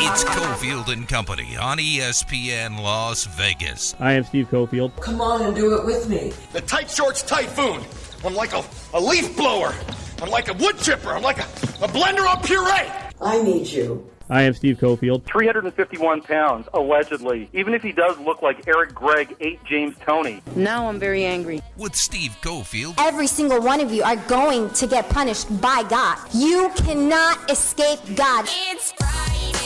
It's 0.00 0.22
Cofield 0.22 0.92
and 0.92 1.08
Company 1.08 1.56
on 1.56 1.78
ESPN 1.78 2.80
Las 2.80 3.24
Vegas. 3.24 3.96
I 3.98 4.12
am 4.12 4.22
Steve 4.22 4.48
Cofield. 4.48 4.94
Come 5.00 5.20
on 5.20 5.42
and 5.42 5.56
do 5.56 5.74
it 5.74 5.84
with 5.84 6.08
me. 6.08 6.32
The 6.52 6.60
tight 6.60 6.88
shorts 6.88 7.20
typhoon. 7.22 7.82
I'm 8.24 8.34
like 8.34 8.52
a, 8.52 8.62
a 8.94 9.00
leaf 9.00 9.36
blower. 9.36 9.74
I'm 10.22 10.30
like 10.30 10.46
a 10.48 10.54
wood 10.54 10.78
chipper. 10.78 11.10
I'm 11.10 11.22
like 11.22 11.38
a, 11.38 11.42
a 11.82 11.88
blender 11.88 12.28
on 12.28 12.40
puree. 12.42 12.88
I 13.20 13.42
need 13.42 13.66
you. 13.66 14.08
I 14.30 14.42
am 14.42 14.54
Steve 14.54 14.78
Cofield. 14.78 15.24
351 15.24 16.22
pounds, 16.22 16.68
allegedly. 16.74 17.48
Even 17.52 17.74
if 17.74 17.82
he 17.82 17.90
does 17.90 18.16
look 18.18 18.40
like 18.40 18.68
Eric 18.68 18.94
Gregg 18.94 19.34
ate 19.40 19.64
James 19.64 19.96
Toney. 20.06 20.42
Now 20.54 20.88
I'm 20.88 21.00
very 21.00 21.24
angry. 21.24 21.60
With 21.76 21.96
Steve 21.96 22.36
Cofield 22.40 22.94
Every 22.98 23.26
single 23.26 23.60
one 23.60 23.80
of 23.80 23.90
you 23.90 24.04
are 24.04 24.16
going 24.28 24.70
to 24.70 24.86
get 24.86 25.08
punished 25.08 25.60
by 25.60 25.82
God. 25.88 26.18
You 26.32 26.70
cannot 26.76 27.50
escape 27.50 27.98
God. 28.14 28.44
It's 28.46 28.92
Friday, 28.92 29.52
Friday, 29.52 29.57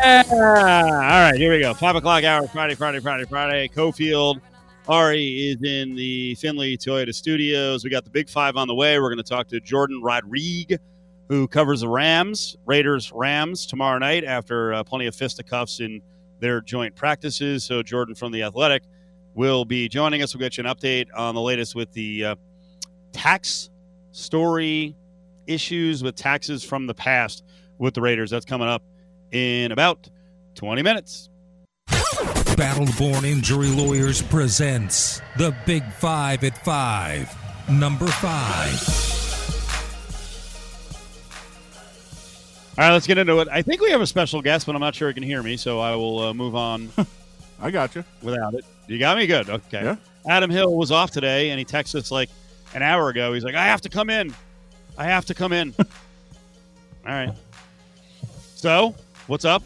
partying. 0.00 0.24
Ah, 0.32 0.84
all 0.84 1.30
right, 1.30 1.36
here 1.36 1.52
we 1.52 1.60
go. 1.60 1.74
Five 1.74 1.96
o'clock 1.96 2.24
hour, 2.24 2.46
Friday, 2.48 2.74
Friday, 2.74 3.00
Friday, 3.00 3.24
Friday. 3.24 3.68
Cofield. 3.68 4.40
Ari 4.88 5.50
is 5.50 5.62
in 5.62 5.94
the 5.94 6.34
Finley 6.36 6.76
Toyota 6.76 7.14
studios. 7.14 7.84
We 7.84 7.90
got 7.90 8.04
the 8.04 8.10
big 8.10 8.28
five 8.28 8.56
on 8.56 8.66
the 8.66 8.74
way. 8.74 8.98
We're 8.98 9.14
going 9.14 9.22
to 9.22 9.30
talk 9.30 9.46
to 9.48 9.60
Jourdan 9.60 10.00
Rodrigue, 10.02 10.78
who 11.28 11.46
covers 11.46 11.82
the 11.82 11.88
Rams, 11.88 12.56
Raiders, 12.66 13.12
Rams 13.12 13.66
tomorrow 13.66 13.98
night 13.98 14.24
after 14.24 14.72
uh, 14.72 14.82
plenty 14.82 15.06
of 15.06 15.14
fisticuffs 15.14 15.80
in 15.80 16.00
their 16.40 16.60
joint 16.60 16.96
practices. 16.96 17.62
So, 17.62 17.82
Jourdan 17.82 18.18
from 18.18 18.32
The 18.32 18.42
Athletic 18.42 18.82
will 19.34 19.64
be 19.64 19.88
joining 19.88 20.22
us. 20.22 20.34
We'll 20.34 20.40
get 20.40 20.56
you 20.56 20.64
an 20.64 20.74
update 20.74 21.06
on 21.14 21.34
the 21.34 21.40
latest 21.42 21.74
with 21.74 21.92
the 21.92 22.24
uh, 22.24 22.34
tax 23.12 23.70
story 24.12 24.96
issues 25.46 26.02
with 26.02 26.16
taxes 26.16 26.64
from 26.64 26.86
the 26.86 26.94
past 26.94 27.44
with 27.78 27.94
the 27.94 28.00
Raiders. 28.00 28.30
That's 28.30 28.46
coming 28.46 28.66
up 28.66 28.82
in 29.32 29.72
about 29.72 30.08
20 30.54 30.82
minutes. 30.82 31.28
Battleborn 31.88 33.24
Injury 33.24 33.68
Lawyers 33.68 34.20
presents 34.20 35.22
The 35.38 35.54
Big 35.64 35.82
Five 35.94 36.44
at 36.44 36.62
Five. 36.64 37.34
Number 37.70 38.06
five. 38.06 38.78
All 42.78 42.84
right, 42.86 42.92
let's 42.92 43.06
get 43.06 43.18
into 43.18 43.38
it. 43.40 43.48
I 43.50 43.62
think 43.62 43.80
we 43.80 43.90
have 43.90 44.00
a 44.00 44.06
special 44.06 44.42
guest, 44.42 44.66
but 44.66 44.74
I'm 44.74 44.80
not 44.80 44.94
sure 44.94 45.08
he 45.08 45.14
can 45.14 45.22
hear 45.22 45.42
me, 45.42 45.56
so 45.56 45.80
I 45.80 45.94
will 45.96 46.18
uh, 46.20 46.34
move 46.34 46.54
on 46.54 46.90
I 47.60 47.70
got 47.70 47.94
you. 47.94 48.04
without 48.22 48.54
it. 48.54 48.64
You 48.86 48.98
got 48.98 49.16
me 49.18 49.26
good. 49.26 49.48
Okay. 49.50 49.82
Yeah. 49.82 49.96
Adam 50.26 50.50
Hill 50.50 50.74
was 50.74 50.90
off 50.90 51.10
today, 51.10 51.50
and 51.50 51.58
he 51.58 51.64
texted 51.64 51.96
us 51.96 52.10
like 52.10 52.30
an 52.74 52.82
hour 52.82 53.08
ago. 53.08 53.32
He's 53.32 53.44
like, 53.44 53.54
I 53.54 53.66
have 53.66 53.80
to 53.82 53.88
come 53.88 54.10
in. 54.10 54.34
I 54.98 55.04
have 55.04 55.26
to 55.26 55.34
come 55.34 55.52
in. 55.52 55.74
All 55.78 55.86
right. 57.06 57.32
So, 58.54 58.94
what's 59.30 59.44
up? 59.44 59.62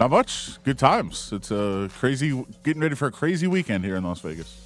Not 0.00 0.10
much. 0.10 0.62
Good 0.64 0.78
times. 0.78 1.30
It's 1.32 1.50
a 1.50 1.90
crazy, 1.98 2.44
getting 2.64 2.80
ready 2.80 2.94
for 2.94 3.08
a 3.08 3.12
crazy 3.12 3.46
weekend 3.46 3.84
here 3.84 3.96
in 3.96 4.04
Las 4.04 4.20
Vegas. 4.20 4.58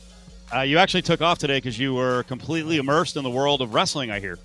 Uh, 0.55 0.61
you 0.61 0.79
actually 0.79 1.03
took 1.03 1.21
off 1.21 1.39
today 1.39 1.57
because 1.57 1.77
you 1.77 1.95
were 1.95 2.23
completely 2.23 2.77
immersed 2.77 3.17
in 3.17 3.25
the 3.25 3.31
world 3.31 3.61
of 3.61 3.75
wrestling, 3.75 4.13
I 4.13 4.21
hear. 4.21 4.39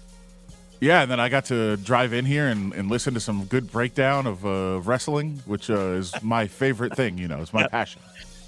Yeah, 0.79 1.03
and 1.03 1.11
then 1.11 1.19
I 1.19 1.29
got 1.29 1.45
to 1.45 1.77
drive 1.77 2.13
in 2.13 2.25
here 2.25 2.47
and, 2.47 2.73
and 2.73 2.89
listen 2.89 3.13
to 3.13 3.19
some 3.19 3.45
good 3.45 3.71
breakdown 3.71 4.25
of 4.25 4.43
uh, 4.43 4.79
wrestling, 4.83 5.43
which 5.45 5.69
uh, 5.69 5.77
is 5.91 6.13
my 6.23 6.47
favorite 6.47 6.95
thing. 6.95 7.19
You 7.19 7.27
know, 7.27 7.39
it's 7.39 7.53
my 7.53 7.67
passion. 7.67 8.01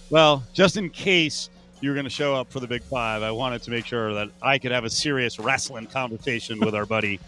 Well, 0.09 0.43
just 0.53 0.77
in 0.77 0.89
case 0.89 1.49
you 1.81 1.89
were 1.89 1.95
going 1.95 2.05
to 2.05 2.09
show 2.09 2.33
up 2.33 2.51
for 2.51 2.59
the 2.59 2.67
Big 2.67 2.81
Five, 2.83 3.21
I 3.21 3.31
wanted 3.31 3.61
to 3.63 3.71
make 3.71 3.85
sure 3.85 4.13
that 4.15 4.29
I 4.41 4.57
could 4.57 4.71
have 4.71 4.85
a 4.85 4.89
serious 4.89 5.37
wrestling 5.37 5.85
conversation 5.85 6.59
with 6.59 6.73
our 6.73 6.85
buddy 6.85 7.19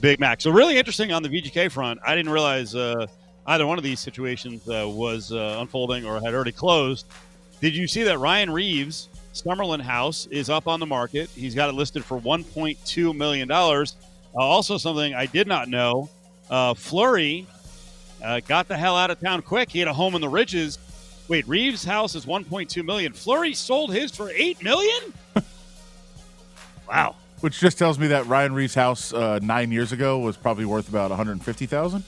Big 0.00 0.18
Mac. 0.18 0.40
So, 0.40 0.50
really 0.50 0.78
interesting 0.78 1.12
on 1.12 1.22
the 1.22 1.28
VGK 1.28 1.70
front. 1.70 2.00
I 2.06 2.14
didn't 2.14 2.32
realize 2.32 2.74
uh, 2.74 3.06
either 3.46 3.66
one 3.66 3.78
of 3.78 3.84
these 3.84 4.00
situations 4.00 4.66
uh, 4.68 4.88
was 4.88 5.32
uh, 5.32 5.58
unfolding 5.60 6.04
or 6.04 6.20
had 6.20 6.34
already 6.34 6.52
closed. 6.52 7.06
Did 7.60 7.76
you 7.76 7.86
see 7.86 8.02
that 8.04 8.18
Ryan 8.18 8.50
Reaves' 8.50 9.08
Summerlin 9.34 9.80
house 9.80 10.26
is 10.26 10.48
up 10.48 10.66
on 10.66 10.80
the 10.80 10.86
market? 10.86 11.28
He's 11.30 11.54
got 11.54 11.68
it 11.68 11.74
listed 11.74 12.04
for 12.04 12.18
$1.2 12.18 13.16
million. 13.16 13.50
Uh, 13.50 13.84
also, 14.34 14.78
something 14.78 15.14
I 15.14 15.26
did 15.26 15.46
not 15.46 15.68
know 15.68 16.08
uh, 16.48 16.74
Fleury 16.74 17.46
uh, 18.22 18.40
got 18.40 18.68
the 18.68 18.76
hell 18.76 18.96
out 18.96 19.10
of 19.10 19.20
town 19.20 19.42
quick. 19.42 19.70
He 19.70 19.78
had 19.78 19.88
a 19.88 19.92
home 19.92 20.14
in 20.14 20.20
the 20.20 20.28
Ridges. 20.28 20.78
Wait, 21.28 21.46
Reaves' 21.46 21.84
house 21.84 22.14
is 22.14 22.26
1.2 22.26 22.84
million. 22.84 23.12
Fleury 23.12 23.54
sold 23.54 23.92
his 23.92 24.10
for 24.10 24.30
8 24.30 24.62
million? 24.62 25.12
wow. 26.88 27.14
Which 27.40 27.58
just 27.58 27.78
tells 27.78 27.98
me 27.98 28.08
that 28.08 28.26
Ryan 28.26 28.52
Reaves' 28.52 28.74
house 28.74 29.14
uh, 29.14 29.38
nine 29.42 29.72
years 29.72 29.92
ago 29.92 30.18
was 30.18 30.36
probably 30.36 30.66
worth 30.66 30.88
about 30.88 31.10
150,000. 31.10 32.04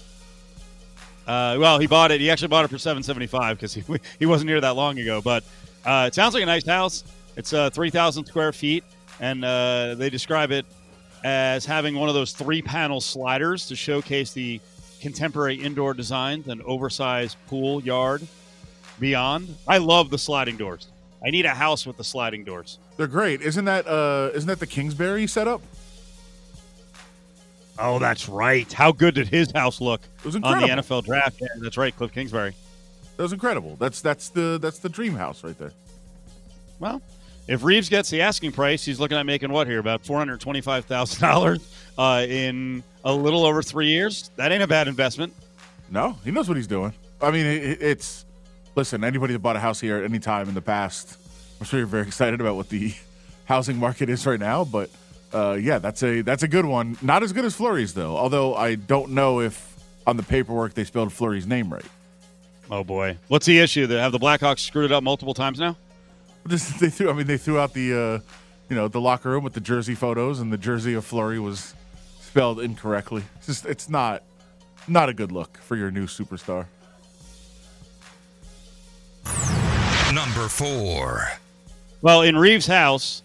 Uh, 1.26 1.56
well, 1.58 1.78
he 1.78 1.86
bought 1.86 2.10
it. 2.10 2.20
He 2.20 2.30
actually 2.30 2.48
bought 2.48 2.64
it 2.64 2.68
for 2.68 2.78
775 2.78 3.56
because 3.56 3.72
he, 3.72 3.82
he 4.18 4.26
wasn't 4.26 4.50
here 4.50 4.60
that 4.60 4.76
long 4.76 4.98
ago. 4.98 5.22
But 5.22 5.44
uh, 5.84 6.04
it 6.08 6.14
sounds 6.14 6.34
like 6.34 6.42
a 6.42 6.46
nice 6.46 6.66
house. 6.66 7.04
It's 7.36 7.52
uh, 7.52 7.70
3,000 7.70 8.26
square 8.26 8.52
feet, 8.52 8.84
and 9.20 9.44
uh, 9.44 9.94
they 9.94 10.10
describe 10.10 10.50
it 10.50 10.66
as 11.24 11.64
having 11.64 11.94
one 11.94 12.08
of 12.08 12.14
those 12.14 12.32
three 12.32 12.60
panel 12.60 13.00
sliders 13.00 13.66
to 13.68 13.76
showcase 13.76 14.32
the 14.32 14.60
contemporary 15.00 15.54
indoor 15.54 15.94
designs 15.94 16.48
and 16.48 16.60
oversized 16.62 17.36
pool 17.46 17.82
yard 17.82 18.26
beyond. 19.00 19.54
I 19.66 19.78
love 19.78 20.10
the 20.10 20.18
sliding 20.18 20.56
doors. 20.56 20.88
I 21.24 21.30
need 21.30 21.46
a 21.46 21.50
house 21.50 21.86
with 21.86 21.96
the 21.96 22.04
sliding 22.04 22.44
doors. 22.44 22.78
They're 22.96 23.06
great. 23.06 23.42
Isn't 23.42 23.64
that 23.66 23.86
uh, 23.86 24.30
isn't 24.34 24.48
that 24.48 24.60
the 24.60 24.66
Kingsbury 24.66 25.26
setup? 25.26 25.62
Oh, 27.78 27.98
that's 27.98 28.28
right. 28.28 28.70
How 28.72 28.92
good 28.92 29.14
did 29.14 29.28
his 29.28 29.50
house 29.50 29.80
look 29.80 30.02
It 30.18 30.24
was 30.26 30.36
on 30.36 30.42
the 30.42 30.66
NFL 30.66 31.04
draft? 31.04 31.40
Yeah, 31.40 31.48
that's 31.58 31.76
right, 31.76 31.96
Kliff 31.96 32.12
Kingsbury. 32.12 32.54
That 33.16 33.22
was 33.22 33.32
incredible. 33.32 33.76
That's 33.76 34.00
that's 34.00 34.28
the 34.28 34.58
that's 34.60 34.78
the 34.78 34.88
dream 34.88 35.14
house 35.14 35.44
right 35.44 35.58
there. 35.58 35.72
Well, 36.78 37.00
if 37.48 37.62
Reaves 37.64 37.88
gets 37.88 38.10
the 38.10 38.22
asking 38.22 38.52
price, 38.52 38.84
he's 38.84 39.00
looking 39.00 39.16
at 39.16 39.26
making 39.26 39.52
what 39.52 39.66
here? 39.66 39.78
About 39.78 40.04
four 40.04 40.18
hundred 40.18 40.40
twenty-five 40.40 40.84
thousand 40.84 41.20
dollars 41.20 41.60
uh, 41.98 42.24
in 42.28 42.82
a 43.04 43.12
little 43.12 43.44
over 43.44 43.62
three 43.62 43.88
years. 43.88 44.30
That 44.36 44.52
ain't 44.52 44.62
a 44.62 44.66
bad 44.66 44.88
investment. 44.88 45.32
No, 45.90 46.16
he 46.24 46.30
knows 46.30 46.48
what 46.48 46.56
he's 46.56 46.66
doing. 46.66 46.92
I 47.20 47.30
mean, 47.30 47.46
it, 47.46 47.82
it's 47.82 48.24
listen. 48.74 49.04
Anybody 49.04 49.32
that 49.32 49.40
bought 49.40 49.56
a 49.56 49.60
house 49.60 49.80
here 49.80 49.98
at 49.98 50.04
any 50.04 50.18
time 50.18 50.48
in 50.48 50.54
the 50.54 50.62
past, 50.62 51.18
I'm 51.60 51.66
sure 51.66 51.78
you're 51.78 51.86
very 51.86 52.06
excited 52.06 52.40
about 52.40 52.56
what 52.56 52.68
the 52.68 52.94
housing 53.44 53.78
market 53.78 54.08
is 54.08 54.24
right 54.26 54.40
now. 54.40 54.64
But 54.64 54.90
uh, 55.32 55.58
yeah, 55.60 55.78
that's 55.78 56.02
a 56.02 56.22
that's 56.22 56.42
a 56.42 56.48
good 56.48 56.66
one. 56.66 56.96
Not 57.02 57.22
as 57.22 57.32
good 57.32 57.44
as 57.44 57.54
Fleury's 57.54 57.94
though. 57.94 58.16
Although 58.16 58.54
I 58.54 58.74
don't 58.74 59.12
know 59.12 59.40
if 59.40 59.76
on 60.06 60.16
the 60.16 60.22
paperwork 60.22 60.74
they 60.74 60.84
spelled 60.84 61.12
Fleury's 61.12 61.46
name 61.46 61.72
right. 61.72 61.84
Oh 62.70 62.84
boy, 62.84 63.18
what's 63.28 63.46
the 63.46 63.58
issue? 63.58 63.86
That 63.86 64.00
have 64.00 64.12
the 64.12 64.18
Blackhawks 64.18 64.60
screwed 64.60 64.86
it 64.86 64.92
up 64.92 65.02
multiple 65.02 65.34
times 65.34 65.58
now? 65.58 65.76
Just 66.48 66.78
they 66.80 66.90
threw. 66.90 67.10
I 67.10 67.12
mean, 67.12 67.26
they 67.26 67.38
threw 67.38 67.58
out 67.58 67.74
the 67.74 67.92
uh, 67.92 68.18
you 68.68 68.76
know 68.76 68.88
the 68.88 69.00
locker 69.00 69.30
room 69.30 69.44
with 69.44 69.52
the 69.52 69.60
jersey 69.60 69.94
photos, 69.94 70.40
and 70.40 70.52
the 70.52 70.58
jersey 70.58 70.94
of 70.94 71.04
Fleury 71.04 71.38
was 71.38 71.74
spelled 72.20 72.60
incorrectly. 72.60 73.24
It's 73.36 73.46
just 73.46 73.66
it's 73.66 73.88
not 73.88 74.22
not 74.88 75.08
a 75.08 75.14
good 75.14 75.32
look 75.32 75.58
for 75.58 75.76
your 75.76 75.90
new 75.90 76.06
superstar. 76.06 76.66
Number 80.12 80.48
four. 80.48 81.26
Well, 82.02 82.22
in 82.22 82.36
Reaves' 82.36 82.66
house, 82.66 83.22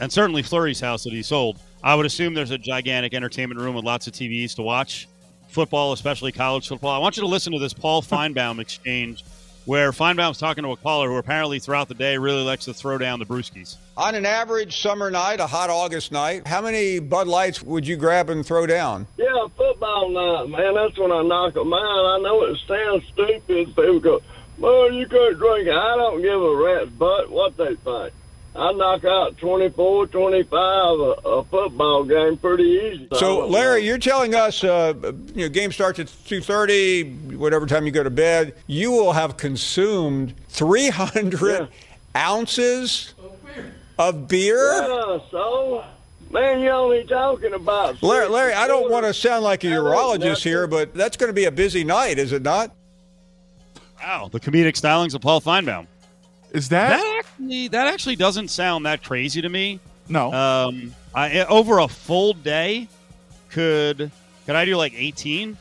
and 0.00 0.12
certainly 0.12 0.42
Fleury's 0.42 0.80
house 0.80 1.04
that 1.04 1.12
he 1.12 1.22
sold, 1.22 1.58
I 1.82 1.94
would 1.94 2.06
assume 2.06 2.34
there's 2.34 2.50
a 2.50 2.58
gigantic 2.58 3.14
entertainment 3.14 3.60
room 3.60 3.74
with 3.74 3.84
lots 3.84 4.06
of 4.06 4.12
TVs 4.12 4.56
to 4.56 4.62
watch 4.62 5.08
football, 5.48 5.92
especially 5.92 6.32
college 6.32 6.68
football. 6.68 6.90
I 6.90 6.98
want 6.98 7.16
you 7.16 7.22
to 7.22 7.28
listen 7.28 7.52
to 7.52 7.58
this 7.58 7.72
Paul 7.72 8.02
Finebaum 8.02 8.58
exchange 8.58 9.24
where 9.66 9.90
Finebaum's 9.90 10.38
talking 10.38 10.62
to 10.62 10.70
a 10.70 10.76
caller 10.76 11.08
who 11.08 11.16
apparently 11.16 11.58
throughout 11.58 11.88
the 11.88 11.94
day 11.94 12.16
really 12.16 12.42
likes 12.42 12.64
to 12.66 12.72
throw 12.72 12.98
down 12.98 13.18
the 13.18 13.26
brewskis. 13.26 13.76
On 13.96 14.14
an 14.14 14.24
average 14.24 14.80
summer 14.80 15.10
night, 15.10 15.40
a 15.40 15.46
hot 15.46 15.70
August 15.70 16.12
night, 16.12 16.46
how 16.46 16.62
many 16.62 17.00
Bud 17.00 17.26
Lights 17.26 17.62
would 17.62 17.86
you 17.86 17.96
grab 17.96 18.30
and 18.30 18.46
throw 18.46 18.66
down? 18.66 19.08
Yeah, 19.16 19.26
football 19.56 20.10
night, 20.10 20.48
man. 20.50 20.74
That's 20.74 20.96
when 20.98 21.10
I 21.10 21.22
knock 21.22 21.54
them 21.54 21.72
out. 21.72 21.78
I 21.78 22.18
know 22.20 22.44
it 22.44 22.58
sounds 22.68 23.04
stupid. 23.12 23.74
People 23.74 23.98
go, 24.00 24.22
well, 24.58 24.92
you 24.92 25.06
can't 25.06 25.38
drink 25.38 25.68
it. 25.68 25.74
I 25.74 25.96
don't 25.96 26.22
give 26.22 26.40
a 26.40 26.56
rat's 26.56 26.90
butt 26.90 27.30
what 27.30 27.56
they 27.56 27.74
think. 27.76 28.12
I 28.54 28.72
knock 28.72 29.04
out 29.04 29.36
24, 29.36 30.06
25 30.06 30.50
a, 30.52 31.02
a 31.28 31.44
football 31.44 32.04
game 32.04 32.38
pretty 32.38 32.62
easy. 32.64 33.08
So, 33.12 33.46
Larry, 33.46 33.84
you're 33.84 33.98
telling 33.98 34.34
us, 34.34 34.64
uh, 34.64 34.94
you 35.34 35.42
know, 35.42 35.48
game 35.50 35.72
starts 35.72 35.98
at 35.98 36.06
2:30, 36.06 37.36
whatever 37.36 37.66
time 37.66 37.84
you 37.84 37.92
go 37.92 38.02
to 38.02 38.10
bed. 38.10 38.54
You 38.66 38.92
will 38.92 39.12
have 39.12 39.36
consumed 39.36 40.34
300 40.48 41.68
ounces 42.16 43.12
of 43.98 44.26
beer. 44.26 44.72
Yeah, 44.72 45.18
so 45.30 45.84
Man, 46.30 46.60
you're 46.60 46.72
only 46.72 47.04
talking 47.04 47.54
about. 47.54 48.02
Larry, 48.02 48.28
Larry, 48.28 48.52
I 48.52 48.66
don't 48.66 48.90
want 48.90 49.04
to 49.04 49.12
to. 49.12 49.14
sound 49.14 49.44
like 49.44 49.64
a 49.64 49.68
urologist 49.68 50.42
here, 50.42 50.66
but 50.66 50.92
that's 50.92 51.16
going 51.16 51.28
to 51.28 51.34
be 51.34 51.44
a 51.44 51.52
busy 51.52 51.84
night, 51.84 52.18
is 52.18 52.32
it 52.32 52.42
not? 52.42 52.74
Wow, 54.02 54.28
the 54.30 54.40
comedic 54.40 54.74
stylings 54.80 55.14
of 55.14 55.20
Paul 55.20 55.40
Finebaum. 55.40 55.86
Is 56.52 56.68
that, 56.70 56.90
That 56.90 57.16
actually, 57.18 57.68
that 57.68 57.86
actually 57.86 58.16
doesn't 58.16 58.48
sound 58.48 58.86
that 58.86 59.02
crazy 59.02 59.42
to 59.42 59.48
me. 59.48 59.80
no? 60.08 60.32
Um, 60.32 60.94
I, 61.14 61.44
over 61.44 61.78
a 61.78 61.88
full 61.88 62.32
day, 62.34 62.88
could 63.50 64.10
could 64.46 64.54
I 64.56 64.64
do 64.64 64.76
like 64.76 64.94
eighteen? 64.94 65.56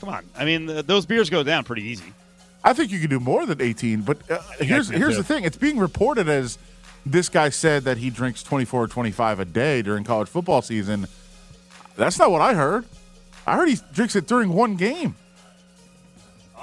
Come 0.00 0.08
on, 0.08 0.24
I 0.36 0.44
mean 0.44 0.66
th- 0.66 0.86
those 0.86 1.06
beers 1.06 1.30
go 1.30 1.42
down 1.42 1.64
pretty 1.64 1.82
easy. 1.82 2.12
I 2.64 2.72
think 2.72 2.90
you 2.90 2.98
could 2.98 3.10
do 3.10 3.20
more 3.20 3.46
than 3.46 3.62
18. 3.62 4.00
But 4.00 4.28
uh, 4.28 4.38
here's 4.58 4.88
here's 4.88 5.12
too. 5.14 5.18
the 5.18 5.24
thing: 5.24 5.44
it's 5.44 5.56
being 5.56 5.78
reported 5.78 6.28
as 6.28 6.58
this 7.04 7.28
guy 7.28 7.48
said 7.50 7.84
that 7.84 7.98
he 7.98 8.10
drinks 8.10 8.42
24 8.42 8.82
or 8.82 8.88
25 8.88 9.38
a 9.40 9.44
day 9.44 9.82
during 9.82 10.02
college 10.02 10.28
football 10.28 10.60
season. 10.62 11.06
That's 11.96 12.18
not 12.18 12.30
what 12.32 12.40
I 12.40 12.54
heard. 12.54 12.84
I 13.46 13.56
heard 13.56 13.68
he 13.68 13.78
drinks 13.92 14.16
it 14.16 14.26
during 14.26 14.52
one 14.52 14.74
game. 14.74 15.14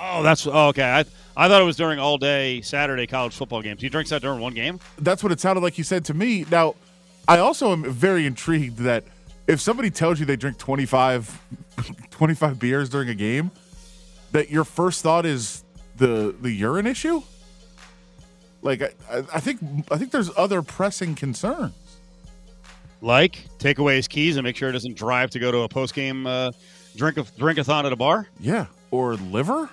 Oh, 0.06 0.22
that's 0.22 0.46
oh, 0.46 0.68
okay. 0.68 0.84
I 0.84 1.06
I 1.36 1.48
thought 1.48 1.62
it 1.62 1.66
was 1.66 1.78
during 1.78 1.98
all 1.98 2.18
day 2.18 2.60
Saturday 2.62 3.08
college 3.08 3.34
football 3.34 3.62
games. 3.62 3.82
He 3.82 3.88
drinks 3.88 4.10
that 4.10 4.22
during 4.22 4.42
one 4.42 4.54
game. 4.54 4.80
That's 4.98 5.24
what 5.24 5.32
it 5.32 5.40
sounded 5.40 5.62
like 5.62 5.74
he 5.74 5.84
said 5.84 6.04
to 6.06 6.14
me. 6.14 6.46
Now, 6.52 6.76
I 7.28 7.38
also 7.40 7.72
am 7.72 7.90
very 7.90 8.26
intrigued 8.26 8.80
that 8.80 9.06
if 9.48 9.62
somebody 9.62 9.90
tells 9.90 10.20
you 10.20 10.26
they 10.26 10.36
drink 10.36 10.58
25, 10.58 11.42
25 12.12 12.60
beers 12.60 12.90
during 12.90 13.08
a 13.08 13.16
game, 13.16 13.52
that 14.34 14.50
your 14.50 14.66
first 14.66 15.02
thought 15.04 15.26
is 15.26 15.64
the 15.96 16.36
the 16.40 16.52
urine 16.52 16.86
issue. 16.86 17.22
Like 18.62 18.82
I, 19.10 19.24
I 19.34 19.40
think 19.40 19.60
I 19.90 19.98
think 19.98 20.12
there's 20.12 20.32
other 20.36 20.62
pressing 20.62 21.16
concerns. 21.16 21.74
Like 23.02 23.46
take 23.58 23.78
away 23.78 23.96
his 23.96 24.10
keys 24.10 24.36
and 24.36 24.44
make 24.44 24.58
sure 24.58 24.68
he 24.68 24.74
doesn't 24.74 24.98
drive 24.98 25.30
to 25.32 25.40
go 25.40 25.50
to 25.50 25.60
a 25.60 25.70
post 25.70 25.94
game 25.94 26.28
uh, 26.28 26.52
drink 26.98 27.18
a 27.18 27.24
drinkathon 27.24 27.86
at 27.86 27.94
a 27.94 27.96
bar. 27.96 28.28
Yeah, 28.40 28.66
or 28.92 29.16
liver. 29.16 29.70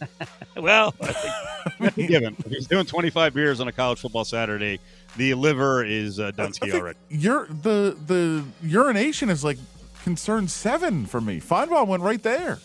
Well, 0.56 0.94
I 1.00 1.90
given 1.96 2.36
if 2.38 2.50
he's 2.50 2.66
doing 2.66 2.84
twenty 2.84 3.08
five 3.08 3.32
beers 3.32 3.60
on 3.60 3.68
a 3.68 3.72
college 3.72 4.00
football 4.00 4.24
Saturday, 4.24 4.80
the 5.16 5.32
liver 5.34 5.84
is 5.84 6.18
uh, 6.18 6.26
I 6.26 6.30
Dunsky 6.32 6.60
think 6.60 6.74
already. 6.74 6.98
Your 7.08 7.46
the 7.46 7.96
the 8.06 8.44
urination 8.62 9.30
is 9.30 9.44
like 9.44 9.58
concern 10.02 10.48
seven 10.48 11.06
for 11.06 11.20
me. 11.20 11.40
Finebaum 11.40 11.86
went 11.86 12.02
right 12.02 12.22
there. 12.22 12.58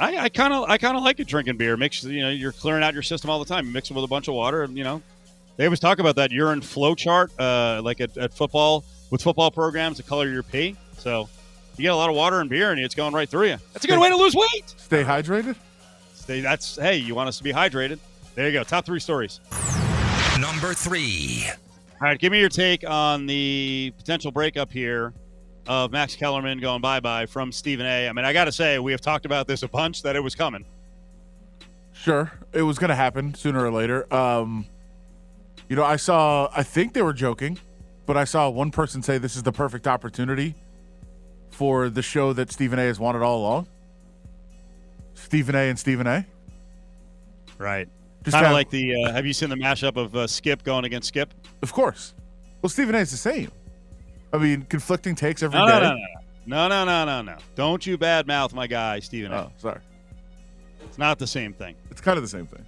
I 0.00 0.28
kind 0.28 0.54
of 0.54 0.68
I 0.68 0.78
kind 0.78 0.96
of 0.96 1.02
like 1.02 1.18
it 1.20 1.26
drinking 1.26 1.56
beer. 1.56 1.76
Makes 1.76 2.04
you 2.04 2.22
know 2.22 2.30
you're 2.30 2.52
clearing 2.52 2.82
out 2.82 2.94
your 2.94 3.02
system 3.02 3.30
all 3.30 3.38
the 3.38 3.44
time. 3.44 3.66
You 3.66 3.72
mix 3.72 3.90
it 3.90 3.94
with 3.94 4.04
a 4.04 4.08
bunch 4.08 4.28
of 4.28 4.34
water, 4.34 4.62
and 4.62 4.76
you 4.76 4.84
know 4.84 5.02
they 5.56 5.64
always 5.64 5.80
talk 5.80 5.98
about 5.98 6.16
that 6.16 6.30
urine 6.30 6.62
flow 6.62 6.94
chart, 6.94 7.32
uh, 7.38 7.80
like 7.82 8.00
at, 8.00 8.16
at 8.16 8.32
football 8.32 8.84
with 9.10 9.22
football 9.22 9.50
programs, 9.50 9.96
the 9.96 10.04
color 10.04 10.26
of 10.26 10.32
your 10.32 10.44
pee. 10.44 10.76
So 10.98 11.28
you 11.76 11.82
get 11.82 11.92
a 11.92 11.96
lot 11.96 12.10
of 12.10 12.16
water 12.16 12.40
and 12.40 12.48
beer, 12.48 12.70
and 12.70 12.80
it's 12.80 12.94
going 12.94 13.12
right 13.12 13.28
through 13.28 13.48
you. 13.48 13.58
That's 13.72 13.84
a 13.84 13.88
good 13.88 13.98
way 13.98 14.08
to 14.08 14.16
lose 14.16 14.34
weight. 14.36 14.74
Stay 14.76 15.02
hydrated. 15.02 15.56
Stay, 16.28 16.42
that's 16.42 16.76
hey, 16.76 16.98
you 16.98 17.14
want 17.14 17.26
us 17.26 17.38
to 17.38 17.42
be 17.42 17.54
hydrated? 17.54 17.98
There 18.34 18.46
you 18.46 18.52
go. 18.52 18.62
Top 18.62 18.84
three 18.84 19.00
stories. 19.00 19.40
Number 20.38 20.74
three. 20.74 21.46
All 21.48 22.06
right, 22.06 22.18
give 22.18 22.32
me 22.32 22.38
your 22.38 22.50
take 22.50 22.86
on 22.86 23.24
the 23.24 23.94
potential 23.96 24.30
breakup 24.30 24.70
here 24.70 25.14
of 25.66 25.90
Max 25.90 26.14
Kellerman 26.14 26.60
going 26.60 26.82
bye 26.82 27.00
bye 27.00 27.24
from 27.24 27.50
Stephen 27.50 27.86
A. 27.86 28.10
I 28.10 28.12
mean, 28.12 28.26
I 28.26 28.34
got 28.34 28.44
to 28.44 28.52
say, 28.52 28.78
we 28.78 28.92
have 28.92 29.00
talked 29.00 29.24
about 29.24 29.46
this 29.46 29.62
a 29.62 29.68
bunch 29.68 30.02
that 30.02 30.16
it 30.16 30.20
was 30.20 30.34
coming. 30.34 30.66
Sure, 31.94 32.30
it 32.52 32.60
was 32.60 32.78
going 32.78 32.90
to 32.90 32.94
happen 32.94 33.32
sooner 33.32 33.64
or 33.64 33.72
later. 33.72 34.12
Um, 34.12 34.66
you 35.70 35.76
know, 35.76 35.84
I 35.84 35.96
saw. 35.96 36.50
I 36.54 36.62
think 36.62 36.92
they 36.92 37.00
were 37.00 37.14
joking, 37.14 37.58
but 38.04 38.18
I 38.18 38.24
saw 38.24 38.50
one 38.50 38.70
person 38.70 39.02
say 39.02 39.16
this 39.16 39.34
is 39.34 39.44
the 39.44 39.52
perfect 39.52 39.86
opportunity 39.86 40.56
for 41.48 41.88
the 41.88 42.02
show 42.02 42.34
that 42.34 42.52
Stephen 42.52 42.78
A. 42.78 42.82
has 42.82 43.00
wanted 43.00 43.22
all 43.22 43.38
along. 43.38 43.66
Stephen 45.24 45.54
A. 45.54 45.58
and 45.68 45.78
Stephen 45.78 46.06
A. 46.06 46.26
Right. 47.58 47.88
Just 48.24 48.34
kind 48.34 48.46
of 48.46 48.52
like 48.52 48.70
the. 48.70 49.04
Uh, 49.04 49.12
have 49.12 49.26
you 49.26 49.32
seen 49.32 49.48
the 49.50 49.56
mashup 49.56 49.96
of 49.96 50.14
uh, 50.14 50.26
Skip 50.26 50.62
going 50.62 50.84
against 50.84 51.08
Skip? 51.08 51.32
Of 51.62 51.72
course. 51.72 52.14
Well, 52.62 52.70
Stephen 52.70 52.94
A. 52.94 52.98
is 52.98 53.10
the 53.10 53.16
same. 53.16 53.50
I 54.32 54.38
mean, 54.38 54.62
conflicting 54.62 55.14
takes 55.14 55.42
every 55.42 55.58
no, 55.58 55.66
day. 55.66 55.80
no, 55.80 55.96
No, 56.46 56.68
no, 56.68 56.84
no, 56.84 57.04
no, 57.04 57.04
no, 57.04 57.32
no. 57.32 57.38
Don't 57.54 57.86
you 57.86 57.96
badmouth 57.96 58.52
my 58.52 58.66
guy, 58.66 59.00
Stephen 59.00 59.32
A. 59.32 59.36
Oh, 59.36 59.52
sorry. 59.56 59.80
It's 60.84 60.98
not 60.98 61.18
the 61.18 61.26
same 61.26 61.52
thing. 61.52 61.74
It's 61.90 62.00
kind 62.00 62.16
of 62.16 62.22
the 62.22 62.28
same 62.28 62.46
thing. 62.46 62.64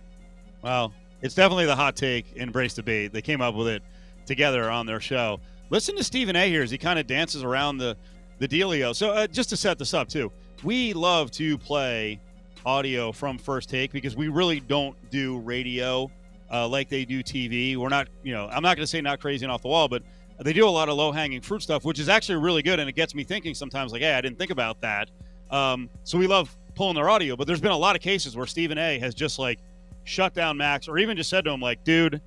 Well, 0.62 0.92
it's 1.22 1.34
definitely 1.34 1.66
the 1.66 1.76
hot 1.76 1.96
take. 1.96 2.36
Embrace 2.36 2.74
debate. 2.74 3.12
They 3.12 3.22
came 3.22 3.40
up 3.40 3.54
with 3.54 3.68
it 3.68 3.82
together 4.26 4.70
on 4.70 4.86
their 4.86 5.00
show. 5.00 5.40
Listen 5.70 5.96
to 5.96 6.04
Stephen 6.04 6.36
A. 6.36 6.48
here 6.48 6.62
as 6.62 6.70
he 6.70 6.78
kind 6.78 6.98
of 6.98 7.06
dances 7.06 7.42
around 7.42 7.78
the 7.78 7.96
the 8.38 8.48
dealio. 8.48 8.94
So 8.94 9.10
uh, 9.10 9.26
just 9.26 9.50
to 9.50 9.56
set 9.56 9.78
this 9.78 9.92
up 9.92 10.08
too, 10.08 10.32
we 10.64 10.94
love 10.94 11.30
to 11.32 11.58
play 11.58 12.18
audio 12.64 13.12
from 13.12 13.38
First 13.38 13.68
Take 13.68 13.92
because 13.92 14.16
we 14.16 14.28
really 14.28 14.60
don't 14.60 14.96
do 15.10 15.38
radio 15.38 16.10
uh, 16.52 16.66
like 16.66 16.88
they 16.88 17.04
do 17.04 17.22
TV. 17.22 17.76
We're 17.76 17.88
not, 17.88 18.08
you 18.22 18.32
know, 18.32 18.48
I'm 18.48 18.62
not 18.62 18.76
going 18.76 18.84
to 18.84 18.86
say 18.86 19.00
not 19.00 19.20
crazy 19.20 19.44
and 19.44 19.52
off 19.52 19.62
the 19.62 19.68
wall, 19.68 19.88
but 19.88 20.02
they 20.40 20.52
do 20.52 20.66
a 20.66 20.70
lot 20.70 20.88
of 20.88 20.96
low 20.96 21.12
hanging 21.12 21.40
fruit 21.40 21.62
stuff, 21.62 21.84
which 21.84 21.98
is 21.98 22.08
actually 22.08 22.36
really 22.36 22.62
good, 22.62 22.80
and 22.80 22.88
it 22.88 22.94
gets 22.94 23.14
me 23.14 23.24
thinking 23.24 23.54
sometimes 23.54 23.92
like, 23.92 24.02
hey, 24.02 24.14
I 24.14 24.20
didn't 24.20 24.38
think 24.38 24.50
about 24.50 24.80
that. 24.80 25.10
Um, 25.50 25.90
so 26.04 26.18
we 26.18 26.26
love 26.26 26.56
pulling 26.74 26.94
their 26.94 27.10
audio, 27.10 27.36
but 27.36 27.46
there's 27.46 27.60
been 27.60 27.72
a 27.72 27.76
lot 27.76 27.96
of 27.96 28.02
cases 28.02 28.36
where 28.36 28.46
Stephen 28.46 28.78
A. 28.78 28.98
has 28.98 29.14
just 29.14 29.38
like 29.38 29.58
shut 30.04 30.34
down 30.34 30.56
Max, 30.56 30.88
or 30.88 30.98
even 30.98 31.16
just 31.16 31.30
said 31.30 31.44
to 31.44 31.50
him 31.50 31.60
like, 31.60 31.84
dude, 31.84 32.20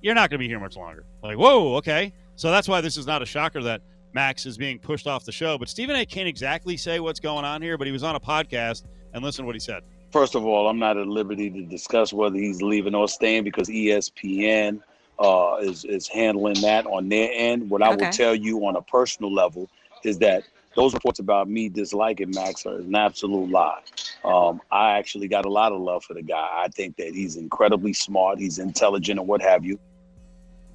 you're 0.00 0.14
not 0.14 0.30
going 0.30 0.38
to 0.38 0.44
be 0.44 0.48
here 0.48 0.60
much 0.60 0.76
longer. 0.76 1.04
Like, 1.22 1.36
whoa, 1.36 1.76
okay. 1.76 2.12
So 2.36 2.50
that's 2.50 2.68
why 2.68 2.80
this 2.80 2.96
is 2.96 3.06
not 3.06 3.22
a 3.22 3.26
shocker 3.26 3.62
that 3.62 3.82
Max 4.12 4.46
is 4.46 4.56
being 4.56 4.78
pushed 4.78 5.06
off 5.06 5.24
the 5.24 5.32
show. 5.32 5.58
But 5.58 5.68
Stephen 5.68 5.96
A. 5.96 6.06
can't 6.06 6.28
exactly 6.28 6.76
say 6.76 7.00
what's 7.00 7.20
going 7.20 7.44
on 7.44 7.62
here, 7.62 7.76
but 7.76 7.86
he 7.86 7.92
was 7.92 8.02
on 8.02 8.16
a 8.16 8.20
podcast 8.20 8.84
and 9.14 9.24
listen 9.24 9.44
to 9.44 9.46
what 9.46 9.54
he 9.54 9.60
said. 9.60 9.82
First 10.12 10.34
of 10.34 10.44
all, 10.44 10.68
I'm 10.68 10.78
not 10.78 10.96
at 10.98 11.06
liberty 11.06 11.50
to 11.50 11.62
discuss 11.62 12.12
whether 12.12 12.36
he's 12.36 12.60
leaving 12.62 12.94
or 12.94 13.08
staying 13.08 13.44
because 13.44 13.68
ESPN 13.68 14.82
uh, 15.18 15.56
is 15.60 15.84
is 15.84 16.06
handling 16.08 16.60
that 16.60 16.86
on 16.86 17.08
their 17.08 17.30
end. 17.32 17.70
What 17.70 17.82
I 17.82 17.90
Okay. 17.90 18.04
will 18.04 18.12
tell 18.12 18.34
you 18.34 18.58
on 18.66 18.76
a 18.76 18.82
personal 18.82 19.32
level 19.32 19.68
is 20.04 20.18
that 20.18 20.44
those 20.76 20.92
reports 20.92 21.20
about 21.20 21.48
me 21.48 21.68
disliking 21.68 22.30
Max 22.32 22.66
are 22.66 22.78
an 22.78 22.94
absolute 22.94 23.50
lie. 23.50 23.80
Um, 24.24 24.60
I 24.70 24.92
actually 24.98 25.28
got 25.28 25.46
a 25.46 25.50
lot 25.50 25.72
of 25.72 25.80
love 25.80 26.04
for 26.04 26.14
the 26.14 26.22
guy. 26.22 26.48
I 26.52 26.68
think 26.68 26.96
that 26.96 27.14
he's 27.14 27.36
incredibly 27.36 27.92
smart, 27.92 28.38
he's 28.40 28.58
intelligent, 28.58 29.20
and 29.20 29.28
what 29.28 29.40
have 29.42 29.64
you. 29.64 29.78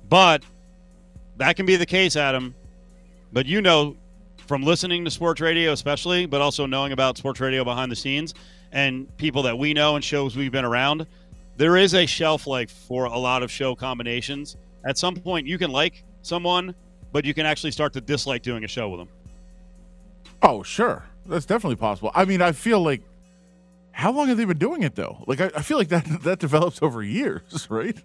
But 0.08 0.44
that 1.38 1.56
can 1.56 1.66
be 1.66 1.76
the 1.76 1.86
case, 1.86 2.16
Adam. 2.16 2.56
But 3.32 3.46
you 3.46 3.62
know 3.62 3.96
from 4.50 4.64
listening 4.64 5.06
to 5.06 5.12
sports 5.12 5.40
radio, 5.40 5.72
especially, 5.72 6.26
but 6.26 6.42
also 6.42 6.66
knowing 6.66 6.92
about 6.92 7.20
sports 7.20 7.40
radio 7.40 7.64
behind 7.64 7.92
the 7.92 7.96
scenes 7.96 8.34
and 8.72 9.16
people 9.18 9.44
that 9.44 9.56
we 9.56 9.76
know 9.76 9.94
and 9.96 10.04
shows 10.04 10.36
we've 10.36 10.52
been 10.52 10.66
around, 10.66 11.06
there 11.58 11.78
is 11.78 11.94
a 11.94 12.08
shelf 12.08 12.48
life 12.48 12.72
for 12.72 13.06
a 13.06 13.18
lot 13.20 13.44
of 13.44 13.52
show 13.52 13.76
combinations. 13.76 14.58
At 14.84 14.98
some 14.98 15.16
point, 15.18 15.46
you 15.46 15.60
can 15.60 15.70
like 15.70 16.04
someone, 16.24 16.74
but 17.12 17.26
you 17.26 17.36
can 17.36 17.46
actually 17.46 17.70
start 17.70 17.94
to 17.94 18.02
dislike 18.02 18.42
doing 18.42 18.64
a 18.64 18.68
show 18.68 18.90
with 18.90 19.02
them. 19.02 19.10
Oh, 20.42 20.64
sure. 20.64 21.06
That's 21.28 21.46
definitely 21.46 21.76
possible. 21.76 22.10
I 22.16 22.26
mean, 22.26 22.42
I 22.42 22.52
feel 22.54 22.82
like 22.82 23.04
how 23.92 24.12
long 24.12 24.30
have 24.30 24.38
they 24.38 24.46
been 24.46 24.58
doing 24.58 24.82
it 24.82 24.96
though? 24.96 25.24
Like 25.28 25.42
I, 25.42 25.52
I 25.58 25.62
feel 25.62 25.78
like 25.78 25.90
that 25.90 26.06
that 26.24 26.40
develops 26.40 26.82
over 26.82 27.04
years, 27.04 27.68
right? 27.70 27.96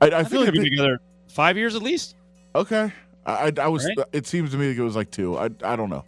I, 0.00 0.08
I, 0.08 0.18
I, 0.20 0.24
feel 0.24 0.40
like 0.40 0.46
they've 0.46 0.54
been 0.54 0.62
they- 0.62 0.70
together 0.70 1.00
five 1.28 1.58
years 1.58 1.74
at 1.76 1.82
least. 1.82 2.16
okay. 2.54 2.90
I, 3.26 3.32
I, 3.32 3.52
I 3.62 3.68
was. 3.68 3.84
Right? 3.84 4.06
It 4.12 4.26
seems 4.26 4.50
to 4.52 4.56
me 4.56 4.68
like 4.68 4.78
it 4.78 4.82
was 4.82 4.96
like 4.96 5.10
two. 5.10 5.36
I, 5.38 5.44
I 5.62 5.76
don't 5.76 5.90
know. 5.90 6.04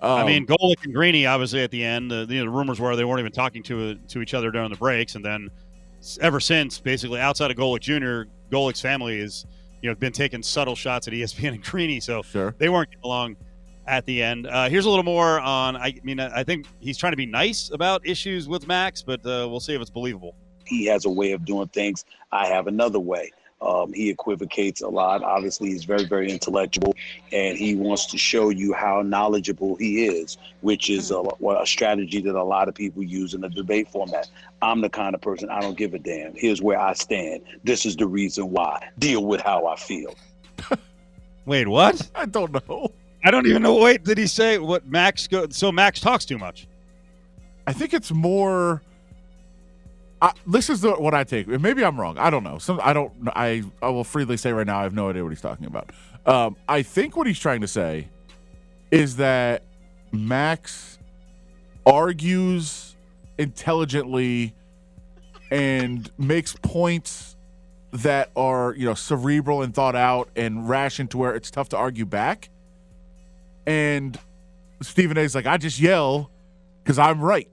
Um, 0.00 0.10
I 0.18 0.24
mean, 0.24 0.46
Golic 0.46 0.84
and 0.84 0.92
Greeny, 0.92 1.24
obviously, 1.24 1.62
at 1.62 1.70
the 1.70 1.82
end, 1.82 2.12
uh, 2.12 2.26
you 2.28 2.38
know, 2.40 2.44
the 2.44 2.50
rumors 2.50 2.78
were 2.78 2.94
they 2.96 3.04
weren't 3.04 3.20
even 3.20 3.32
talking 3.32 3.62
to 3.64 3.94
to 3.94 4.20
each 4.20 4.34
other 4.34 4.50
during 4.50 4.70
the 4.70 4.76
breaks, 4.76 5.14
and 5.14 5.24
then 5.24 5.48
ever 6.20 6.40
since, 6.40 6.78
basically, 6.78 7.20
outside 7.20 7.50
of 7.50 7.56
Golic 7.56 7.80
Jr., 7.80 8.30
Golic's 8.54 8.80
family 8.80 9.18
is, 9.18 9.46
you 9.80 9.88
know, 9.88 9.94
been 9.94 10.12
taking 10.12 10.42
subtle 10.42 10.76
shots 10.76 11.08
at 11.08 11.14
ESPN 11.14 11.54
and 11.54 11.62
Greeny, 11.62 12.00
so 12.00 12.22
Sure. 12.22 12.54
they 12.58 12.68
weren't 12.68 12.90
getting 12.90 13.04
along 13.04 13.36
at 13.86 14.04
the 14.04 14.22
end. 14.22 14.46
Uh, 14.46 14.68
here's 14.68 14.84
a 14.84 14.90
little 14.90 15.04
more 15.04 15.40
on. 15.40 15.76
I 15.76 15.98
mean, 16.02 16.20
I 16.20 16.40
I 16.40 16.44
think 16.44 16.66
he's 16.80 16.98
trying 16.98 17.12
to 17.12 17.16
be 17.16 17.26
nice 17.26 17.70
about 17.70 18.06
issues 18.06 18.48
with 18.48 18.66
Max, 18.66 19.02
but 19.02 19.20
uh, 19.20 19.46
we'll 19.48 19.60
see 19.60 19.74
if 19.74 19.80
it's 19.80 19.90
believable. 19.90 20.34
He 20.66 20.86
has 20.86 21.04
a 21.04 21.10
way 21.10 21.32
of 21.32 21.44
doing 21.44 21.68
things. 21.68 22.04
I 22.32 22.46
have 22.48 22.66
another 22.66 23.00
way. 23.00 23.30
Um, 23.64 23.92
he 23.92 24.10
equivocates 24.10 24.82
a 24.82 24.88
lot. 24.88 25.22
Obviously, 25.22 25.70
he's 25.70 25.84
very, 25.84 26.04
very 26.04 26.30
intellectual, 26.30 26.94
and 27.32 27.56
he 27.56 27.74
wants 27.74 28.06
to 28.06 28.18
show 28.18 28.50
you 28.50 28.72
how 28.72 29.02
knowledgeable 29.02 29.76
he 29.76 30.04
is, 30.04 30.36
which 30.60 30.90
is 30.90 31.10
a, 31.10 31.20
a 31.20 31.66
strategy 31.66 32.20
that 32.20 32.34
a 32.34 32.44
lot 32.44 32.68
of 32.68 32.74
people 32.74 33.02
use 33.02 33.34
in 33.34 33.40
the 33.40 33.48
debate 33.48 33.88
format. 33.88 34.28
I'm 34.60 34.80
the 34.80 34.90
kind 34.90 35.14
of 35.14 35.20
person 35.20 35.48
I 35.48 35.60
don't 35.60 35.76
give 35.76 35.94
a 35.94 35.98
damn. 35.98 36.34
Here's 36.34 36.60
where 36.60 36.78
I 36.78 36.92
stand. 36.92 37.42
This 37.64 37.86
is 37.86 37.96
the 37.96 38.06
reason 38.06 38.50
why. 38.50 38.90
Deal 38.98 39.24
with 39.24 39.40
how 39.40 39.66
I 39.66 39.76
feel. 39.76 40.14
Wait, 41.46 41.68
what? 41.68 42.10
I 42.14 42.26
don't 42.26 42.52
know. 42.68 42.90
I 43.24 43.30
don't 43.30 43.46
even 43.46 43.62
know. 43.62 43.76
Wait, 43.76 44.04
did 44.04 44.18
he 44.18 44.26
say 44.26 44.58
what 44.58 44.86
Max? 44.86 45.26
Go, 45.26 45.48
so 45.48 45.72
Max 45.72 46.00
talks 46.00 46.26
too 46.26 46.38
much. 46.38 46.66
I 47.66 47.72
think 47.72 47.94
it's 47.94 48.12
more. 48.12 48.82
This 50.46 50.70
is 50.70 50.80
the, 50.80 50.92
what 50.92 51.14
I 51.14 51.24
take. 51.24 51.48
Maybe 51.48 51.84
I'm 51.84 52.00
wrong. 52.00 52.18
I 52.18 52.30
don't 52.30 52.44
know. 52.44 52.58
Some 52.58 52.80
I 52.82 52.92
don't. 52.92 53.12
I 53.28 53.64
I 53.82 53.88
will 53.88 54.04
freely 54.04 54.36
say 54.36 54.52
right 54.52 54.66
now 54.66 54.78
I 54.78 54.82
have 54.84 54.94
no 54.94 55.10
idea 55.10 55.22
what 55.22 55.30
he's 55.30 55.40
talking 55.40 55.66
about. 55.66 55.90
Um, 56.26 56.56
I 56.68 56.82
think 56.82 57.16
what 57.16 57.26
he's 57.26 57.38
trying 57.38 57.60
to 57.60 57.68
say 57.68 58.08
is 58.90 59.16
that 59.16 59.62
Max 60.12 60.98
argues 61.86 62.96
intelligently 63.38 64.54
and 65.50 66.10
makes 66.18 66.54
points 66.62 67.36
that 67.92 68.30
are 68.36 68.74
you 68.76 68.86
know 68.86 68.94
cerebral 68.94 69.62
and 69.62 69.74
thought 69.74 69.96
out 69.96 70.28
and 70.36 70.68
ration 70.68 71.06
to 71.08 71.18
where 71.18 71.34
it's 71.34 71.50
tough 71.50 71.68
to 71.70 71.76
argue 71.76 72.06
back. 72.06 72.50
And 73.66 74.18
Stephen 74.82 75.16
A. 75.16 75.22
is 75.22 75.34
like, 75.34 75.46
I 75.46 75.56
just 75.56 75.80
yell 75.80 76.30
because 76.82 76.98
I'm 76.98 77.20
right, 77.20 77.48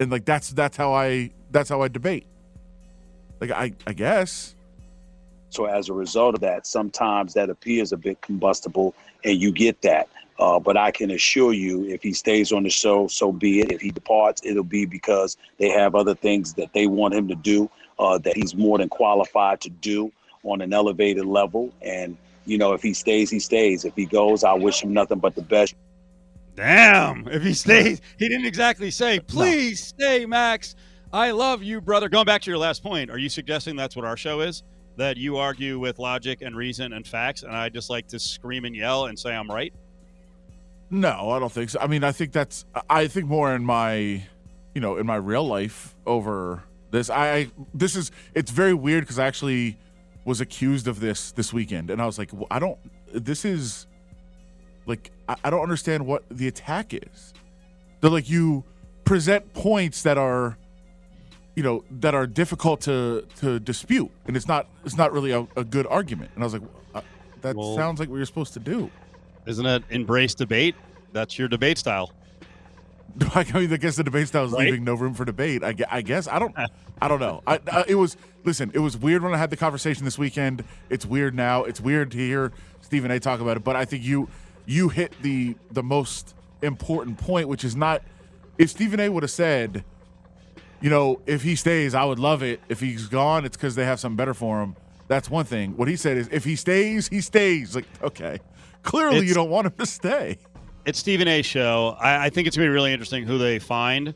and 0.00 0.10
like 0.10 0.24
that's 0.24 0.50
that's 0.50 0.76
how 0.76 0.92
I 0.94 1.30
that's 1.56 1.70
how 1.70 1.80
I 1.80 1.88
debate. 1.88 2.26
Like 3.40 3.50
I 3.50 3.72
I 3.86 3.92
guess. 3.94 4.54
So 5.48 5.64
as 5.64 5.88
a 5.88 5.94
result 5.94 6.34
of 6.34 6.40
that, 6.42 6.66
sometimes 6.66 7.32
that 7.34 7.48
appears 7.48 7.92
a 7.92 7.96
bit 7.96 8.20
combustible, 8.20 8.94
and 9.24 9.40
you 9.40 9.52
get 9.52 9.80
that. 9.82 10.08
Uh, 10.38 10.58
but 10.58 10.76
I 10.76 10.90
can 10.90 11.10
assure 11.10 11.54
you, 11.54 11.86
if 11.86 12.02
he 12.02 12.12
stays 12.12 12.52
on 12.52 12.62
the 12.62 12.68
show, 12.68 13.06
so 13.06 13.32
be 13.32 13.60
it. 13.60 13.72
If 13.72 13.80
he 13.80 13.90
departs, 13.90 14.42
it'll 14.44 14.64
be 14.64 14.84
because 14.84 15.38
they 15.58 15.70
have 15.70 15.94
other 15.94 16.14
things 16.14 16.52
that 16.54 16.74
they 16.74 16.86
want 16.86 17.14
him 17.14 17.26
to 17.28 17.34
do 17.34 17.70
uh, 17.98 18.18
that 18.18 18.36
he's 18.36 18.54
more 18.54 18.76
than 18.76 18.90
qualified 18.90 19.62
to 19.62 19.70
do 19.70 20.12
on 20.42 20.60
an 20.60 20.74
elevated 20.74 21.24
level. 21.24 21.72
And 21.80 22.18
you 22.44 22.58
know, 22.58 22.74
if 22.74 22.82
he 22.82 22.92
stays, 22.92 23.30
he 23.30 23.40
stays. 23.40 23.86
If 23.86 23.94
he 23.96 24.04
goes, 24.04 24.44
I 24.44 24.52
wish 24.52 24.82
him 24.82 24.92
nothing 24.92 25.20
but 25.20 25.34
the 25.34 25.42
best. 25.42 25.74
Damn. 26.54 27.26
If 27.28 27.42
he 27.42 27.54
stays, 27.54 28.02
he 28.18 28.28
didn't 28.28 28.46
exactly 28.46 28.90
say, 28.90 29.20
please 29.20 29.82
stay, 29.82 30.26
Max. 30.26 30.74
I 31.16 31.30
love 31.30 31.62
you, 31.62 31.80
brother. 31.80 32.10
Going 32.10 32.26
back 32.26 32.42
to 32.42 32.50
your 32.50 32.58
last 32.58 32.82
point, 32.82 33.10
are 33.10 33.16
you 33.16 33.30
suggesting 33.30 33.74
that's 33.74 33.96
what 33.96 34.04
our 34.04 34.18
show 34.18 34.42
is? 34.42 34.62
That 34.98 35.16
you 35.16 35.38
argue 35.38 35.78
with 35.78 35.98
logic 35.98 36.42
and 36.42 36.54
reason 36.54 36.92
and 36.92 37.06
facts, 37.06 37.42
and 37.42 37.56
I 37.56 37.70
just 37.70 37.88
like 37.88 38.06
to 38.08 38.18
scream 38.18 38.66
and 38.66 38.76
yell 38.76 39.06
and 39.06 39.18
say 39.18 39.34
I'm 39.34 39.50
right? 39.50 39.72
No, 40.90 41.30
I 41.30 41.38
don't 41.38 41.50
think 41.50 41.70
so. 41.70 41.80
I 41.80 41.86
mean, 41.86 42.04
I 42.04 42.12
think 42.12 42.32
that's 42.32 42.66
I 42.90 43.06
think 43.06 43.28
more 43.28 43.54
in 43.54 43.64
my, 43.64 43.94
you 44.74 44.80
know, 44.82 44.98
in 44.98 45.06
my 45.06 45.16
real 45.16 45.46
life 45.46 45.96
over 46.04 46.62
this. 46.90 47.08
I 47.08 47.50
this 47.72 47.96
is 47.96 48.12
it's 48.34 48.50
very 48.50 48.74
weird 48.74 49.04
because 49.04 49.18
I 49.18 49.26
actually 49.26 49.78
was 50.26 50.42
accused 50.42 50.86
of 50.86 51.00
this 51.00 51.32
this 51.32 51.50
weekend, 51.50 51.88
and 51.88 52.02
I 52.02 52.04
was 52.04 52.18
like, 52.18 52.30
well, 52.34 52.46
I 52.50 52.58
don't. 52.58 52.78
This 53.10 53.46
is 53.46 53.86
like 54.84 55.10
I, 55.30 55.36
I 55.44 55.48
don't 55.48 55.62
understand 55.62 56.06
what 56.06 56.24
the 56.30 56.46
attack 56.46 56.92
is. 56.92 57.32
They're 58.02 58.10
like 58.10 58.28
you 58.28 58.64
present 59.04 59.54
points 59.54 60.02
that 60.02 60.18
are, 60.18 60.58
you 61.56 61.62
know, 61.64 61.82
that 61.90 62.14
are 62.14 62.26
difficult 62.28 62.80
to 62.82 63.26
to 63.40 63.58
dispute, 63.58 64.10
and 64.26 64.36
it's 64.36 64.46
not 64.46 64.68
it's 64.84 64.96
not 64.96 65.12
really 65.12 65.32
a, 65.32 65.46
a 65.56 65.64
good 65.64 65.86
argument. 65.88 66.30
And 66.34 66.44
I 66.44 66.46
was 66.46 66.52
like, 66.52 66.62
uh, 66.94 67.00
that 67.40 67.56
Well- 67.56 67.74
sounds 67.74 67.98
like 67.98 68.08
what 68.08 68.16
you're 68.16 68.26
supposed 68.26 68.52
to 68.54 68.60
do. 68.60 68.90
Isn't 69.46 69.66
it 69.66 69.82
embrace 69.90 70.34
debate? 70.34 70.74
That's 71.12 71.38
your 71.38 71.48
debate 71.48 71.78
style. 71.78 72.12
I 73.34 73.44
mean, 73.54 73.72
I 73.72 73.76
guess 73.78 73.96
the 73.96 74.04
debate 74.04 74.28
style 74.28 74.44
is 74.44 74.52
Right? 74.52 74.66
leaving 74.66 74.84
no 74.84 74.94
room 74.94 75.14
for 75.14 75.24
debate. 75.24 75.64
I, 75.64 75.74
I 75.90 76.02
guess 76.02 76.28
I 76.28 76.38
don't. 76.38 76.54
I 77.00 77.08
don't 77.08 77.20
know. 77.20 77.42
I, 77.46 77.58
I, 77.70 77.84
it 77.88 77.94
was 77.94 78.16
listen. 78.44 78.70
It 78.74 78.78
was 78.78 78.96
weird 78.96 79.22
when 79.22 79.32
I 79.34 79.36
had 79.38 79.50
the 79.50 79.56
conversation 79.56 80.04
this 80.04 80.18
weekend. 80.18 80.64
It's 80.90 81.04
weird 81.06 81.34
now. 81.34 81.64
It's 81.64 81.80
weird 81.80 82.10
to 82.12 82.18
hear 82.18 82.52
Stephen 82.82 83.10
A. 83.10 83.18
talk 83.20 83.40
about 83.40 83.56
it. 83.56 83.64
But 83.64 83.76
I 83.76 83.84
think 83.84 84.02
you 84.04 84.28
you 84.66 84.88
hit 84.90 85.14
the 85.22 85.56
the 85.70 85.82
most 85.82 86.34
important 86.62 87.18
point, 87.18 87.48
which 87.48 87.64
is 87.64 87.74
not 87.76 88.02
if 88.58 88.70
Stephen 88.70 88.98
A. 89.00 89.08
would 89.10 89.22
have 89.22 89.30
said, 89.30 89.84
you 90.80 90.90
know, 90.90 91.20
if 91.26 91.42
he 91.42 91.56
stays, 91.56 91.94
I 91.94 92.04
would 92.04 92.18
love 92.18 92.42
it. 92.42 92.60
If 92.68 92.80
he's 92.80 93.06
gone, 93.06 93.44
it's 93.44 93.56
because 93.56 93.74
they 93.74 93.84
have 93.84 94.00
something 94.00 94.16
better 94.16 94.34
for 94.34 94.62
him. 94.62 94.76
That's 95.08 95.30
one 95.30 95.44
thing. 95.44 95.76
What 95.76 95.88
he 95.88 95.96
said 95.96 96.16
is, 96.16 96.28
if 96.32 96.44
he 96.44 96.56
stays, 96.56 97.08
he 97.08 97.20
stays. 97.20 97.74
Like, 97.74 97.86
okay, 98.02 98.40
clearly 98.82 99.26
you 99.26 99.34
don't 99.34 99.50
want 99.50 99.66
him 99.66 99.72
to 99.78 99.86
stay. 99.86 100.38
It's 100.84 100.98
Stephen 100.98 101.28
A. 101.28 101.42
show. 101.42 101.96
I, 102.00 102.26
I 102.26 102.30
think 102.30 102.46
it's 102.46 102.56
going 102.56 102.66
to 102.66 102.70
be 102.70 102.74
really 102.74 102.92
interesting 102.92 103.24
who 103.24 103.38
they 103.38 103.58
find 103.58 104.14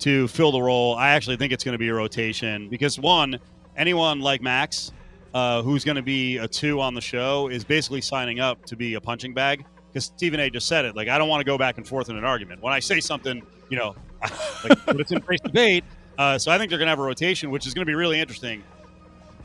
to 0.00 0.28
fill 0.28 0.52
the 0.52 0.60
role. 0.60 0.96
I 0.96 1.10
actually 1.10 1.36
think 1.36 1.52
it's 1.52 1.64
going 1.64 1.74
to 1.74 1.78
be 1.78 1.88
a 1.88 1.94
rotation 1.94 2.68
because 2.68 2.98
one, 2.98 3.38
anyone 3.76 4.20
like 4.20 4.42
Max, 4.42 4.92
uh, 5.32 5.62
who's 5.62 5.84
going 5.84 5.96
to 5.96 6.02
be 6.02 6.38
a 6.38 6.48
two 6.48 6.80
on 6.80 6.94
the 6.94 7.00
show, 7.00 7.48
is 7.48 7.64
basically 7.64 8.00
signing 8.00 8.40
up 8.40 8.64
to 8.66 8.76
be 8.76 8.94
a 8.94 9.00
punching 9.00 9.32
bag. 9.32 9.64
Because 9.88 10.06
Stephen 10.06 10.40
A. 10.40 10.48
just 10.48 10.66
said 10.66 10.86
it. 10.86 10.96
Like, 10.96 11.08
I 11.08 11.18
don't 11.18 11.28
want 11.28 11.40
to 11.40 11.44
go 11.44 11.58
back 11.58 11.76
and 11.76 11.86
forth 11.86 12.08
in 12.08 12.16
an 12.16 12.24
argument. 12.24 12.62
When 12.62 12.72
I 12.72 12.78
say 12.78 12.98
something, 12.98 13.42
you 13.68 13.76
know, 13.76 13.94
like, 14.68 14.86
but 14.86 15.00
it's 15.00 15.12
embrace 15.12 15.40
debate. 15.40 15.84
Uh, 16.18 16.38
so 16.38 16.50
I 16.50 16.58
think 16.58 16.70
they're 16.70 16.78
going 16.78 16.86
to 16.86 16.90
have 16.90 16.98
a 16.98 17.04
rotation, 17.04 17.50
which 17.50 17.66
is 17.66 17.74
going 17.74 17.82
to 17.82 17.90
be 17.90 17.94
really 17.94 18.20
interesting. 18.20 18.62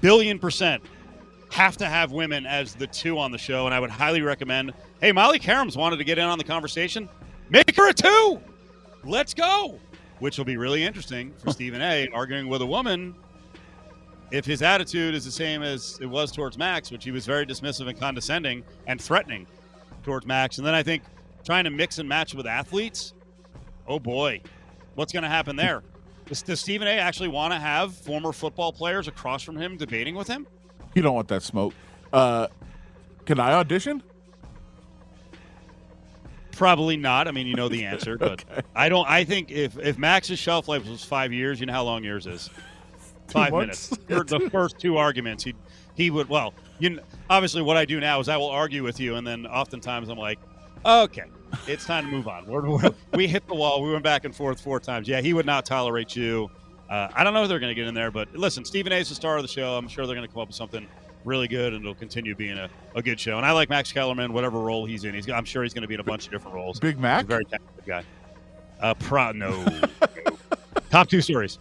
Billion 0.02 0.38
percent 0.38 0.84
have 1.52 1.78
to 1.78 1.86
have 1.86 2.12
women 2.12 2.46
as 2.46 2.76
the 2.76 2.88
two 2.88 3.18
on 3.18 3.32
the 3.32 3.38
show, 3.38 3.66
and 3.66 3.74
I 3.74 3.80
would 3.80 3.90
highly 3.90 4.22
recommend. 4.22 4.74
Hey, 5.02 5.12
Molly 5.12 5.40
Qerim's 5.40 5.78
wanted 5.78 5.98
to 5.98 6.04
get 6.04 6.18
in 6.18 6.26
on 6.26 6.38
the 6.38 6.44
conversation. 6.44 7.10
Make 7.50 7.76
her 7.76 7.90
a 7.90 7.94
two. 7.94 8.42
Let's 9.04 9.34
go. 9.34 9.80
Which 10.20 10.38
will 10.38 10.46
be 10.46 10.58
really 10.58 10.84
interesting 10.84 11.34
for 11.38 11.52
Stephen 11.52 11.82
A. 11.82 12.10
arguing 12.14 12.48
with 12.48 12.62
a 12.62 12.66
woman. 12.66 13.16
If 14.30 14.46
his 14.46 14.62
attitude 14.62 15.16
is 15.16 15.24
the 15.24 15.32
same 15.32 15.64
as 15.64 15.98
it 16.02 16.06
was 16.06 16.34
towards 16.34 16.58
Max, 16.58 16.92
which 16.92 17.06
he 17.06 17.12
was 17.12 17.26
very 17.26 17.46
dismissive 17.46 17.88
and 17.88 17.98
condescending 17.98 18.64
and 18.86 19.00
threatening 19.00 19.48
towards 20.04 20.26
Max, 20.26 20.58
and 20.58 20.68
then 20.68 20.74
I 20.74 20.84
think 20.84 21.04
trying 21.46 21.64
to 21.64 21.70
mix 21.70 22.00
and 22.00 22.10
match 22.10 22.34
with 22.34 22.46
athletes. 22.46 23.14
Oh 23.88 24.00
boy, 24.00 24.42
what's 24.98 25.14
going 25.14 25.24
to 25.24 25.30
happen 25.30 25.56
there? 25.56 25.84
Does, 26.26 26.42
does 26.42 26.60
Stephen 26.60 26.88
A. 26.88 26.92
actually 26.92 27.30
want 27.30 27.54
to 27.54 27.60
have 27.60 27.96
former 27.96 28.34
football 28.34 28.74
players 28.74 29.08
across 29.08 29.44
from 29.44 29.56
him 29.56 29.78
debating 29.78 30.16
with 30.16 30.28
him? 30.28 30.48
You 30.96 31.04
don't 31.04 31.14
want 31.14 31.28
that 31.28 31.44
smoke. 31.44 31.74
Uh, 32.12 32.48
can 33.26 33.40
I 33.40 33.54
audition? 33.54 34.02
Probably 36.52 36.98
not. 36.98 37.28
I 37.28 37.32
mean, 37.32 37.46
you 37.46 37.54
know 37.54 37.70
the 37.70 37.86
answer, 37.92 38.18
but 38.18 38.44
I 38.76 38.90
don't. 38.90 39.08
I 39.08 39.24
think 39.24 39.52
if 39.52 39.78
if 39.78 39.98
Max's 40.00 40.40
shelf 40.40 40.68
life 40.68 40.88
was 40.88 41.04
five 41.04 41.32
years, 41.32 41.60
you 41.60 41.68
know 41.68 41.74
how 41.74 41.84
long 41.84 42.04
yours 42.04 42.26
is. 42.26 42.50
Five 43.28 43.54
minutes. 43.54 43.90
The 44.08 44.50
first 44.52 44.80
two 44.80 44.98
arguments, 44.98 45.44
he 45.44 45.54
he 45.94 46.10
would. 46.10 46.28
Well, 46.30 46.56
you 46.80 46.90
kn- 46.96 47.02
obviously 47.30 47.62
what 47.62 47.78
I 47.78 47.86
do 47.86 48.00
now 48.00 48.20
is 48.20 48.28
I 48.28 48.38
will 48.38 48.50
argue 48.50 48.84
with 48.84 49.00
you, 49.00 49.16
and 49.16 49.28
then 49.28 49.46
oftentimes 49.46 50.10
I'm 50.10 50.18
like, 50.18 50.40
okay, 50.84 51.26
it's 51.68 51.86
time 51.86 52.06
to 52.06 52.12
move 52.12 52.28
on. 52.28 52.46
We're, 52.46 52.68
we're, 52.70 52.92
we 53.14 53.28
hit 53.28 53.48
the 53.48 53.56
wall. 53.56 53.82
We 53.82 53.92
went 53.92 54.04
back 54.04 54.26
and 54.26 54.36
forth 54.36 54.60
four 54.60 54.80
times. 54.80 55.08
Yeah, 55.08 55.22
he 55.22 55.34
would 55.34 55.46
not 55.46 55.66
tolerate 55.66 56.16
you. 56.16 56.50
Uh, 56.90 57.10
I 57.14 57.24
don't 57.24 57.34
know 57.34 57.44
if 57.44 57.50
they're 57.50 57.60
going 57.60 57.72
to 57.72 57.76
get 57.76 57.88
in 57.88 57.94
there, 57.94 58.12
but 58.12 58.34
listen, 58.34 58.64
Stephen 58.64 58.92
A. 58.94 58.98
is 58.98 59.10
the 59.10 59.16
star 59.16 59.36
of 59.38 59.42
the 59.44 59.48
show. 59.50 59.76
I'm 59.76 59.88
sure 59.88 60.06
they're 60.06 60.16
going 60.16 60.28
to 60.28 60.34
come 60.34 60.42
up 60.42 60.48
with 60.48 60.56
something 60.56 60.88
really 61.26 61.48
good, 61.50 61.74
and 61.74 61.82
it'll 61.84 61.94
continue 61.96 62.34
being 62.34 62.58
a, 62.58 62.70
a 62.96 63.02
good 63.02 63.20
show. 63.20 63.36
And 63.38 63.46
I 63.46 63.52
like 63.52 63.70
Max 63.70 63.92
Kellerman, 63.92 64.32
whatever 64.32 64.60
role 64.60 64.86
he's 64.86 65.04
in. 65.04 65.14
He's 65.14 65.30
I'm 65.30 65.44
sure 65.46 65.64
he's 65.64 65.74
going 65.74 65.82
to 65.82 65.88
be 65.88 65.96
in 65.96 66.00
a 66.00 66.04
bunch 66.06 66.26
of 66.26 66.32
different 66.32 66.56
roles. 66.56 66.80
Big 66.80 66.96
He's 66.96 67.02
Mac? 67.02 67.26
a 67.26 67.28
very 67.28 67.46
talented 67.46 67.86
guy. 67.86 68.04
Uh, 68.80 68.94
pro 68.94 69.32
no. 69.34 69.66
Top 70.90 71.10
two 71.10 71.20
stories. 71.22 71.60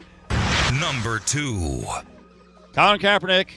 Number 0.81 1.19
two. 1.21 1.83
Colin 2.75 3.01
Kaepernick 3.01 3.49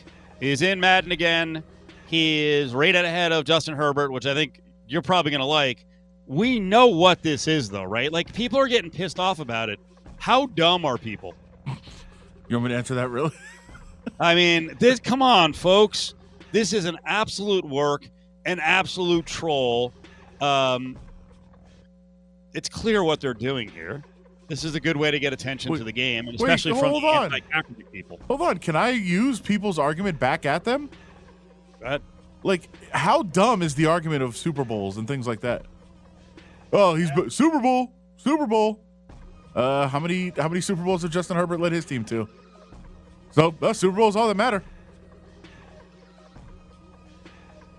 is 0.41 0.62
in 0.62 0.79
Madden 0.79 1.12
again. 1.12 1.63
He 2.07 2.43
is 2.45 2.74
rated 2.74 3.05
ahead 3.05 3.31
of 3.31 3.45
Justin 3.45 3.75
Herbert, 3.75 4.12
which 4.12 4.25
I 4.25 4.33
think 4.33 4.62
you're 4.88 5.01
probably 5.03 5.31
going 5.31 5.41
to 5.41 5.45
like. 5.45 5.86
We 6.29 6.59
know 6.59 6.88
what 6.88 7.24
this 7.24 7.48
is, 7.48 7.69
though, 7.69 7.83
right? 7.83 8.13
Like 8.13 8.31
people 8.33 8.59
are 8.59 8.67
getting 8.67 8.91
pissed 8.91 9.19
off 9.19 9.39
about 9.39 9.69
it. 9.69 9.79
How 10.17 10.45
dumb 10.45 10.86
are 10.86 10.98
people? 10.98 11.33
You 11.65 12.55
want 12.55 12.65
me 12.65 12.69
to 12.69 12.75
answer 12.75 12.93
that 12.95 13.09
really? 13.09 13.31
I 14.19 14.36
mean, 14.36 14.75
this. 14.79 15.00
Come 15.00 15.24
on, 15.24 15.53
folks. 15.53 16.13
This 16.51 16.71
is 16.71 16.86
an 16.86 16.98
absolute 17.05 17.65
work, 17.65 18.07
an 18.45 18.59
absolute 18.59 19.25
troll. 19.25 19.91
Um, 20.39 20.98
it's 22.53 22.69
clear 22.69 23.03
what 23.03 23.21
they're 23.21 23.33
doing 23.33 23.67
here. 23.67 24.03
This 24.48 24.63
is 24.63 24.75
a 24.75 24.79
good 24.79 24.98
way 24.98 25.09
to 25.09 25.19
get 25.19 25.33
attention 25.33 25.71
Wait, 25.71 25.79
to 25.79 25.83
the 25.83 25.91
game, 25.91 26.27
and 26.27 26.39
wait, 26.39 26.41
especially 26.41 26.79
from 26.79 26.89
hold 26.91 27.03
the 27.03 27.07
on. 27.07 27.24
anti-Kaepernick 27.25 27.91
people. 27.91 28.19
Hold 28.27 28.41
on. 28.41 28.57
Can 28.59 28.75
I 28.75 28.89
use 28.89 29.39
people's 29.39 29.79
argument 29.79 30.19
back 30.19 30.45
at 30.45 30.63
them? 30.63 30.91
That 31.81 32.01
Like, 32.43 32.69
how 32.91 33.24
dumb 33.24 33.63
is 33.63 33.74
the 33.74 33.88
argument 33.88 34.24
of 34.24 34.38
Super 34.38 34.63
Bowls 34.63 34.98
and 34.98 35.07
things 35.07 35.25
like 35.25 35.41
that? 35.41 35.65
Oh, 36.72 36.96
he's 36.96 37.10
Super 37.34 37.60
Bowl, 37.60 37.92
Super 38.18 38.46
Bowl. 38.46 38.80
Uh, 39.56 39.88
how 39.88 40.00
many 40.00 40.30
how 40.38 40.48
many 40.48 40.62
Super 40.62 40.84
Bowls 40.84 41.02
did 41.02 41.12
Justin 41.12 41.36
Herbert 41.36 41.60
led 41.60 41.72
his 41.72 41.86
team 41.86 42.06
to? 42.06 42.28
So 43.32 43.56
uh, 43.62 43.74
Super 43.74 43.98
Bowl 43.98 44.10
is 44.10 44.16
all 44.16 44.28
that 44.28 44.38
matter. 44.38 44.64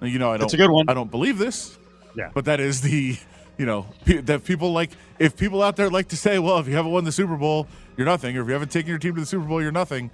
You 0.03 0.19
know, 0.19 0.29
I 0.29 0.33
don't. 0.33 0.41
That's 0.41 0.55
a 0.55 0.57
good 0.57 0.71
one. 0.71 0.89
I 0.89 0.95
don't 0.95 1.11
believe 1.11 1.39
this. 1.39 1.77
Yeah. 2.17 2.31
but 2.35 2.45
that 2.47 2.59
is 2.59 2.81
the, 2.81 3.17
you 3.57 3.67
know, 3.67 3.87
pe- 4.05 4.21
that 4.23 4.45
people 4.45 4.73
like. 4.73 4.91
If 5.19 5.37
people 5.37 5.63
out 5.63 5.77
there 5.77 5.91
like 5.91 6.09
to 6.09 6.17
say, 6.17 6.39
well, 6.39 6.59
if 6.59 6.67
you 6.67 6.75
haven't 6.75 6.93
won 6.93 7.05
the 7.05 7.13
Super 7.13 7.37
Bowl, 7.37 7.67
you're 7.97 8.07
nothing, 8.07 8.37
or 8.37 8.43
if 8.43 8.47
you 8.47 8.53
haven't 8.55 8.71
taken 8.73 8.89
your 8.89 8.99
team 8.99 9.15
to 9.15 9.21
the 9.21 9.27
Super 9.27 9.45
Bowl, 9.45 9.63
you're 9.63 9.71
nothing. 9.71 10.11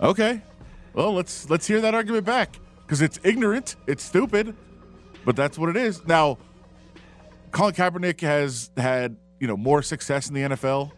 Okay, 0.00 0.40
well, 0.94 1.12
let's 1.12 1.50
let's 1.50 1.66
hear 1.66 1.80
that 1.80 1.94
argument 1.94 2.24
back 2.24 2.58
because 2.86 3.02
it's 3.02 3.18
ignorant, 3.24 3.76
it's 3.86 4.04
stupid, 4.04 4.54
but 5.24 5.34
that's 5.36 5.58
what 5.58 5.68
it 5.68 5.76
is. 5.76 6.04
Now, 6.06 6.38
Colin 7.54 7.72
Kaepernick 7.72 8.20
has 8.20 8.70
had 8.76 9.16
you 9.38 9.46
know 9.46 9.56
more 9.56 9.80
success 9.80 10.28
in 10.28 10.34
the 10.34 10.40
NFL 10.40 10.90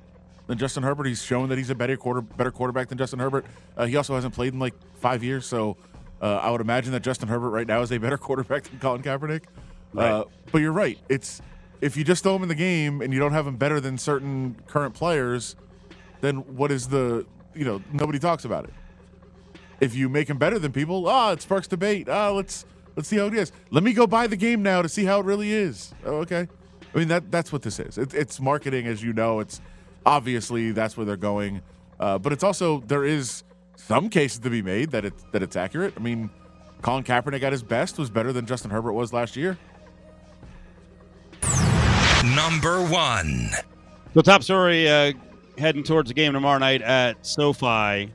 than 0.47 0.57
Justin 0.57 0.83
Herbert. 0.83 1.07
He's 1.07 1.23
shown 1.23 1.51
that 1.51 1.59
he's 1.59 1.69
a 1.69 1.75
better 1.75 1.97
quarter 1.99 2.23
better 2.23 2.51
quarterback 2.51 2.89
than 2.89 2.97
Justin 2.97 3.19
Herbert. 3.19 3.45
Uh, 3.77 3.85
he 3.85 3.95
also 3.95 4.15
hasn't 4.15 4.35
played 4.35 4.55
in 4.55 4.59
like 4.59 4.75
five 4.99 5.23
years, 5.23 5.45
so 5.45 5.77
uh, 6.23 6.37
I 6.37 6.51
would 6.51 6.63
imagine 6.63 6.93
that 6.93 7.03
Justin 7.03 7.29
Herbert 7.29 7.51
right 7.51 7.67
now 7.67 7.83
is 7.83 7.93
a 7.93 7.99
better 7.99 8.17
quarterback 8.27 8.65
than 8.65 8.79
Colin 8.79 9.03
Kaepernick. 9.03 9.45
Uh, 9.97 10.25
but 10.51 10.63
you're 10.63 10.73
right. 10.73 10.99
It's 11.11 11.43
if 11.83 11.95
you 11.95 12.05
just 12.05 12.23
throw 12.23 12.35
him 12.35 12.43
in 12.43 12.49
the 12.49 12.55
game 12.55 13.03
and 13.03 13.13
you 13.13 13.21
don't 13.21 13.33
have 13.33 13.47
him 13.47 13.57
better 13.57 13.79
than 13.79 13.99
certain 13.99 14.57
current 14.67 14.95
players, 14.95 15.57
then 16.23 16.37
what 16.57 16.73
is 16.73 16.89
the 16.89 17.27
you 17.55 17.67
know 17.67 17.83
nobody 17.93 18.19
talks 18.19 18.47
about 18.47 18.65
it. 18.65 18.73
If 19.79 19.95
you 19.95 20.09
make 20.09 20.31
him 20.31 20.39
better 20.39 20.59
than 20.59 20.73
people, 20.73 21.07
ah, 21.07 21.33
it 21.33 21.43
sparks 21.43 21.67
debate. 21.67 22.09
Ah, 22.09 22.31
let's 22.31 22.65
let's 22.97 23.09
see 23.09 23.19
how 23.19 23.27
it 23.27 23.35
is. 23.35 23.53
Let 23.71 23.85
me 23.85 23.93
go 23.93 24.07
buy 24.07 24.27
the 24.27 24.37
game 24.37 24.63
now 24.63 24.83
to 24.83 24.89
see 24.89 25.05
how 25.05 25.21
it 25.21 25.27
really 25.27 25.53
is. 25.53 25.95
Oh, 26.05 26.17
okay. 26.17 26.49
I 26.95 26.99
mean 26.99 27.09
that 27.09 27.31
that's 27.31 27.53
what 27.53 27.63
this 27.63 27.79
is. 27.79 27.99
It, 27.99 28.15
it's 28.15 28.41
marketing, 28.41 28.87
as 28.87 29.03
you 29.03 29.13
know. 29.13 29.41
It's 29.41 29.61
obviously 30.05 30.73
that's 30.73 30.97
where 30.97 31.05
they're 31.05 31.17
going, 31.17 31.63
uh, 32.01 32.19
but 32.19 32.33
it's 32.33 32.43
also 32.43 32.81
there 32.87 33.05
is 33.05 33.45
some 33.77 34.09
cases 34.09 34.39
to 34.41 34.51
be 34.51 34.63
made 34.63 34.91
that 34.91 35.05
it's 35.05 35.25
that 35.33 35.43
it's 35.43 35.57
accurate. 35.57 35.95
I 35.97 36.01
mean, 36.01 36.31
Colin 36.83 37.05
Kaepernick 37.05 37.43
at 37.43 37.53
his 37.53 37.63
best 37.63 37.99
was 37.99 38.11
better 38.11 38.33
than 38.33 38.47
Justin 38.47 38.71
Herbert 38.71 38.93
was 38.93 39.13
last 39.13 39.37
year. 39.37 39.59
Number 42.35 42.83
one. 42.83 43.51
The 44.15 44.23
top 44.23 44.43
story 44.43 44.89
uh, 44.89 45.13
heading 45.59 45.83
towards 45.83 46.09
the 46.09 46.15
game 46.15 46.33
tomorrow 46.33 46.59
night 46.59 46.83
at 46.83 47.25
SoFi. 47.25 48.11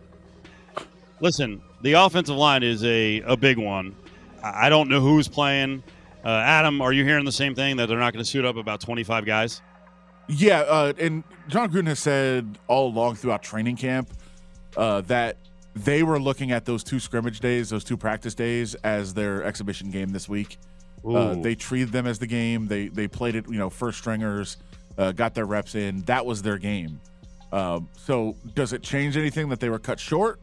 Listen, 1.20 1.62
the 1.82 1.94
offensive 1.94 2.36
line 2.36 2.64
is 2.64 2.84
a, 2.84 3.22
a 3.22 3.38
big 3.38 3.58
one. 3.58 3.96
I 4.44 4.68
I 4.68 4.70
don't 4.70 4.90
know 4.90 5.00
who's 5.02 5.28
playing. 5.28 5.84
Uh, 6.24 6.30
Adam, 6.30 6.82
are 6.82 6.94
you 6.94 7.04
hearing 7.04 7.26
the 7.26 7.32
same 7.32 7.56
thing 7.56 7.78
that 7.78 7.88
they're 7.88 7.98
not 7.98 8.14
going 8.14 8.24
to 8.24 8.30
suit 8.30 8.46
up 8.46 8.56
about 8.56 8.80
25 8.80 9.26
guys? 9.26 9.62
Yeah, 10.28 10.60
uh, 10.62 10.94
and 11.00 11.24
Jon 11.48 11.72
Gruden 11.72 11.88
has 11.88 12.00
said 12.00 12.60
all 12.68 12.88
along 12.90 13.16
throughout 13.16 13.42
training 13.42 13.76
camp 13.76 14.10
uh, 14.78 15.02
that 15.02 15.38
they 15.76 16.04
were 16.04 16.20
looking 16.20 16.52
at 16.52 16.66
those 16.66 16.84
two 16.84 17.00
scrimmage 17.00 17.40
days, 17.40 17.70
those 17.70 17.84
two 17.84 17.98
practice 17.98 18.36
days, 18.36 18.76
as 18.76 19.14
their 19.14 19.44
exhibition 19.44 19.90
game 19.90 20.10
this 20.10 20.30
week. 20.30 20.58
Uh, 21.04 21.34
they 21.34 21.56
treated 21.56 21.92
them 21.92 22.06
as 22.06 22.20
the 22.20 22.28
game. 22.28 22.68
They 22.68 22.88
they 22.88 23.08
played 23.08 23.36
it, 23.36 23.46
you 23.48 23.58
know, 23.58 23.72
first 23.72 23.98
stringers, 23.98 24.58
uh, 25.00 25.12
got 25.12 25.34
their 25.34 25.48
reps 25.48 25.74
in. 25.74 26.02
That 26.04 26.26
was 26.26 26.44
their 26.44 26.60
game. 26.60 27.02
Um, 27.52 27.90
so 27.98 28.36
does 28.54 28.72
it 28.72 28.84
change 28.84 29.18
anything 29.18 29.50
that 29.50 29.60
they 29.60 29.70
were 29.70 29.80
cut 29.80 30.00
short? 30.00 30.40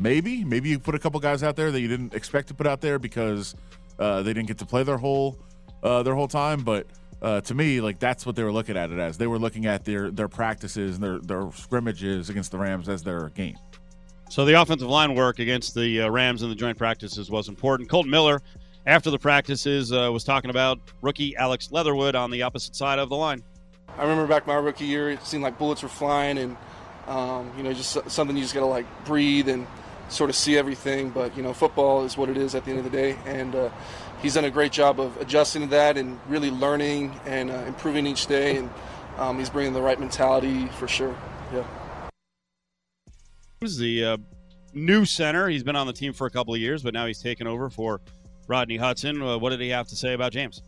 Maybe. 0.00 0.44
Maybe 0.44 0.70
you 0.70 0.78
put 0.78 0.94
a 0.94 0.98
couple 0.98 1.20
guys 1.20 1.42
out 1.42 1.56
there 1.56 1.70
that 1.70 1.80
you 1.80 1.86
didn't 1.86 2.14
expect 2.14 2.48
to 2.48 2.54
put 2.54 2.66
out 2.66 2.80
there 2.80 2.98
because 2.98 3.54
uh, 3.98 4.22
they 4.22 4.32
didn't 4.32 4.48
get 4.48 4.58
to 4.58 4.66
play 4.66 4.82
their 4.82 4.96
whole 4.96 5.38
uh, 5.82 6.02
their 6.02 6.14
whole 6.14 6.26
time. 6.26 6.64
But 6.64 6.86
uh, 7.20 7.42
to 7.42 7.54
me, 7.54 7.82
like 7.82 7.98
that's 7.98 8.24
what 8.24 8.34
they 8.34 8.42
were 8.42 8.52
looking 8.52 8.78
at 8.78 8.90
it 8.90 8.98
as. 8.98 9.18
They 9.18 9.26
were 9.26 9.38
looking 9.38 9.66
at 9.66 9.84
their 9.84 10.10
their 10.10 10.28
practices 10.28 10.94
and 10.96 11.04
their 11.04 11.18
their 11.18 11.52
scrimmages 11.52 12.30
against 12.30 12.50
the 12.50 12.58
Rams 12.58 12.88
as 12.88 13.02
their 13.02 13.28
game. 13.28 13.56
So 14.30 14.46
the 14.46 14.60
offensive 14.60 14.88
line 14.88 15.14
work 15.14 15.38
against 15.38 15.74
the 15.74 16.02
uh, 16.02 16.08
Rams 16.08 16.42
in 16.42 16.48
the 16.48 16.54
joint 16.54 16.78
practices 16.78 17.30
was 17.30 17.48
important. 17.48 17.90
Kolton 17.90 18.10
Miller, 18.10 18.40
after 18.86 19.10
the 19.10 19.18
practices, 19.18 19.92
uh, 19.92 20.08
was 20.10 20.24
talking 20.24 20.50
about 20.50 20.78
rookie 21.02 21.36
Alex 21.36 21.70
Leatherwood 21.72 22.14
on 22.14 22.30
the 22.30 22.42
opposite 22.42 22.74
side 22.74 22.98
of 22.98 23.10
the 23.10 23.16
line. 23.16 23.42
I 23.98 24.02
remember 24.02 24.26
back 24.26 24.46
my 24.46 24.54
rookie 24.54 24.86
year, 24.86 25.10
it 25.10 25.26
seemed 25.26 25.42
like 25.42 25.58
bullets 25.58 25.82
were 25.82 25.88
flying, 25.88 26.38
and 26.38 26.56
um, 27.06 27.52
you 27.56 27.64
know, 27.64 27.72
just 27.74 28.08
something 28.08 28.36
you 28.36 28.42
just 28.42 28.54
gotta 28.54 28.66
like 28.66 28.86
breathe 29.04 29.48
and 29.48 29.66
sort 30.10 30.30
of 30.30 30.36
see 30.36 30.58
everything. 30.58 31.10
But 31.10 31.36
you 31.36 31.42
know, 31.42 31.52
football 31.52 32.04
is 32.04 32.16
what 32.16 32.28
it 32.28 32.36
is 32.36 32.54
at 32.54 32.64
the 32.64 32.70
end 32.70 32.78
of 32.78 32.84
the 32.84 32.90
day, 32.90 33.16
and 33.24 33.54
uh, 33.54 33.70
he's 34.22 34.34
done 34.34 34.44
a 34.44 34.50
great 34.50 34.72
job 34.72 35.00
of 35.00 35.16
adjusting 35.18 35.62
to 35.62 35.68
that 35.68 35.96
and 35.96 36.20
really 36.28 36.50
learning 36.50 37.18
and 37.24 37.50
uh, 37.50 37.54
improving 37.66 38.06
each 38.06 38.26
day, 38.26 38.56
and 38.56 38.70
um, 39.18 39.38
he's 39.38 39.50
bringing 39.50 39.72
the 39.72 39.82
right 39.82 39.98
mentality 39.98 40.66
for 40.78 40.88
sure. 40.88 41.16
Yeah. 41.52 41.64
Who's 43.60 43.76
the 43.76 44.04
uh, 44.04 44.16
new 44.74 45.04
center. 45.04 45.48
He's 45.48 45.62
been 45.62 45.76
on 45.76 45.86
the 45.86 45.92
team 45.92 46.12
for 46.12 46.26
a 46.26 46.30
couple 46.30 46.54
of 46.54 46.60
years, 46.60 46.82
but 46.82 46.94
now 46.94 47.06
he's 47.06 47.22
taken 47.22 47.46
over 47.46 47.70
for 47.70 48.00
Rodney 48.48 48.76
Hudson. 48.76 49.22
Uh, 49.22 49.38
what 49.38 49.50
did 49.50 49.60
he 49.60 49.68
have 49.68 49.88
to 49.88 49.96
say 49.96 50.14
about 50.14 50.32
James? 50.32 50.62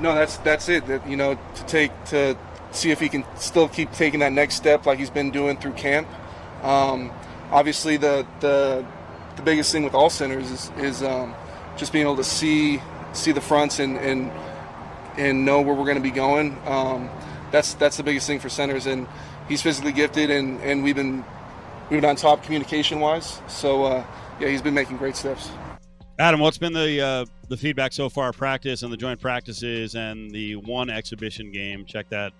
No, 0.00 0.14
that's 0.14 0.36
that's 0.38 0.68
it. 0.68 0.86
That 0.86 1.06
you 1.08 1.16
know, 1.16 1.34
to 1.34 1.66
take 1.66 1.92
to 2.06 2.36
see 2.70 2.90
if 2.90 3.00
he 3.00 3.08
can 3.08 3.24
still 3.36 3.68
keep 3.68 3.92
taking 3.92 4.20
that 4.20 4.32
next 4.32 4.54
step 4.54 4.86
like 4.86 4.98
he's 4.98 5.10
been 5.10 5.30
doing 5.30 5.56
through 5.56 5.72
camp. 5.72 6.08
Um, 6.62 7.10
obviously, 7.52 7.96
the 7.96 8.26
the 8.40 8.84
the 9.36 9.42
biggest 9.42 9.70
thing 9.72 9.84
with 9.84 9.94
all 9.94 10.10
centers 10.10 10.50
is 10.50 10.70
is 10.78 11.02
um, 11.02 11.34
just 11.76 11.92
being 11.92 12.04
able 12.04 12.16
to 12.16 12.24
see 12.24 12.80
see 13.12 13.32
the 13.32 13.40
fronts 13.40 13.78
and 13.78 13.96
and 13.98 14.32
and 15.16 15.44
know 15.44 15.60
where 15.60 15.74
we're 15.74 15.84
going 15.84 15.96
to 15.96 16.02
be 16.02 16.10
going. 16.10 16.58
Um, 16.66 17.10
that's 17.50 17.74
that's 17.74 17.96
the 17.96 18.02
biggest 18.02 18.26
thing 18.26 18.40
for 18.40 18.48
centers, 18.48 18.86
and 18.86 19.06
he's 19.48 19.62
physically 19.62 19.92
gifted, 19.92 20.30
and 20.30 20.60
and 20.62 20.82
we've 20.82 20.96
been 20.96 21.24
we've 21.90 22.00
been 22.00 22.10
on 22.10 22.16
top 22.16 22.42
communication 22.42 23.00
wise. 23.00 23.40
So 23.46 23.84
uh, 23.84 24.04
yeah, 24.40 24.48
he's 24.48 24.62
been 24.62 24.74
making 24.74 24.96
great 24.96 25.16
steps. 25.16 25.50
Adam, 26.18 26.40
what's 26.40 26.58
been 26.58 26.72
the 26.72 27.00
uh, 27.00 27.24
the 27.48 27.56
feedback 27.56 27.92
so 27.92 28.08
far? 28.08 28.32
Practice 28.32 28.82
and 28.82 28.92
the 28.92 28.96
joint 28.96 29.20
practices 29.20 29.94
and 29.94 30.30
the 30.30 30.56
one 30.56 30.90
exhibition 30.90 31.52
game. 31.52 31.84
Check 31.84 32.08
that 32.10 32.32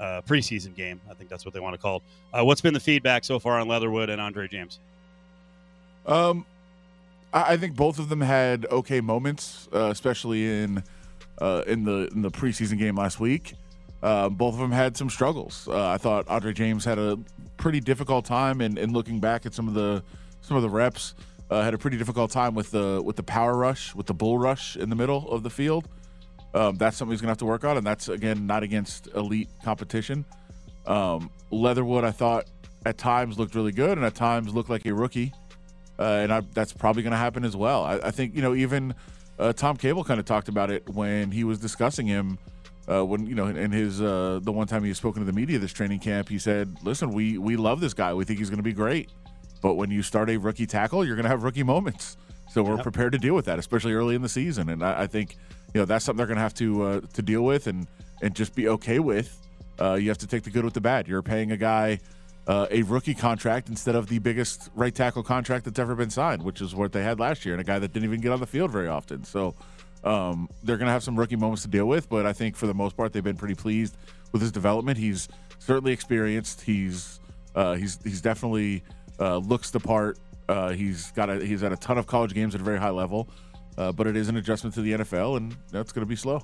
uh, 0.00 0.22
preseason 0.22 0.74
game. 0.74 1.00
I 1.08 1.14
think 1.14 1.30
that's 1.30 1.44
what 1.44 1.54
they 1.54 1.60
want 1.60 1.74
to 1.74 1.78
call. 1.78 1.96
it. 1.96 2.02
Uh, 2.32 2.44
what's 2.44 2.60
been 2.60 2.74
the 2.74 2.80
feedback 2.80 3.24
so 3.24 3.38
far 3.38 3.60
on 3.60 3.68
Leatherwood 3.68 4.08
and 4.08 4.20
Andre 4.20 4.48
James? 4.48 4.80
Um, 6.06 6.46
I 7.32 7.52
I 7.52 7.56
think 7.56 7.76
both 7.76 7.98
of 7.98 8.08
them 8.08 8.20
had 8.20 8.66
okay 8.66 9.00
moments, 9.00 9.68
uh, 9.72 9.90
especially 9.90 10.62
in 10.62 10.82
uh, 11.38 11.62
in 11.66 11.84
the 11.84 12.08
in 12.14 12.22
the 12.22 12.30
preseason 12.30 12.78
game 12.78 12.96
last 12.96 13.20
week. 13.20 13.54
Uh, 14.02 14.30
both 14.30 14.54
of 14.54 14.60
them 14.60 14.72
had 14.72 14.96
some 14.96 15.10
struggles. 15.10 15.68
Uh, 15.70 15.88
I 15.88 15.98
thought 15.98 16.26
Andre 16.28 16.54
James 16.54 16.86
had 16.86 16.98
a 16.98 17.18
pretty 17.58 17.80
difficult 17.80 18.24
time, 18.24 18.62
and, 18.62 18.78
and 18.78 18.92
looking 18.94 19.20
back 19.20 19.44
at 19.44 19.52
some 19.52 19.68
of 19.68 19.74
the 19.74 20.02
some 20.40 20.56
of 20.56 20.62
the 20.62 20.70
reps, 20.70 21.14
uh, 21.50 21.62
had 21.62 21.74
a 21.74 21.78
pretty 21.78 21.98
difficult 21.98 22.30
time 22.30 22.54
with 22.54 22.70
the 22.70 23.02
with 23.04 23.16
the 23.16 23.22
power 23.22 23.56
rush, 23.56 23.94
with 23.94 24.06
the 24.06 24.14
bull 24.14 24.38
rush 24.38 24.76
in 24.76 24.88
the 24.88 24.96
middle 24.96 25.30
of 25.30 25.42
the 25.42 25.50
field. 25.50 25.86
Um, 26.54 26.76
that's 26.76 26.96
something 26.96 27.12
he's 27.12 27.20
gonna 27.20 27.30
have 27.30 27.38
to 27.38 27.44
work 27.46 27.64
on, 27.64 27.76
and 27.76 27.86
that's 27.86 28.08
again 28.08 28.46
not 28.46 28.62
against 28.62 29.08
elite 29.14 29.48
competition. 29.64 30.24
Um, 30.86 31.30
Leatherwood, 31.50 32.04
I 32.04 32.10
thought 32.10 32.46
at 32.86 32.98
times 32.98 33.38
looked 33.38 33.54
really 33.54 33.72
good, 33.72 33.98
and 33.98 34.04
at 34.04 34.14
times 34.14 34.54
looked 34.54 34.70
like 34.70 34.86
a 34.86 34.94
rookie 34.94 35.32
uh, 36.00 36.20
and 36.22 36.32
I, 36.32 36.40
that's 36.54 36.72
probably 36.72 37.02
going 37.02 37.10
to 37.12 37.18
happen 37.18 37.44
as 37.44 37.54
well. 37.54 37.84
I, 37.84 37.96
I 38.04 38.10
think 38.10 38.34
you 38.34 38.40
know 38.42 38.54
even 38.54 38.94
uh, 39.38 39.52
Tom 39.52 39.76
Cable 39.76 40.02
kind 40.02 40.18
of 40.18 40.24
talked 40.26 40.48
about 40.48 40.70
it 40.70 40.88
when 40.88 41.30
he 41.30 41.44
was 41.44 41.58
discussing 41.58 42.06
him. 42.06 42.38
Uh, 42.90 43.04
when 43.04 43.26
you 43.26 43.34
know 43.34 43.46
in 43.46 43.70
his 43.70 44.00
uh, 44.00 44.40
the 44.42 44.50
one 44.50 44.66
time 44.66 44.82
he 44.82 44.88
was 44.88 44.96
spoken 44.98 45.20
to 45.20 45.26
the 45.26 45.32
media 45.32 45.58
this 45.58 45.72
training 45.72 46.00
camp, 46.00 46.28
he 46.28 46.38
said, 46.38 46.74
"Listen, 46.82 47.12
we 47.12 47.36
we 47.38 47.56
love 47.56 47.80
this 47.80 47.92
guy. 47.94 48.14
We 48.14 48.24
think 48.24 48.38
he's 48.38 48.48
going 48.50 48.56
to 48.58 48.64
be 48.64 48.72
great. 48.72 49.10
But 49.62 49.74
when 49.74 49.90
you 49.90 50.02
start 50.02 50.30
a 50.30 50.38
rookie 50.38 50.66
tackle, 50.66 51.04
you're 51.04 51.16
going 51.16 51.24
to 51.24 51.28
have 51.28 51.42
rookie 51.44 51.62
moments. 51.62 52.16
So 52.50 52.62
we're 52.62 52.76
Yep. 52.76 52.82
prepared 52.82 53.12
to 53.12 53.18
deal 53.18 53.34
with 53.34 53.44
that, 53.44 53.58
especially 53.58 53.92
early 53.92 54.14
in 54.14 54.22
the 54.22 54.28
season. 54.28 54.70
And 54.70 54.82
I, 54.82 55.02
I 55.02 55.06
think 55.06 55.36
you 55.74 55.80
know 55.80 55.84
that's 55.84 56.04
something 56.04 56.18
they're 56.18 56.26
going 56.26 56.36
to 56.36 56.42
have 56.42 56.54
to 56.54 56.82
uh, 56.82 57.00
to 57.12 57.22
deal 57.22 57.42
with 57.42 57.66
and 57.66 57.86
and 58.22 58.34
just 58.34 58.54
be 58.54 58.68
okay 58.68 58.98
with. 58.98 59.36
Uh, 59.80 59.94
you 59.94 60.08
have 60.08 60.18
to 60.18 60.26
take 60.26 60.42
the 60.42 60.50
good 60.50 60.64
with 60.64 60.74
the 60.74 60.80
bad. 60.80 61.08
You're 61.08 61.22
paying 61.22 61.52
a 61.52 61.56
guy 61.56 62.00
uh, 62.46 62.66
a 62.70 62.82
rookie 62.82 63.14
contract 63.14 63.68
instead 63.68 63.94
of 63.94 64.08
the 64.08 64.18
biggest 64.18 64.70
right 64.74 64.94
tackle 64.94 65.22
contract 65.22 65.64
that's 65.64 65.78
ever 65.78 65.94
been 65.94 66.10
signed, 66.10 66.42
which 66.42 66.60
is 66.60 66.74
what 66.74 66.92
they 66.92 67.02
had 67.02 67.20
last 67.20 67.44
year, 67.44 67.54
and 67.54 67.60
a 67.60 67.64
guy 67.64 67.78
that 67.78 67.92
didn't 67.92 68.04
even 68.04 68.20
get 68.20 68.32
on 68.32 68.40
the 68.40 68.46
field 68.46 68.70
very 68.70 68.88
often. 68.88 69.24
So 69.24 69.54
um, 70.04 70.48
they're 70.62 70.76
going 70.76 70.86
to 70.86 70.92
have 70.92 71.02
some 71.02 71.18
rookie 71.18 71.36
moments 71.36 71.62
to 71.62 71.68
deal 71.68 71.86
with, 71.86 72.08
but 72.08 72.26
I 72.26 72.32
think 72.32 72.56
for 72.56 72.66
the 72.66 72.74
most 72.74 72.96
part 72.96 73.12
they've 73.12 73.22
been 73.22 73.36
pretty 73.36 73.54
pleased 73.54 73.96
with 74.32 74.42
his 74.42 74.52
development. 74.52 74.98
He's 74.98 75.28
certainly 75.58 75.92
experienced. 75.92 76.62
He's 76.62 77.20
uh, 77.54 77.74
he's 77.74 77.98
he's 78.02 78.20
definitely 78.20 78.82
uh, 79.18 79.36
looks 79.38 79.70
the 79.70 79.80
part. 79.80 80.18
Uh, 80.48 80.70
he's 80.70 81.10
got 81.12 81.30
a 81.30 81.44
he's 81.44 81.60
had 81.60 81.72
a 81.72 81.76
ton 81.76 81.98
of 81.98 82.06
college 82.06 82.34
games 82.34 82.54
at 82.54 82.60
a 82.60 82.64
very 82.64 82.78
high 82.78 82.90
level, 82.90 83.28
uh, 83.80 83.90
but 83.90 84.06
it 84.06 84.14
is 84.14 84.28
an 84.28 84.36
adjustment 84.36 84.74
to 84.74 84.82
the 84.82 84.92
NFL, 84.92 85.38
and 85.38 85.56
that's 85.70 85.90
going 85.90 86.02
to 86.02 86.08
be 86.08 86.14
slow. 86.14 86.42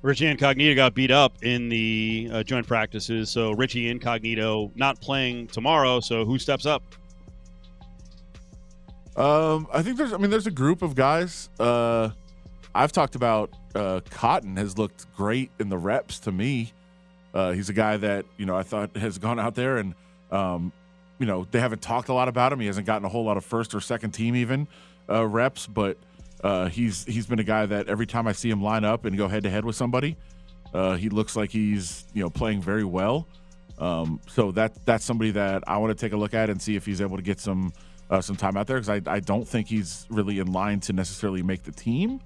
Richie 0.00 0.26
Incognito 0.26 0.74
got 0.74 0.94
beat 0.94 1.10
up 1.10 1.44
in 1.44 1.68
the 1.68 2.30
uh, 2.32 2.42
joint 2.42 2.66
practices, 2.66 3.28
so 3.28 3.52
Richie 3.52 3.90
Incognito 3.90 4.72
not 4.74 4.98
playing 5.02 5.48
tomorrow. 5.48 6.00
So 6.00 6.24
who 6.24 6.38
steps 6.38 6.64
up? 6.64 6.82
Um, 9.14 9.68
I 9.72 9.82
think 9.82 9.98
there's. 9.98 10.14
I 10.14 10.16
mean, 10.16 10.30
there's 10.30 10.46
a 10.46 10.50
group 10.50 10.80
of 10.80 10.94
guys. 10.94 11.50
Uh, 11.60 12.10
I've 12.74 12.92
talked 12.92 13.14
about. 13.14 13.50
Uh, 13.74 14.00
Cotton 14.08 14.56
has 14.56 14.78
looked 14.78 15.12
great 15.14 15.50
in 15.58 15.68
the 15.68 15.78
reps 15.78 16.18
to 16.20 16.32
me. 16.32 16.72
Uh, 17.34 17.52
he's 17.52 17.68
a 17.68 17.74
guy 17.74 17.98
that 17.98 18.24
you 18.38 18.46
know 18.46 18.56
I 18.56 18.62
thought 18.62 18.96
has 18.96 19.18
gone 19.18 19.38
out 19.38 19.54
there 19.54 19.78
and 19.78 19.94
um, 20.30 20.72
you 21.18 21.26
know 21.26 21.46
they 21.50 21.60
haven't 21.60 21.82
talked 21.82 22.08
a 22.08 22.14
lot 22.14 22.28
about 22.28 22.52
him. 22.52 22.60
He 22.60 22.66
hasn't 22.66 22.86
gotten 22.86 23.04
a 23.04 23.08
whole 23.08 23.24
lot 23.24 23.36
of 23.36 23.44
first 23.44 23.74
or 23.74 23.80
second 23.80 24.12
team 24.12 24.34
even 24.34 24.66
uh, 25.10 25.26
reps, 25.26 25.66
but 25.66 25.98
uh, 26.44 26.68
he's 26.68 27.06
he's 27.06 27.26
been 27.26 27.38
a 27.38 27.44
guy 27.44 27.64
that 27.64 27.88
every 27.88 28.06
time 28.06 28.28
I 28.28 28.32
see 28.32 28.50
him 28.50 28.62
line 28.62 28.84
up 28.84 29.06
and 29.06 29.16
go 29.16 29.26
head 29.26 29.42
to 29.44 29.50
head 29.50 29.64
with 29.64 29.76
somebody, 29.76 30.16
uh, 30.74 30.94
he 30.94 31.08
looks 31.08 31.34
like 31.34 31.50
he's 31.50 32.04
you 32.12 32.22
know 32.22 32.28
playing 32.28 32.60
very 32.60 32.84
well. 32.84 33.26
Um, 33.78 34.20
so 34.28 34.52
that 34.52 34.84
that's 34.84 35.04
somebody 35.06 35.30
that 35.32 35.64
I 35.66 35.78
want 35.78 35.96
to 35.96 36.00
take 36.06 36.12
a 36.12 36.16
look 36.16 36.34
at 36.34 36.50
and 36.50 36.60
see 36.60 36.76
if 36.76 36.84
he's 36.84 37.00
able 37.00 37.16
to 37.16 37.22
get 37.22 37.40
some 37.40 37.72
uh, 38.10 38.20
some 38.20 38.36
time 38.36 38.58
out 38.58 38.66
there 38.66 38.76
because 38.76 38.90
I, 38.90 39.00
I 39.10 39.20
don't 39.20 39.48
think 39.48 39.68
he's 39.68 40.06
really 40.10 40.38
in 40.38 40.52
line 40.52 40.80
to 40.80 40.92
necessarily 40.92 41.42
make 41.42 41.62
the 41.62 41.72
team. 41.72 42.20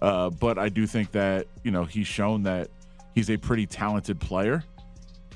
Uh, 0.00 0.30
but 0.30 0.56
I 0.56 0.68
do 0.68 0.86
think 0.86 1.10
that 1.10 1.48
you 1.64 1.72
know 1.72 1.84
he's 1.84 2.06
shown 2.06 2.44
that 2.44 2.68
he's 3.12 3.28
a 3.28 3.36
pretty 3.36 3.66
talented 3.66 4.20
player. 4.20 4.62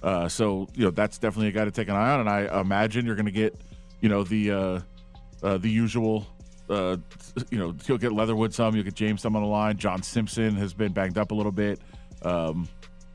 Uh, 0.00 0.28
so 0.28 0.68
you 0.74 0.84
know 0.84 0.92
that's 0.92 1.18
definitely 1.18 1.48
a 1.48 1.52
guy 1.52 1.64
to 1.64 1.72
take 1.72 1.88
an 1.88 1.96
eye 1.96 2.12
on, 2.12 2.20
and 2.20 2.30
I 2.30 2.60
imagine 2.60 3.04
you're 3.04 3.16
going 3.16 3.26
to 3.26 3.32
get 3.32 3.56
you 4.00 4.08
know 4.08 4.22
the 4.22 4.52
uh, 4.52 4.80
uh, 5.42 5.58
the 5.58 5.70
usual. 5.70 6.24
Uh, 6.68 6.96
you 7.50 7.58
know, 7.58 7.74
you'll 7.86 7.98
get 7.98 8.12
Leatherwood 8.12 8.52
some, 8.52 8.74
you'll 8.74 8.84
get 8.84 8.94
James 8.94 9.22
some 9.22 9.36
on 9.36 9.42
the 9.42 9.48
line. 9.48 9.76
John 9.76 10.02
Simpson 10.02 10.56
has 10.56 10.74
been 10.74 10.92
banged 10.92 11.18
up 11.18 11.30
a 11.30 11.34
little 11.34 11.52
bit. 11.52 11.80
Um, 12.22 12.68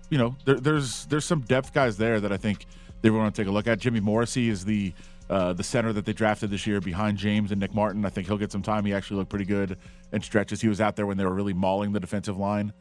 you 0.10 0.18
know, 0.18 0.36
there, 0.46 0.56
there's 0.56 1.06
there's 1.06 1.26
some 1.26 1.42
depth 1.42 1.74
guys 1.74 1.98
there 1.98 2.20
that 2.20 2.32
I 2.32 2.38
think 2.38 2.66
they 3.02 3.10
want 3.10 3.34
to 3.34 3.42
take 3.42 3.50
a 3.50 3.52
look 3.52 3.68
at. 3.68 3.80
Jimmy 3.80 4.00
Morrissey 4.00 4.50
is 4.50 4.66
the 4.66 4.94
uh, 5.30 5.54
the 5.54 5.64
center 5.64 5.94
that 5.94 6.06
they 6.06 6.14
drafted 6.14 6.50
this 6.50 6.68
year 6.68 6.82
behind 6.82 7.18
James 7.18 7.52
and 7.52 7.60
Nick 7.60 7.74
Martin. 7.74 8.06
I 8.06 8.10
think 8.10 8.28
he'll 8.28 8.38
get 8.38 8.52
some 8.52 8.62
time. 8.62 8.86
He 8.86 8.94
actually 8.94 9.18
looked 9.18 9.30
pretty 9.30 9.46
good 9.46 9.78
in 10.12 10.22
stretches. 10.22 10.62
He 10.62 10.68
was 10.68 10.82
out 10.82 10.96
there 10.96 11.06
when 11.06 11.18
they 11.18 11.24
were 11.24 11.34
really 11.34 11.54
mauling 11.54 11.94
the 11.94 12.00
defensive 12.00 12.38
line 12.38 12.74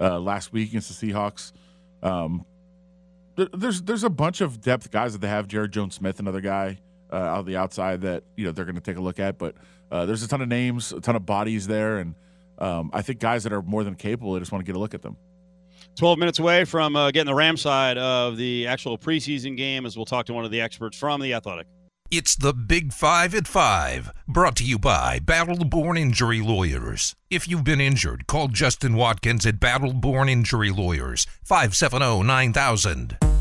uh, 0.00 0.18
last 0.18 0.52
week 0.52 0.68
against 0.70 1.00
the 1.00 1.12
Seahawks. 1.12 1.52
Um, 2.02 2.44
there, 3.34 3.48
there's 3.52 3.82
there's 3.82 4.04
a 4.04 4.10
bunch 4.10 4.40
of 4.40 4.60
depth 4.60 4.90
guys 4.90 5.12
that 5.12 5.20
they 5.20 5.28
have. 5.28 5.48
Jaryd 5.48 5.70
Jones-Smith, 5.70 6.20
another 6.20 6.40
guy 6.40 6.78
uh, 7.12 7.16
out 7.16 7.40
of 7.40 7.46
the 7.46 7.56
outside 7.56 8.02
that 8.02 8.22
you 8.36 8.44
know 8.44 8.52
they're 8.52 8.64
going 8.64 8.76
to 8.76 8.80
take 8.80 8.96
a 8.96 9.00
look 9.00 9.18
at. 9.18 9.38
But 9.38 9.56
uh, 9.90 10.06
there's 10.06 10.22
a 10.22 10.28
ton 10.28 10.40
of 10.40 10.48
names, 10.48 10.92
a 10.92 11.00
ton 11.00 11.16
of 11.16 11.26
bodies 11.26 11.66
there, 11.66 11.98
and 11.98 12.14
um, 12.58 12.90
I 12.92 13.02
think 13.02 13.20
guys 13.20 13.44
that 13.44 13.52
are 13.52 13.62
more 13.62 13.84
than 13.84 13.94
capable. 13.94 14.32
They 14.32 14.40
just 14.40 14.52
want 14.52 14.64
to 14.64 14.70
get 14.70 14.76
a 14.76 14.80
look 14.80 14.94
at 14.94 15.02
them. 15.02 15.16
12 15.96 16.18
minutes 16.18 16.38
away 16.38 16.64
from 16.64 16.94
uh, 16.94 17.10
getting 17.10 17.26
the 17.26 17.34
Ram 17.34 17.56
side 17.56 17.96
of 17.96 18.36
the 18.36 18.66
actual 18.66 18.98
preseason 18.98 19.56
game 19.56 19.86
as 19.86 19.96
we'll 19.96 20.04
talk 20.04 20.26
to 20.26 20.34
one 20.34 20.44
of 20.44 20.50
the 20.50 20.60
experts 20.60 20.98
from 20.98 21.20
the 21.20 21.32
Athletic. 21.32 21.66
It's 22.10 22.36
the 22.36 22.52
Big 22.52 22.92
Five 22.92 23.34
at 23.34 23.48
Five, 23.48 24.12
brought 24.28 24.54
to 24.56 24.64
you 24.64 24.78
by 24.78 25.18
Battle 25.18 25.64
Born 25.64 25.96
Injury 25.96 26.40
Lawyers. 26.40 27.16
If 27.30 27.48
you've 27.48 27.64
been 27.64 27.80
injured, 27.80 28.28
call 28.28 28.48
Justin 28.48 28.94
Watkins 28.94 29.44
at 29.44 29.58
Battle 29.58 29.92
Born 29.92 30.28
Injury 30.28 30.70
Lawyers, 30.70 31.26
570 31.42 32.22
9000. 32.22 33.35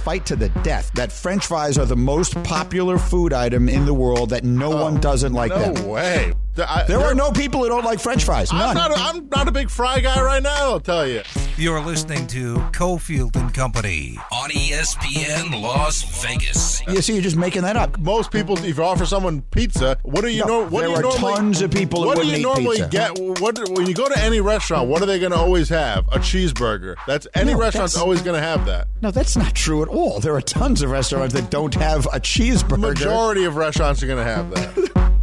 Fight 0.00 0.24
to 0.26 0.36
the 0.36 0.48
death 0.62 0.90
that 0.94 1.12
French 1.12 1.46
fries 1.46 1.76
are 1.76 1.84
the 1.84 1.96
most 1.96 2.42
popular 2.42 2.98
food 2.98 3.32
item 3.32 3.68
in 3.68 3.84
the 3.84 3.94
world. 3.94 4.30
That 4.30 4.44
no 4.44 4.70
one 4.70 4.96
oh, 4.96 5.00
doesn't 5.00 5.32
like 5.32 5.52
that. 5.52 5.74
no 5.74 5.80
them. 5.80 5.88
way. 5.88 6.32
I- 6.68 6.84
there 6.84 7.00
are 7.00 7.14
no 7.14 7.30
people 7.30 7.62
who 7.62 7.68
don't 7.68 7.84
like 7.84 8.00
French 8.00 8.24
fries. 8.24 8.50
I'm 8.52 8.74
not, 8.74 8.90
a, 8.90 8.94
I'm 8.96 9.28
not 9.28 9.48
a 9.48 9.52
big 9.52 9.70
fry 9.70 10.00
guy 10.00 10.20
right 10.22 10.42
now, 10.42 10.54
I'll 10.72 10.80
tell 10.80 11.06
you. 11.06 11.22
You're 11.56 11.80
listening 11.80 12.26
to 12.28 12.54
Cofield 12.72 13.36
and 13.36 13.52
Company 13.52 14.18
on 14.32 14.50
ESPN 14.50 15.60
Las 15.60 16.02
Vegas. 16.24 16.82
you 16.88 17.02
see, 17.02 17.12
you're 17.14 17.22
just 17.22 17.36
making 17.36 17.62
that 17.62 17.76
up. 17.76 17.98
Most 17.98 18.30
people, 18.30 18.56
if 18.64 18.76
you 18.78 18.82
offer 18.82 19.04
someone 19.04 19.42
pizza, 19.50 19.98
what 20.02 20.22
do 20.22 20.28
you 20.28 20.40
No, 20.40 20.46
know? 20.46 20.68
What 20.68 20.80
there 20.80 20.88
do 20.88 20.90
you 20.92 20.96
are 20.98 21.02
normally, 21.02 21.34
tons 21.34 21.62
of 21.62 21.70
people 21.70 22.00
who 22.02 22.06
What 22.08 22.18
do 22.18 22.26
you 22.26 22.42
normally 22.42 22.76
pizza. 22.78 22.88
get? 22.88 23.18
What 23.40 23.58
when 23.70 23.86
you 23.86 23.94
go 23.94 24.08
to 24.08 24.18
any 24.20 24.40
restaurant? 24.40 24.88
What 24.88 25.02
are 25.02 25.06
they 25.06 25.18
going 25.18 25.32
to 25.32 25.38
always 25.38 25.68
have? 25.68 26.06
A 26.08 26.18
cheeseburger. 26.18 26.96
That's 27.06 27.26
any 27.34 27.52
No, 27.52 27.58
restaurant's 27.58 27.92
that's- 27.94 27.96
always 28.02 28.22
going 28.22 28.40
to 28.40 28.46
have 28.46 28.64
that. 28.66 28.88
No, 29.02 29.10
that's 29.10 29.36
not 29.36 29.54
true 29.54 29.82
at 29.82 29.88
all. 29.88 30.20
There 30.20 30.34
are 30.34 30.40
tons 30.40 30.80
of 30.82 30.90
restaurants 30.90 31.34
that 31.34 31.50
don't 31.50 31.74
have 31.74 32.06
a 32.06 32.20
cheeseburger. 32.20 32.78
Majority 32.78 33.44
of 33.44 33.56
restaurants 33.56 34.02
are 34.02 34.06
going 34.06 34.24
to 34.24 34.24
have 34.24 34.50
that. 34.52 35.10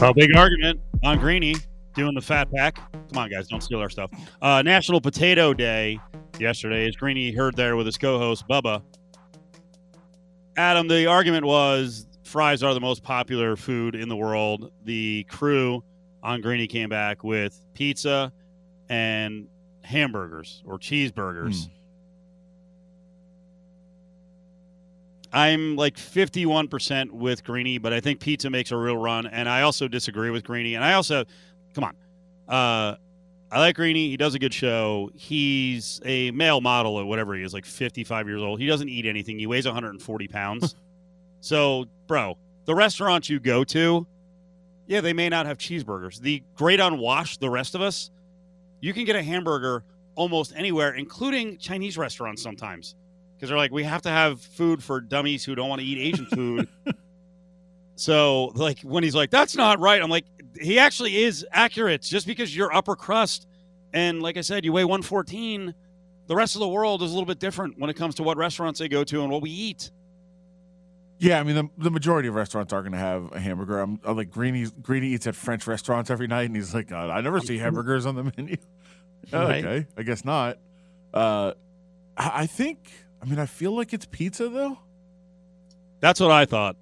A 0.00 0.14
big 0.14 0.36
argument 0.36 0.80
on 1.02 1.18
Greeny 1.18 1.56
doing 1.94 2.14
the 2.14 2.20
fat 2.20 2.48
pack. 2.54 2.76
Come 2.92 3.18
on, 3.18 3.30
guys, 3.30 3.48
don't 3.48 3.60
steal 3.60 3.80
our 3.80 3.90
stuff. 3.90 4.10
Uh, 4.40 4.62
National 4.62 5.00
Potato 5.00 5.52
Day 5.52 5.98
yesterday, 6.38 6.86
as 6.86 6.94
Greeny 6.94 7.32
heard 7.32 7.56
there 7.56 7.74
with 7.74 7.84
his 7.84 7.98
co-host 7.98 8.44
Bubba. 8.48 8.80
Adam, 10.56 10.86
the 10.86 11.06
argument 11.06 11.44
was 11.44 12.06
fries 12.22 12.62
are 12.62 12.74
the 12.74 12.80
most 12.80 13.02
popular 13.02 13.56
food 13.56 13.96
in 13.96 14.08
the 14.08 14.16
world. 14.16 14.70
The 14.84 15.24
crew 15.24 15.82
on 16.22 16.42
Greeny 16.42 16.68
came 16.68 16.88
back 16.88 17.24
with 17.24 17.60
pizza 17.74 18.32
and 18.88 19.48
hamburgers 19.82 20.62
or 20.64 20.78
cheeseburgers. 20.78 21.68
I'm 25.32 25.76
like 25.76 25.96
51% 25.96 27.10
with 27.10 27.44
Greeny, 27.44 27.78
but 27.78 27.92
I 27.92 28.00
think 28.00 28.20
pizza 28.20 28.48
makes 28.48 28.70
a 28.70 28.76
real 28.76 28.96
run. 28.96 29.26
And 29.26 29.48
I 29.48 29.62
also 29.62 29.88
disagree 29.88 30.30
with 30.30 30.44
Greeny. 30.44 30.74
And 30.74 30.84
I 30.84 30.94
also, 30.94 31.24
come 31.74 31.84
on, 31.84 31.96
uh, 32.48 32.96
I 33.50 33.60
like 33.60 33.76
Greeny. 33.76 34.08
He 34.08 34.16
does 34.16 34.34
a 34.34 34.38
good 34.38 34.52
show. 34.52 35.10
He's 35.14 36.00
a 36.04 36.30
male 36.30 36.60
model 36.60 36.96
or 36.96 37.04
whatever 37.04 37.34
he 37.34 37.42
is, 37.42 37.54
like 37.54 37.64
55 37.64 38.26
years 38.26 38.42
old. 38.42 38.60
He 38.60 38.66
doesn't 38.66 38.88
eat 38.88 39.06
anything. 39.06 39.38
He 39.38 39.46
weighs 39.46 39.66
140 39.66 40.28
pounds. 40.28 40.74
so, 41.40 41.86
bro, 42.06 42.36
the 42.64 42.74
restaurants 42.74 43.30
you 43.30 43.40
go 43.40 43.64
to, 43.64 44.06
yeah, 44.86 45.00
they 45.00 45.12
may 45.12 45.28
not 45.28 45.46
have 45.46 45.58
cheeseburgers. 45.58 46.20
The 46.20 46.42
great 46.56 46.80
unwashed, 46.80 47.40
the 47.40 47.50
rest 47.50 47.74
of 47.74 47.82
us, 47.82 48.10
you 48.80 48.92
can 48.92 49.04
get 49.04 49.16
a 49.16 49.22
hamburger 49.22 49.84
almost 50.14 50.52
anywhere, 50.56 50.94
including 50.94 51.58
Chinese 51.58 51.96
restaurants 51.96 52.42
sometimes. 52.42 52.94
Because 53.38 53.50
they're 53.50 53.56
like, 53.56 53.70
we 53.70 53.84
have 53.84 54.02
to 54.02 54.10
have 54.10 54.40
food 54.40 54.82
for 54.82 55.00
dummies 55.00 55.44
who 55.44 55.54
don't 55.54 55.68
want 55.68 55.80
to 55.80 55.86
eat 55.86 55.98
Asian 56.12 56.26
food. 56.34 56.68
so, 57.94 58.46
like, 58.56 58.80
when 58.80 59.04
he's 59.04 59.14
like, 59.14 59.30
that's 59.30 59.54
not 59.54 59.78
right, 59.78 60.02
I'm 60.02 60.10
like, 60.10 60.24
he 60.60 60.78
actually 60.80 61.16
is 61.16 61.46
accurate. 61.52 62.02
Just 62.02 62.26
because 62.26 62.54
you're 62.54 62.74
upper 62.74 62.96
crust 62.96 63.46
and, 63.92 64.20
like 64.20 64.36
I 64.36 64.40
said, 64.40 64.64
you 64.64 64.72
weigh 64.72 64.84
114, 64.84 65.72
the 66.26 66.34
rest 66.34 66.56
of 66.56 66.60
the 66.60 66.68
world 66.68 67.02
is 67.02 67.10
a 67.10 67.14
little 67.14 67.26
bit 67.26 67.38
different 67.38 67.78
when 67.78 67.90
it 67.90 67.94
comes 67.94 68.16
to 68.16 68.24
what 68.24 68.36
restaurants 68.36 68.80
they 68.80 68.88
go 68.88 69.04
to 69.04 69.22
and 69.22 69.30
what 69.30 69.40
we 69.40 69.50
eat. 69.50 69.92
Yeah, 71.20 71.40
I 71.40 71.42
mean 71.42 71.56
the, 71.56 71.68
the 71.78 71.90
majority 71.90 72.28
of 72.28 72.34
restaurants 72.34 72.72
are 72.72 72.80
going 72.80 72.92
to 72.92 72.98
have 72.98 73.32
a 73.32 73.40
hamburger. 73.40 73.80
I'm, 73.80 74.00
I'm 74.04 74.16
like 74.16 74.30
Greeny. 74.30 74.66
Greeny 74.82 75.08
eats 75.08 75.26
at 75.26 75.34
French 75.34 75.66
restaurants 75.66 76.10
every 76.10 76.28
night, 76.28 76.44
and 76.44 76.54
he's 76.54 76.72
like, 76.72 76.92
"Uh, 76.92 76.96
I 76.96 77.20
never 77.22 77.40
see 77.40 77.58
hamburgers 77.58 78.06
on 78.06 78.14
the 78.14 78.32
menu. 78.36 78.56
Right. 79.32 79.64
Okay, 79.64 79.86
I 79.96 80.02
guess 80.04 80.24
not. 80.24 80.58
Uh, 81.12 81.52
I 82.16 82.46
think. 82.46 82.78
I 83.28 83.30
mean, 83.30 83.40
I 83.40 83.46
feel 83.46 83.76
like 83.76 83.92
it's 83.92 84.06
pizza 84.06 84.48
though. 84.48 84.78
That's 86.00 86.18
what 86.18 86.30
I 86.30 86.46
thought. 86.46 86.76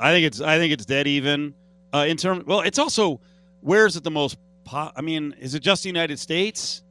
I 0.00 0.10
think 0.10 0.26
it's 0.26 0.40
I 0.40 0.58
think 0.58 0.72
it's 0.72 0.84
dead 0.84 1.06
even. 1.06 1.54
Uh, 1.94 2.04
in 2.08 2.16
terms, 2.16 2.44
well, 2.46 2.60
it's 2.60 2.80
also 2.80 3.20
where's 3.60 3.96
it 3.96 4.02
the 4.02 4.10
most? 4.10 4.38
Po- 4.64 4.90
I 4.96 5.02
mean, 5.02 5.36
is 5.38 5.54
it 5.54 5.60
just 5.60 5.84
the 5.84 5.88
United 5.88 6.18
States? 6.18 6.82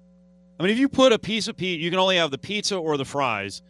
I 0.58 0.64
mean, 0.64 0.72
if 0.72 0.80
you 0.80 0.88
put 0.88 1.12
a 1.12 1.20
piece 1.20 1.50
of 1.50 1.58
pizza, 1.58 1.84
you 1.84 1.90
can 1.90 2.00
only 2.00 2.16
have 2.16 2.32
the 2.32 2.38
pizza 2.38 2.78
or 2.78 2.96
the 2.96 3.04
fries. 3.04 3.62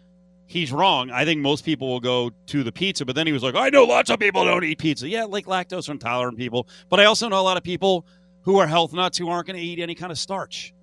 He's 0.45 0.71
wrong. 0.71 1.09
I 1.09 1.25
think 1.25 1.41
most 1.41 1.65
people 1.65 1.89
will 1.89 1.99
go 1.99 2.29
to 2.45 2.63
the 2.63 2.71
pizza, 2.71 3.03
but 3.03 3.15
then 3.15 3.25
he 3.25 3.33
was 3.33 3.41
like, 3.41 3.55
I 3.55 3.69
know 3.69 3.85
lots 3.85 4.11
of 4.11 4.19
people 4.19 4.45
don't 4.45 4.63
eat 4.63 4.77
pizza. 4.77 5.09
Yeah, 5.09 5.23
like 5.23 5.47
lactose 5.47 5.89
intolerant 5.89 6.37
people, 6.37 6.67
but 6.89 6.99
I 6.99 7.05
also 7.05 7.27
know 7.27 7.39
a 7.39 7.41
lot 7.41 7.57
of 7.57 7.63
people 7.63 8.05
who 8.43 8.59
are 8.59 8.67
health 8.67 8.93
nuts 8.93 9.17
who 9.17 9.29
aren't 9.29 9.47
going 9.47 9.57
to 9.57 9.65
eat 9.65 9.79
any 9.79 9.95
kind 9.95 10.11
of 10.11 10.19
starch. 10.19 10.75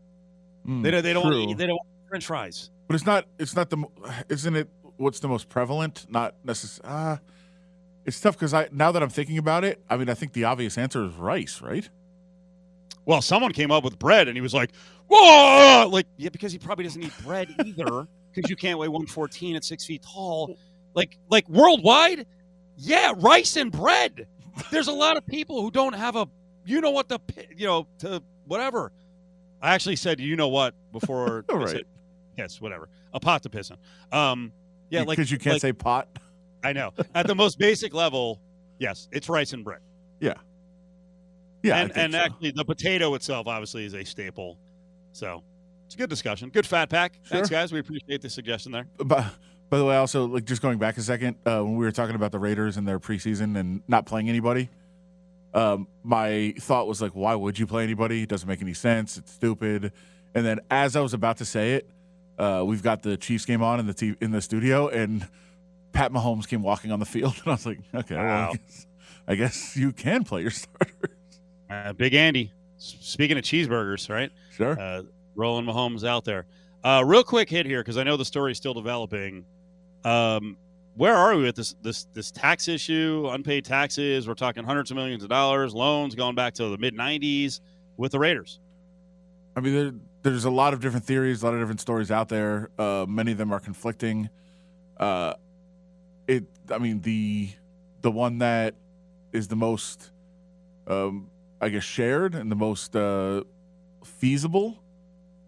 Mm, 0.67 0.83
they 0.83 0.91
don't. 0.91 1.03
They 1.05 1.13
don't. 1.13 1.31
to 1.31 1.39
eat, 1.39 1.57
they 1.57 1.67
don't 1.69 1.81
French 2.15 2.27
fries. 2.27 2.71
But 2.87 2.95
it's 2.95 3.07
not. 3.07 3.27
It's 3.41 3.57
not 3.57 3.71
the. 3.71 3.83
Isn't 4.29 4.55
it? 4.55 4.69
What's 4.99 5.19
the 5.19 5.27
most 5.27 5.49
prevalent? 5.49 6.07
Not 6.09 6.37
necessarily. 6.45 6.95
Uh, 6.97 7.17
it's 8.05 8.21
tough 8.21 8.37
because 8.37 8.55
I 8.55 8.69
now 8.71 8.93
that 8.93 9.03
I'm 9.03 9.09
thinking 9.09 9.37
about 9.37 9.65
it, 9.65 9.83
I 9.91 9.97
mean, 9.97 10.09
I 10.09 10.15
think 10.15 10.33
the 10.33 10.45
obvious 10.45 10.79
answer 10.79 11.05
is 11.05 11.13
rice, 11.15 11.61
right? 11.61 11.91
Well, 13.05 13.21
someone 13.21 13.51
came 13.51 13.73
up 13.73 13.83
with 13.83 13.99
bread, 13.99 14.29
and 14.29 14.37
he 14.37 14.41
was 14.43 14.55
like, 14.55 14.71
"Whoa!" 15.09 15.89
Like, 15.91 16.07
yeah, 16.17 16.29
because 16.29 16.53
he 16.53 16.59
probably 16.59 16.85
doesn't 16.85 17.03
eat 17.03 17.13
bread 17.25 17.49
either, 17.65 18.07
because 18.33 18.49
you 18.49 18.55
can't 18.55 18.79
weigh 18.79 18.87
114 18.87 19.57
at 19.57 19.65
six 19.65 19.85
feet 19.85 20.03
tall. 20.03 20.57
Like, 20.95 21.19
like 21.31 21.49
worldwide, 21.49 22.27
yeah, 22.77 23.13
rice 23.17 23.57
and 23.57 23.73
bread. 23.73 24.29
There's 24.71 24.87
a 24.87 24.93
lot 24.93 25.17
of 25.17 25.27
people 25.27 25.63
who 25.63 25.73
don't 25.73 25.95
have 25.97 26.15
a, 26.15 26.29
you 26.65 26.81
know 26.81 26.93
what 26.93 27.09
the, 27.09 27.19
you 27.57 27.67
know, 27.67 27.89
to 27.99 28.23
whatever. 28.47 28.93
I 29.61 29.75
actually 29.75 29.97
said, 29.97 30.21
you 30.21 30.37
know 30.37 30.47
what, 30.49 30.75
before. 30.93 31.45
All 31.51 31.57
I 31.57 31.59
right. 31.59 31.69
said- 31.71 31.85
yes, 32.37 32.61
whatever. 32.61 32.89
A 33.13 33.21
pot 33.21 33.43
to 33.45 33.51
piss 33.51 33.71
in. 33.71 33.77
Um, 34.17 34.53
yeah, 34.91 35.01
like 35.01 35.17
because 35.17 35.31
you 35.31 35.39
can't 35.39 35.55
like- 35.55 35.63
say 35.63 35.73
pot. 35.73 36.09
I 36.63 36.73
know. 36.73 36.93
At 37.15 37.27
the 37.27 37.35
most 37.35 37.59
basic 37.59 37.93
level, 37.93 38.41
yes, 38.79 39.09
it's 39.13 39.29
rice 39.29 39.53
and 39.53 39.63
bread. 39.63 39.81
Yeah. 40.21 40.35
Yeah, 41.63 41.77
and 41.77 41.97
and 41.97 42.13
so. 42.13 42.19
actually, 42.19 42.51
the 42.53 42.65
potato 42.65 43.15
itself 43.15 43.47
obviously 43.47 43.85
is 43.85 43.95
a 43.95 44.05
staple. 44.05 44.59
So 45.13 45.43
it's 45.87 45.95
a 45.95 45.99
good 45.99 46.11
discussion. 46.11 46.51
Good 46.51 46.67
fat 46.67 46.91
pack. 46.91 47.19
Thanks, 47.27 47.49
guys. 47.49 47.73
We 47.73 47.81
appreciate 47.81 48.21
the 48.23 48.31
suggestion 48.31 48.73
there. 48.73 48.87
By, 48.99 49.27
by 49.71 49.79
the 49.79 49.85
way, 49.85 49.97
also 49.97 50.27
like 50.27 50.45
just 50.45 50.63
going 50.63 50.79
back 50.79 50.97
a 50.99 51.03
second, 51.03 51.37
uh, 51.47 51.61
when 51.63 51.77
we 51.77 51.85
were 51.85 51.93
talking 51.93 52.15
about 52.15 52.33
the 52.33 52.39
Raiders 52.39 52.77
and 52.77 52.87
their 52.87 52.99
preseason 53.01 53.57
and 53.59 53.83
not 53.89 54.07
playing 54.07 54.29
anybody, 54.29 54.69
um, 55.55 55.87
my 56.03 56.55
thought 56.59 56.87
was 56.87 57.01
like, 57.01 57.13
why 57.13 57.35
would 57.35 57.59
you 57.59 57.67
play 57.67 57.83
anybody? 57.85 58.23
It 58.23 58.29
doesn't 58.29 58.49
make 58.49 58.61
any 58.61 58.75
sense. 58.75 59.17
It's 59.17 59.33
stupid. 59.33 59.93
And 60.35 60.45
then 60.45 60.61
as 60.71 60.97
I 60.97 61.01
was 61.01 61.15
about 61.15 61.39
to 61.39 61.45
say 61.45 61.75
it, 61.75 61.89
uh, 62.39 62.63
we've 62.67 62.83
got 62.83 63.03
the 63.03 63.17
Chiefs 63.17 63.45
game 63.45 63.63
on 63.63 63.81
in 63.81 63.87
the 63.87 63.95
t- 63.95 64.17
in 64.21 64.31
the 64.31 64.41
studio, 64.41 64.89
and 64.89 65.27
Pat 65.93 66.13
Mahomes 66.13 66.49
came 66.49 66.63
walking 66.63 66.93
on 66.93 67.01
the 67.01 67.07
field, 67.07 67.35
and 67.45 67.49
I 67.49 67.51
was 67.51 67.67
like, 67.67 67.79
okay, 67.95 68.17
well, 68.17 68.51
I, 68.51 68.53
guess, 68.53 68.87
I 69.29 69.35
guess 69.35 69.77
you 69.77 69.93
can 69.93 70.25
play 70.25 70.43
your 70.43 70.51
starters. 70.51 71.41
Uh, 71.71 71.93
Big 71.93 72.15
Andy. 72.15 72.53
Speaking 72.77 73.39
of 73.39 73.45
cheeseburgers, 73.45 74.11
right? 74.11 74.31
Sure. 74.53 74.79
Uh, 74.79 75.03
rolling 75.35 75.65
Mahomes 75.65 76.07
out 76.07 76.25
there. 76.25 76.47
Uh, 76.83 77.03
real 77.07 77.25
quick 77.25 77.49
hit 77.49 77.65
here 77.65 77.81
because 77.81 77.97
I 77.97 78.03
know 78.03 78.17
the 78.17 78.25
story 78.27 78.53
is 78.53 78.59
still 78.59 78.75
developing. 78.75 79.47
Um, 80.05 80.59
where 80.97 81.15
are 81.15 81.35
we 81.35 81.45
with 81.45 81.57
this 81.57 81.75
this 81.83 82.05
this 82.13 82.31
tax 82.31 82.69
issue? 82.69 83.29
Unpaid 83.31 83.65
taxes. 83.65 84.29
We're 84.29 84.35
talking 84.35 84.65
hundreds 84.65 84.91
of 84.91 84.97
millions 84.97 85.23
of 85.23 85.31
dollars. 85.31 85.75
Loans 85.75 86.15
going 86.15 86.35
back 86.35 86.55
to 86.55 86.69
the 86.69 86.79
mid 86.79 86.95
'90s 86.95 87.61
with 87.97 88.13
the 88.13 88.19
Raiders. 88.19 88.61
I 89.57 89.61
mean, 89.61 89.75
there, 89.75 89.93
there's 90.23 90.45
a 90.45 90.51
lot 90.51 90.75
of 90.75 90.81
different 90.81 91.05
theories, 91.05 91.43
a 91.43 91.47
lot 91.47 91.55
of 91.55 91.61
different 91.61 91.81
stories 91.81 92.11
out 92.11 92.29
there. 92.29 92.71
Uh, 92.79 93.07
many 93.09 93.33
of 93.33 93.39
them 93.39 93.53
are 93.53 93.61
conflicting. 93.61 94.31
Uh, 94.97 95.35
it, 96.27 96.45
I 96.71 96.79
mean, 96.79 97.01
the 97.03 97.51
the 98.01 98.11
one 98.11 98.39
that 98.39 98.75
is 99.33 99.49
the 99.49 99.57
most, 99.57 100.11
um, 100.87 101.31
I 101.61 101.69
guess, 101.69 101.85
shared 101.85 102.35
and 102.35 102.51
the 102.51 102.57
most 102.57 102.95
uh, 102.95 103.43
feasible 104.05 104.83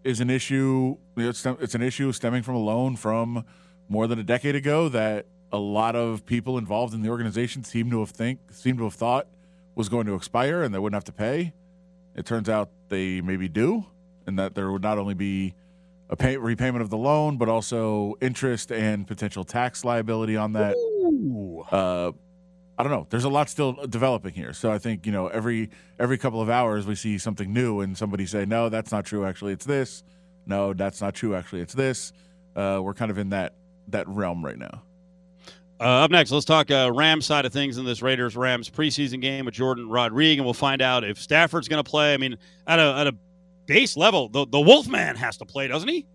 is 0.04 0.20
an 0.20 0.30
issue. 0.30 0.96
It's, 1.16 1.44
it's 1.44 1.74
an 1.74 1.82
issue 1.82 2.12
stemming 2.12 2.42
from 2.42 2.54
a 2.54 2.60
loan 2.60 2.96
from 2.96 3.44
more 3.88 4.06
than 4.06 4.18
a 4.18 4.22
decade 4.22 4.54
ago 4.54 4.88
that 4.88 5.26
a 5.52 5.58
lot 5.58 5.94
of 5.94 6.26
people 6.26 6.58
involved 6.58 6.94
in 6.94 7.02
the 7.02 7.08
organization 7.08 7.62
seem 7.62 7.90
to 7.90 8.00
have 8.00 8.10
think 8.10 8.40
seem 8.50 8.76
to 8.78 8.84
have 8.84 8.94
thought 8.94 9.26
was 9.74 9.88
going 9.88 10.06
to 10.06 10.14
expire 10.14 10.62
and 10.62 10.74
they 10.74 10.78
wouldn't 10.78 10.96
have 10.96 11.04
to 11.04 11.12
pay. 11.12 11.52
It 12.14 12.24
turns 12.26 12.48
out 12.48 12.70
they 12.88 13.20
maybe 13.20 13.48
do, 13.48 13.86
and 14.26 14.38
that 14.38 14.54
there 14.54 14.70
would 14.70 14.82
not 14.82 14.98
only 14.98 15.14
be 15.14 15.54
a 16.08 16.16
pay, 16.16 16.36
repayment 16.36 16.82
of 16.82 16.90
the 16.90 16.96
loan, 16.96 17.36
but 17.36 17.48
also 17.48 18.14
interest 18.20 18.70
and 18.70 19.06
potential 19.06 19.44
tax 19.44 19.84
liability 19.84 20.36
on 20.36 20.52
that. 20.52 20.74
Uh, 21.70 22.12
I 22.78 22.82
don't 22.82 22.92
know. 22.92 23.06
There's 23.08 23.24
a 23.24 23.28
lot 23.28 23.48
still 23.48 23.72
developing 23.86 24.34
here, 24.34 24.52
so 24.52 24.70
I 24.70 24.78
think 24.78 25.06
you 25.06 25.12
know 25.12 25.28
every 25.28 25.70
every 25.98 26.18
couple 26.18 26.40
of 26.42 26.50
hours 26.50 26.86
we 26.86 26.94
see 26.94 27.16
something 27.18 27.52
new, 27.52 27.80
and 27.80 27.96
somebody 27.96 28.26
say, 28.26 28.44
"No, 28.44 28.68
that's 28.68 28.92
not 28.92 29.04
true. 29.06 29.24
Actually, 29.24 29.52
it's 29.52 29.64
this." 29.64 30.04
No, 30.46 30.72
that's 30.74 31.00
not 31.00 31.14
true. 31.14 31.34
Actually, 31.34 31.62
it's 31.62 31.74
this. 31.74 32.12
Uh, 32.54 32.80
we're 32.82 32.94
kind 32.94 33.10
of 33.10 33.18
in 33.18 33.30
that 33.30 33.54
that 33.88 34.06
realm 34.08 34.44
right 34.44 34.58
now. 34.58 34.82
Uh, 35.78 36.04
up 36.04 36.10
next, 36.10 36.30
let's 36.30 36.46
talk 36.46 36.70
uh, 36.70 36.90
Rams 36.94 37.26
side 37.26 37.44
of 37.44 37.52
things 37.52 37.76
in 37.76 37.84
this 37.84 38.00
Raiders 38.00 38.34
Rams 38.34 38.70
preseason 38.70 39.20
game 39.20 39.44
with 39.44 39.54
Jourdan 39.54 39.86
Rodriguez, 39.88 40.38
and 40.38 40.46
we'll 40.46 40.54
find 40.54 40.80
out 40.80 41.04
if 41.04 41.18
Stafford's 41.18 41.68
going 41.68 41.82
to 41.82 41.88
play. 41.88 42.14
I 42.14 42.16
mean, 42.16 42.38
at 42.66 42.78
a 42.78 42.94
at 42.94 43.06
a 43.06 43.14
base 43.66 43.96
level, 43.96 44.28
the 44.28 44.46
the 44.46 44.60
Wolfman 44.60 45.16
has 45.16 45.36
to 45.38 45.44
play, 45.44 45.68
doesn't 45.68 45.88
he? 45.88 46.06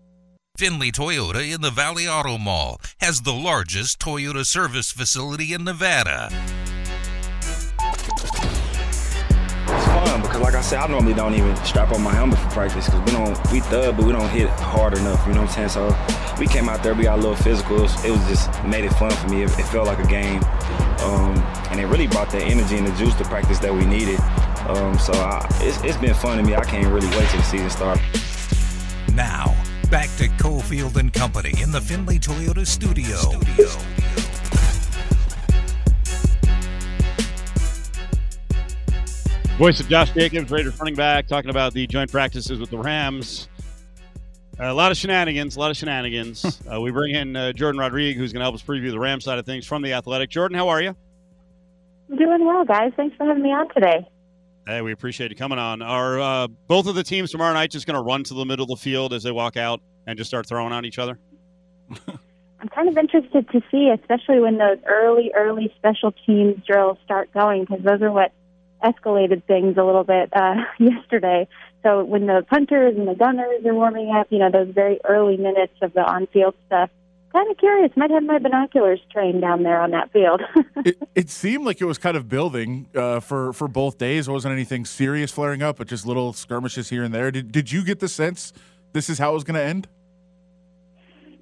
Finley 0.58 0.92
Toyota 0.92 1.52
in 1.54 1.60
the 1.62 1.70
Valley 1.70 2.06
Auto 2.06 2.36
Mall 2.36 2.78
has 3.00 3.22
the 3.22 3.32
largest 3.32 3.98
Toyota 3.98 4.44
service 4.44 4.92
facility 4.92 5.54
in 5.54 5.64
Nevada. 5.64 6.28
It's 9.64 9.86
fun 9.86 10.20
because, 10.20 10.42
like 10.42 10.54
I 10.54 10.60
said, 10.60 10.80
I 10.80 10.86
normally 10.88 11.14
don't 11.14 11.34
even 11.34 11.56
strap 11.64 11.92
on 11.92 12.02
my 12.02 12.12
helmet 12.12 12.38
for 12.38 12.50
practice 12.50 12.84
because 12.86 13.00
we 13.00 13.12
don't 13.12 13.52
we 13.52 13.60
thug, 13.60 13.96
but 13.96 14.04
we 14.04 14.12
don't 14.12 14.28
hit 14.28 14.50
hard 14.50 14.98
enough. 14.98 15.26
You 15.26 15.32
know 15.32 15.40
what 15.42 15.58
I'm 15.58 15.70
saying? 15.70 15.70
So 15.70 15.96
we 16.38 16.46
came 16.46 16.68
out 16.68 16.82
there, 16.82 16.94
we 16.94 17.04
got 17.04 17.18
a 17.18 17.22
little 17.22 17.36
physical. 17.36 17.78
It 17.78 17.82
was, 17.82 18.04
it 18.04 18.10
was 18.10 18.28
just 18.28 18.64
made 18.64 18.84
it 18.84 18.92
fun 18.94 19.10
for 19.12 19.28
me. 19.28 19.42
It, 19.42 19.58
it 19.58 19.64
felt 19.64 19.86
like 19.86 20.00
a 20.00 20.06
game, 20.06 20.42
um, 21.00 21.38
and 21.70 21.80
it 21.80 21.86
really 21.86 22.06
brought 22.06 22.30
the 22.30 22.42
energy 22.44 22.76
and 22.76 22.86
the 22.86 22.92
juice 22.92 23.14
to 23.14 23.24
practice 23.24 23.58
that 23.60 23.72
we 23.72 23.86
needed. 23.86 24.20
Um, 24.68 24.98
so 24.98 25.12
I, 25.12 25.46
it's, 25.60 25.82
it's 25.82 25.96
been 25.96 26.14
fun 26.14 26.38
to 26.38 26.42
me. 26.42 26.54
I 26.54 26.64
can't 26.64 26.86
really 26.92 27.08
wait 27.08 27.28
till 27.28 27.38
the 27.38 27.44
season 27.44 27.70
starts. 27.70 28.02
Now, 29.14 29.54
back 29.90 30.08
to 30.16 30.28
Cofield 30.42 30.96
and 30.96 31.12
Company 31.12 31.52
in 31.60 31.72
the 31.72 31.80
Finley 31.80 32.18
Toyota 32.18 32.66
studio. 32.66 33.16
studio. 33.16 33.68
Voice 39.58 39.80
of 39.80 39.88
Josh 39.88 40.10
Jacobs, 40.12 40.50
Raiders 40.50 40.78
running 40.80 40.94
back, 40.94 41.26
talking 41.26 41.50
about 41.50 41.74
the 41.74 41.86
joint 41.86 42.10
practices 42.10 42.58
with 42.58 42.70
the 42.70 42.78
Rams. 42.78 43.48
a 44.58 44.72
lot 44.72 44.90
of 44.90 44.96
shenanigans, 44.96 45.56
a 45.56 45.60
lot 45.60 45.70
of 45.70 45.76
shenanigans. 45.76 46.62
uh, 46.72 46.80
we 46.80 46.90
bring 46.90 47.14
in 47.14 47.36
uh, 47.36 47.52
Jourdan 47.54 47.78
Rodriguez, 47.78 48.16
who's 48.16 48.32
going 48.32 48.40
to 48.40 48.44
help 48.44 48.54
us 48.54 48.62
preview 48.62 48.90
the 48.90 48.98
Rams 48.98 49.24
side 49.24 49.38
of 49.38 49.44
things 49.44 49.66
from 49.66 49.82
the 49.82 49.92
Athletic. 49.92 50.30
Jourdan, 50.30 50.56
how 50.56 50.68
are 50.68 50.80
you? 50.80 50.96
Doing 52.16 52.46
well, 52.46 52.64
guys. 52.64 52.92
Thanks 52.96 53.16
for 53.16 53.26
having 53.26 53.42
me 53.42 53.50
on 53.50 53.68
today. 53.74 54.08
Hey, 54.72 54.80
we 54.80 54.92
appreciate 54.92 55.30
you 55.30 55.36
coming 55.36 55.58
on. 55.58 55.82
Are 55.82 56.18
uh, 56.18 56.46
both 56.66 56.86
of 56.86 56.94
the 56.94 57.02
teams 57.02 57.30
tomorrow 57.30 57.52
night 57.52 57.70
just 57.70 57.86
going 57.86 57.98
to 57.98 58.02
run 58.02 58.24
to 58.24 58.32
the 58.32 58.46
middle 58.46 58.62
of 58.62 58.70
the 58.70 58.76
field 58.76 59.12
as 59.12 59.22
they 59.22 59.30
walk 59.30 59.58
out 59.58 59.82
and 60.06 60.16
just 60.16 60.30
start 60.30 60.46
throwing 60.46 60.72
on 60.72 60.86
each 60.86 60.98
other? 60.98 61.18
I'm 62.58 62.68
kind 62.74 62.88
of 62.88 62.96
interested 62.96 63.50
to 63.50 63.60
see, 63.70 63.90
especially 63.90 64.40
when 64.40 64.56
those 64.56 64.78
early, 64.86 65.30
early 65.36 65.70
special 65.76 66.14
teams 66.24 66.64
drills 66.64 66.96
start 67.04 67.30
going, 67.34 67.66
because 67.66 67.84
those 67.84 68.00
are 68.00 68.10
what 68.10 68.32
escalated 68.82 69.44
things 69.44 69.76
a 69.76 69.84
little 69.84 70.04
bit 70.04 70.30
uh, 70.34 70.54
yesterday. 70.78 71.46
So 71.82 72.02
when 72.02 72.24
the 72.24 72.42
punters 72.48 72.96
and 72.96 73.06
the 73.06 73.14
gunners 73.14 73.66
are 73.66 73.74
warming 73.74 74.10
up, 74.16 74.28
you 74.30 74.38
know, 74.38 74.50
those 74.50 74.72
very 74.72 75.00
early 75.04 75.36
minutes 75.36 75.74
of 75.82 75.92
the 75.92 76.00
on-field 76.00 76.54
stuff, 76.68 76.88
kind 77.32 77.50
of 77.50 77.56
curious. 77.56 77.90
Might 77.96 78.10
have 78.10 78.22
my 78.22 78.38
binoculars 78.38 79.00
trained 79.10 79.40
down 79.40 79.62
there 79.62 79.80
on 79.80 79.90
that 79.92 80.12
field. 80.12 80.42
it, 80.84 80.98
it 81.14 81.30
seemed 81.30 81.64
like 81.64 81.80
it 81.80 81.84
was 81.84 81.98
kind 81.98 82.16
of 82.16 82.28
building 82.28 82.88
uh, 82.94 83.20
for 83.20 83.52
for 83.52 83.68
both 83.68 83.98
days. 83.98 84.28
It 84.28 84.32
wasn't 84.32 84.52
anything 84.52 84.84
serious 84.84 85.32
flaring 85.32 85.62
up, 85.62 85.78
but 85.78 85.88
just 85.88 86.06
little 86.06 86.32
skirmishes 86.32 86.90
here 86.90 87.02
and 87.02 87.12
there. 87.12 87.30
Did 87.30 87.50
did 87.50 87.72
you 87.72 87.84
get 87.84 88.00
the 88.00 88.08
sense 88.08 88.52
this 88.92 89.08
is 89.08 89.18
how 89.18 89.30
it 89.30 89.34
was 89.34 89.44
going 89.44 89.54
to 89.54 89.64
end? 89.64 89.88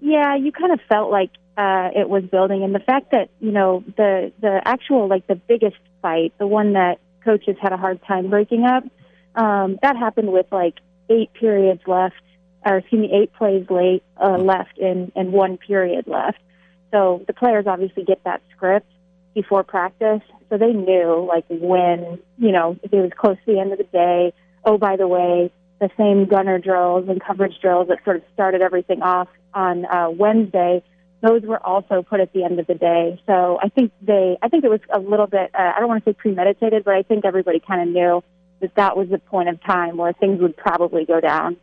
Yeah, 0.01 0.37
you 0.37 0.53
kind 0.53 0.73
of 0.73 0.81
felt 0.89 1.11
like 1.11 1.31
uh, 1.59 1.91
it 1.95 2.09
was 2.09 2.25
building, 2.25 2.63
and 2.63 2.75
the 2.75 2.81
fact 2.81 3.11
that 3.11 3.29
you 3.41 3.53
know 3.53 3.85
the 3.97 4.33
the 4.41 4.61
actual 4.65 5.09
like 5.09 5.27
the 5.27 5.35
biggest 5.35 5.77
fight, 6.01 6.33
the 6.39 6.47
one 6.47 6.73
that 6.73 6.99
coaches 7.25 7.57
had 7.61 7.73
a 7.73 7.77
hard 7.77 8.01
time 8.07 8.31
breaking 8.31 8.65
up, 8.65 8.85
um, 9.35 9.79
that 9.83 9.97
happened 9.97 10.33
with 10.33 10.47
like 10.51 10.79
eight 11.11 11.33
periods 11.35 11.83
left, 11.87 12.15
or 12.65 12.79
excuse 12.79 13.01
me, 13.01 13.13
eight 13.13 13.33
plays 13.33 13.67
late 13.71 14.03
uh, 14.23 14.37
left 14.37 14.79
in 14.79 15.13
in 15.17 15.33
one 15.33 15.59
period 15.59 16.07
left. 16.07 16.39
So 16.91 17.25
the 17.27 17.33
players 17.33 17.67
obviously 17.67 18.05
get 18.05 18.23
that 18.25 18.43
script 18.55 18.91
before 19.35 19.63
practice, 19.63 20.23
so 20.49 20.59
they 20.59 20.73
knew 20.73 21.25
like 21.29 21.45
when 21.49 22.19
you 22.39 22.53
know 22.53 22.77
if 22.83 22.93
it 22.93 23.01
was 23.01 23.13
close 23.17 23.37
to 23.47 23.53
the 23.53 23.61
end 23.61 23.73
of 23.73 23.79
the 23.79 23.85
day. 23.85 24.33
Oh, 24.63 24.77
by 24.77 24.97
the 24.97 25.09
way, 25.09 25.51
the 25.81 25.89
same 25.97 26.27
gunner 26.27 26.59
drills 26.59 27.09
and 27.09 27.21
coverage 27.23 27.59
drills 27.61 27.89
that 27.89 28.05
sort 28.05 28.17
of 28.17 28.23
started 28.35 28.61
everything 28.61 29.03
off 29.03 29.29
on 29.55 29.87
uh, 29.87 30.11
Wednesday, 30.11 30.83
those 31.23 31.43
were 31.43 31.65
also 31.65 32.03
put 32.03 32.21
at 32.21 32.33
the 32.33 32.45
end 32.45 32.59
of 32.61 32.67
the 32.67 32.75
day. 32.75 33.21
So 33.27 33.59
I 33.63 33.69
think 33.69 33.93
they, 34.01 34.39
I 34.43 34.49
think 34.49 34.65
it 34.65 34.71
was 34.71 34.81
a 34.93 34.99
little 34.99 35.27
bit, 35.27 35.51
uh, 35.55 35.73
I 35.75 35.81
don't 35.81 35.89
want 35.89 36.05
to 36.05 36.11
say 36.11 36.15
premeditated, 36.15 36.85
but 36.85 36.95
I 36.95 37.03
think 37.03 37.25
everybody 37.25 37.61
kind 37.61 37.83
of 37.83 37.89
knew 37.89 38.23
that 38.61 38.75
that 38.77 38.97
was 38.97 39.09
the 39.09 39.19
point 39.19 39.49
of 39.49 39.63
time 39.63 39.97
where 39.97 40.13
things 40.13 40.41
would 40.41 40.57
probably 40.57 41.05
go 41.05 41.21
down. 41.21 41.57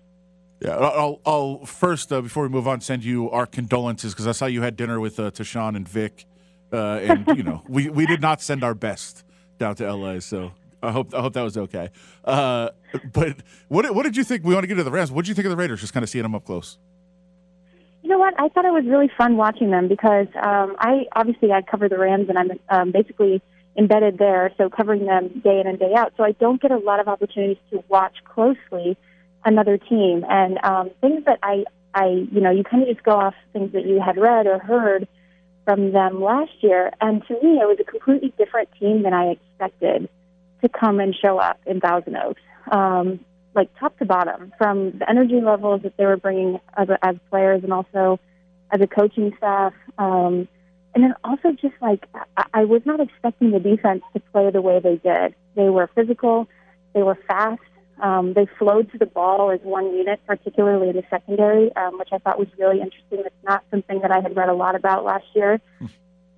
Yeah, 0.59 0.71
I'll, 0.71 1.21
I'll 1.25 1.65
first 1.65 2.11
uh, 2.11 2.21
before 2.21 2.43
we 2.43 2.49
move 2.49 2.67
on 2.67 2.81
send 2.81 3.03
you 3.03 3.29
our 3.29 3.45
condolences 3.45 4.13
because 4.13 4.25
I 4.27 4.31
saw 4.31 4.47
you 4.47 4.63
had 4.63 4.75
dinner 4.75 4.99
with 4.99 5.19
uh, 5.19 5.29
Tashan 5.29 5.75
and 5.75 5.87
Vic, 5.87 6.25
uh, 6.73 6.99
and 7.03 7.27
you 7.37 7.43
know 7.43 7.63
we, 7.67 7.89
we 7.89 8.07
did 8.07 8.21
not 8.21 8.41
send 8.41 8.63
our 8.63 8.73
best 8.73 9.23
down 9.59 9.75
to 9.75 9.93
LA, 9.93 10.19
so 10.19 10.53
I 10.81 10.91
hope 10.91 11.13
I 11.13 11.21
hope 11.21 11.33
that 11.33 11.43
was 11.43 11.57
okay. 11.57 11.89
Uh, 12.23 12.69
but 13.13 13.37
what 13.67 13.93
what 13.93 14.03
did 14.03 14.17
you 14.17 14.23
think? 14.23 14.43
We 14.43 14.55
want 14.55 14.63
to 14.63 14.67
get 14.67 14.75
to 14.75 14.83
the 14.83 14.91
Rams. 14.91 15.11
What 15.11 15.25
did 15.25 15.29
you 15.29 15.35
think 15.35 15.45
of 15.45 15.51
the 15.51 15.57
Raiders? 15.57 15.81
Just 15.81 15.93
kind 15.93 16.03
of 16.03 16.09
seeing 16.09 16.23
them 16.23 16.33
up 16.33 16.45
close. 16.45 16.79
You 18.01 18.09
know 18.09 18.19
what? 18.19 18.33
I 18.39 18.47
thought 18.49 18.65
it 18.65 18.71
was 18.71 18.85
really 18.85 19.11
fun 19.15 19.37
watching 19.37 19.69
them 19.69 19.87
because 19.87 20.27
um, 20.41 20.75
I 20.79 21.05
obviously 21.15 21.51
I 21.51 21.61
cover 21.61 21.89
the 21.89 21.97
Rams 21.99 22.29
and 22.29 22.37
I'm 22.39 22.51
um, 22.69 22.91
basically 22.91 23.41
embedded 23.77 24.17
there, 24.17 24.51
so 24.57 24.69
covering 24.69 25.05
them 25.05 25.41
day 25.43 25.59
in 25.59 25.67
and 25.67 25.77
day 25.77 25.93
out. 25.95 26.13
So 26.17 26.23
I 26.23 26.31
don't 26.31 26.59
get 26.59 26.71
a 26.71 26.77
lot 26.77 26.99
of 26.99 27.07
opportunities 27.07 27.57
to 27.71 27.83
watch 27.89 28.15
closely 28.25 28.97
another 29.47 29.77
team 29.77 30.25
and 30.29 30.59
um, 30.63 30.91
things 31.01 31.23
that 31.25 31.39
I 31.41 31.63
I 31.93 32.27
you 32.31 32.41
know 32.41 32.51
you 32.51 32.63
kind 32.63 32.83
of 32.83 32.89
just 32.89 33.03
go 33.03 33.13
off 33.13 33.33
things 33.53 33.71
that 33.71 33.85
you 33.85 33.99
had 33.99 34.17
read 34.17 34.45
or 34.45 34.59
heard 34.59 35.07
from 35.65 35.91
them 35.91 36.21
last 36.21 36.51
year, 36.61 36.91
and 37.01 37.25
to 37.27 37.33
me 37.33 37.59
it 37.59 37.67
was 37.67 37.77
a 37.79 37.83
completely 37.83 38.33
different 38.37 38.69
team 38.79 39.03
than 39.03 39.13
I 39.13 39.31
expected 39.31 40.09
to 40.61 40.69
come 40.69 40.99
and 40.99 41.15
show 41.15 41.39
up 41.39 41.59
in 41.65 41.79
Thousand 41.79 42.17
Oaks. 42.17 42.41
Um, 42.71 43.21
like 43.55 43.69
top 43.79 43.97
to 43.97 44.05
bottom, 44.05 44.53
from 44.57 44.99
the 44.99 45.09
energy 45.09 45.41
levels 45.41 45.81
that 45.81 45.97
they 45.97 46.05
were 46.05 46.17
bringing 46.17 46.59
as, 46.75 46.89
as 47.01 47.15
players 47.29 47.63
and 47.63 47.73
also 47.73 48.19
as 48.71 48.81
a 48.81 48.87
coaching 48.87 49.33
staff. 49.37 49.73
Um, 49.97 50.47
and 50.93 51.03
then 51.03 51.15
also 51.23 51.51
just 51.53 51.73
like 51.81 52.05
I, 52.35 52.45
I 52.53 52.65
was 52.65 52.81
not 52.85 52.99
expecting 52.99 53.51
the 53.51 53.59
defense 53.59 54.03
to 54.13 54.19
play 54.31 54.51
the 54.51 54.61
way 54.61 54.79
they 54.79 54.97
did. 54.97 55.33
They 55.55 55.69
were 55.69 55.89
physical, 55.95 56.47
they 56.93 57.01
were 57.01 57.17
fast, 57.27 57.61
um, 58.01 58.33
they 58.33 58.47
flowed 58.59 58.91
to 58.91 58.97
the 58.97 59.05
ball 59.05 59.51
as 59.51 59.59
one 59.61 59.93
unit, 59.93 60.19
particularly 60.27 60.89
in 60.89 60.95
the 60.95 61.03
secondary, 61.09 61.75
um, 61.75 61.97
which 61.97 62.09
I 62.11 62.19
thought 62.19 62.37
was 62.37 62.47
really 62.57 62.81
interesting. 62.81 63.23
It's 63.25 63.43
not 63.43 63.63
something 63.71 64.01
that 64.01 64.11
I 64.11 64.19
had 64.19 64.35
read 64.35 64.49
a 64.49 64.53
lot 64.53 64.75
about 64.75 65.03
last 65.03 65.25
year. 65.33 65.59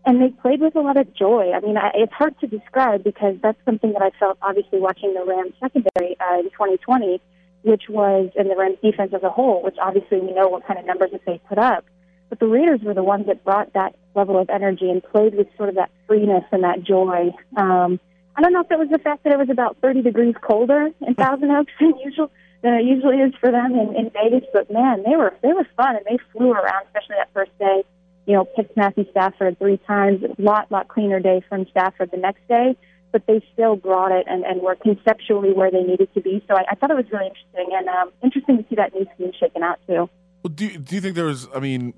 And 0.06 0.22
they 0.22 0.30
played 0.30 0.62
with 0.62 0.76
a 0.76 0.80
lot 0.80 0.98
of 0.98 1.14
joy. 1.14 1.52
I 1.54 1.60
mean, 1.60 1.78
I, 1.78 1.92
it's 1.94 2.14
hard 2.14 2.40
to 2.40 2.48
describe 2.48 3.04
because 3.04 3.36
that's 3.44 3.58
something 3.66 3.92
that 3.94 4.02
I 4.02 4.12
felt 4.18 4.38
obviously 4.42 4.80
watching 4.80 5.14
the 5.14 5.26
Rams 5.26 5.54
secondary 5.60 6.16
uh, 6.20 6.40
in 6.40 6.46
2020, 6.46 7.22
which 7.64 7.84
was, 7.90 8.32
and 8.38 8.50
the 8.50 8.56
Rams 8.56 8.78
defense 8.82 9.14
as 9.14 9.24
a 9.24 9.30
whole, 9.30 9.62
which 9.62 9.76
obviously 9.82 10.20
we 10.22 10.32
know 10.32 10.48
what 10.48 10.66
kind 10.66 10.80
of 10.80 10.86
numbers 10.86 11.12
that 11.12 11.22
they 11.26 11.42
put 11.50 11.58
up. 11.58 11.86
But 12.30 12.40
the 12.40 12.48
Raiders 12.48 12.80
were 12.82 12.94
the 12.94 13.04
ones 13.04 13.28
that 13.28 13.44
brought 13.44 13.74
that 13.74 13.96
level 14.16 14.40
of 14.40 14.50
energy 14.50 14.90
and 14.90 15.04
played 15.04 15.36
with 15.36 15.48
sort 15.58 15.70
of 15.70 15.76
that 15.76 15.92
freeness 16.08 16.44
and 16.52 16.64
that 16.64 16.84
joy. 16.84 17.32
Um, 17.58 18.00
I 18.40 18.42
don't 18.42 18.54
know 18.54 18.62
if 18.62 18.72
it 18.72 18.80
was 18.80 18.88
the 18.88 19.00
fact 19.00 19.26
that 19.26 19.34
it 19.34 19.38
was 19.38 19.50
about 19.50 19.76
30 19.82 20.02
degrees 20.02 20.34
colder 20.42 20.88
in 21.06 21.14
Thousand 21.14 21.52
Oaks 21.52 21.74
than 21.78 21.94
usual 22.00 22.32
than 22.64 22.76
it 22.76 22.86
usually 22.86 23.18
is 23.18 23.34
for 23.36 23.52
them 23.52 23.76
in, 23.76 23.94
in 23.98 24.12
Vegas, 24.12 24.48
but 24.54 24.72
man, 24.72 25.04
they 25.04 25.18
were 25.18 25.34
they 25.44 25.52
were 25.52 25.68
fun 25.76 25.98
and 25.98 26.06
they 26.06 26.18
flew 26.32 26.54
around, 26.54 26.86
especially 26.86 27.18
that 27.18 27.28
first 27.34 27.52
day. 27.60 27.84
You 28.28 28.36
know, 28.36 28.46
picked 28.46 28.78
Matthew 28.78 29.12
Stafford 29.12 29.60
three 29.60 29.76
times. 29.86 30.24
Lot 30.38 30.72
lot 30.72 30.88
cleaner 30.88 31.20
day 31.20 31.44
from 31.50 31.68
Stafford 31.72 32.12
the 32.12 32.18
next 32.18 32.48
day. 32.48 32.78
but 33.12 33.26
they 33.28 33.44
still 33.54 33.76
brought 33.76 34.12
it 34.12 34.26
and, 34.28 34.44
and 34.44 34.62
were 34.62 34.76
conceptually 34.76 35.52
where 35.52 35.72
they 35.72 35.82
needed 35.84 36.14
to 36.14 36.22
be. 36.22 36.44
So 36.48 36.56
I, 36.56 36.64
I 36.72 36.76
thought 36.76 36.92
it 36.92 36.96
was 36.96 37.06
really 37.12 37.28
interesting 37.28 37.76
and 37.78 37.88
um, 37.88 38.12
interesting 38.24 38.58
to 38.58 38.66
see 38.70 38.76
that 38.76 38.94
new 38.94 39.06
scheme 39.16 39.32
shaken 39.40 39.64
out 39.64 39.80
too. 39.88 40.10
Well, 40.44 40.54
do 40.54 40.78
do 40.78 40.96
you 40.96 41.02
think 41.02 41.16
there 41.16 41.26
was? 41.26 41.48
I 41.54 41.60
mean, 41.60 41.94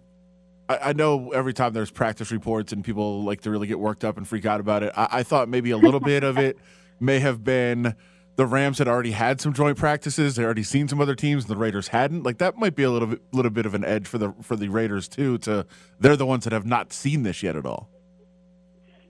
I, 0.78 0.94
know 0.94 1.32
every 1.32 1.54
time 1.54 1.74
there's 1.74 1.92
practice 1.92 2.32
reports 2.32 2.72
and 2.72 2.84
people 2.84 3.24
like 3.24 3.42
to 3.42 3.52
really 3.52 3.68
get 3.68 3.80
worked 3.80 4.04
up 4.04 4.18
and 4.18 4.28
freak 4.28 4.46
out 4.46 4.60
about 4.60 4.84
it. 4.84 4.92
I, 4.96 5.08
I 5.12 5.24
thought 5.24 5.50
maybe 5.50 5.72
a 5.72 5.78
little 5.78 6.00
bit 6.00 6.24
of 6.24 6.38
it 6.38 6.58
may 7.00 7.20
have 7.20 7.44
been 7.44 7.96
the 8.36 8.46
Rams 8.46 8.78
had 8.78 8.88
already 8.88 9.12
had 9.12 9.42
some 9.42 9.54
joint 9.54 9.78
practices. 9.78 10.36
They 10.36 10.44
already 10.44 10.64
seen 10.64 10.88
some 10.88 11.02
other 11.02 11.16
teams, 11.16 11.44
and 11.44 11.52
the 11.52 11.58
Raiders 11.58 11.90
hadn't. 11.90 12.24
Like 12.24 12.38
that 12.40 12.58
might 12.58 12.76
be 12.76 12.84
a 12.84 12.90
little 12.90 13.10
bit, 13.10 13.22
little 13.32 13.52
bit 13.52 13.66
of 13.66 13.74
an 13.74 13.84
edge 13.84 14.08
for 14.08 14.18
the 14.18 14.34
for 14.42 14.56
the 14.56 14.70
Raiders 14.70 15.08
too. 15.08 15.38
To 15.40 15.66
they're 16.00 16.16
the 16.16 16.26
ones 16.26 16.46
that 16.46 16.54
have 16.54 16.66
not 16.66 16.94
seen 16.94 17.24
this 17.24 17.44
yet 17.44 17.56
at 17.56 17.66
all. 17.66 17.90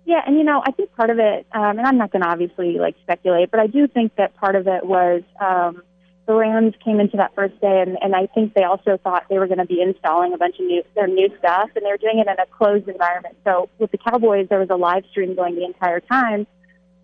Yeah, 0.05 0.21
and 0.25 0.37
you 0.37 0.43
know, 0.43 0.61
I 0.65 0.71
think 0.71 0.93
part 0.95 1.09
of 1.09 1.19
it, 1.19 1.45
um, 1.53 1.77
and 1.77 1.81
I'm 1.81 1.97
not 1.97 2.11
going 2.11 2.23
to 2.23 2.27
obviously 2.27 2.79
like 2.79 2.95
speculate, 3.03 3.51
but 3.51 3.59
I 3.59 3.67
do 3.67 3.87
think 3.87 4.15
that 4.15 4.35
part 4.35 4.55
of 4.55 4.67
it 4.67 4.85
was 4.85 5.21
um, 5.39 5.83
the 6.27 6.33
Rams 6.33 6.73
came 6.83 6.99
into 6.99 7.17
that 7.17 7.33
first 7.35 7.59
day, 7.61 7.81
and, 7.81 7.97
and 8.01 8.15
I 8.15 8.27
think 8.27 8.53
they 8.53 8.63
also 8.63 8.97
thought 9.03 9.25
they 9.29 9.39
were 9.39 9.47
going 9.47 9.59
to 9.59 9.65
be 9.65 9.81
installing 9.81 10.33
a 10.33 10.37
bunch 10.37 10.55
of 10.59 10.65
new 10.65 10.83
their 10.95 11.07
new 11.07 11.29
stuff, 11.39 11.69
and 11.75 11.85
they 11.85 11.89
were 11.89 11.97
doing 11.97 12.19
it 12.19 12.27
in 12.27 12.39
a 12.39 12.45
closed 12.45 12.87
environment. 12.87 13.35
So 13.43 13.69
with 13.79 13.91
the 13.91 13.97
Cowboys, 13.97 14.47
there 14.49 14.59
was 14.59 14.69
a 14.69 14.75
live 14.75 15.03
stream 15.09 15.35
going 15.35 15.55
the 15.55 15.65
entire 15.65 15.99
time, 15.99 16.45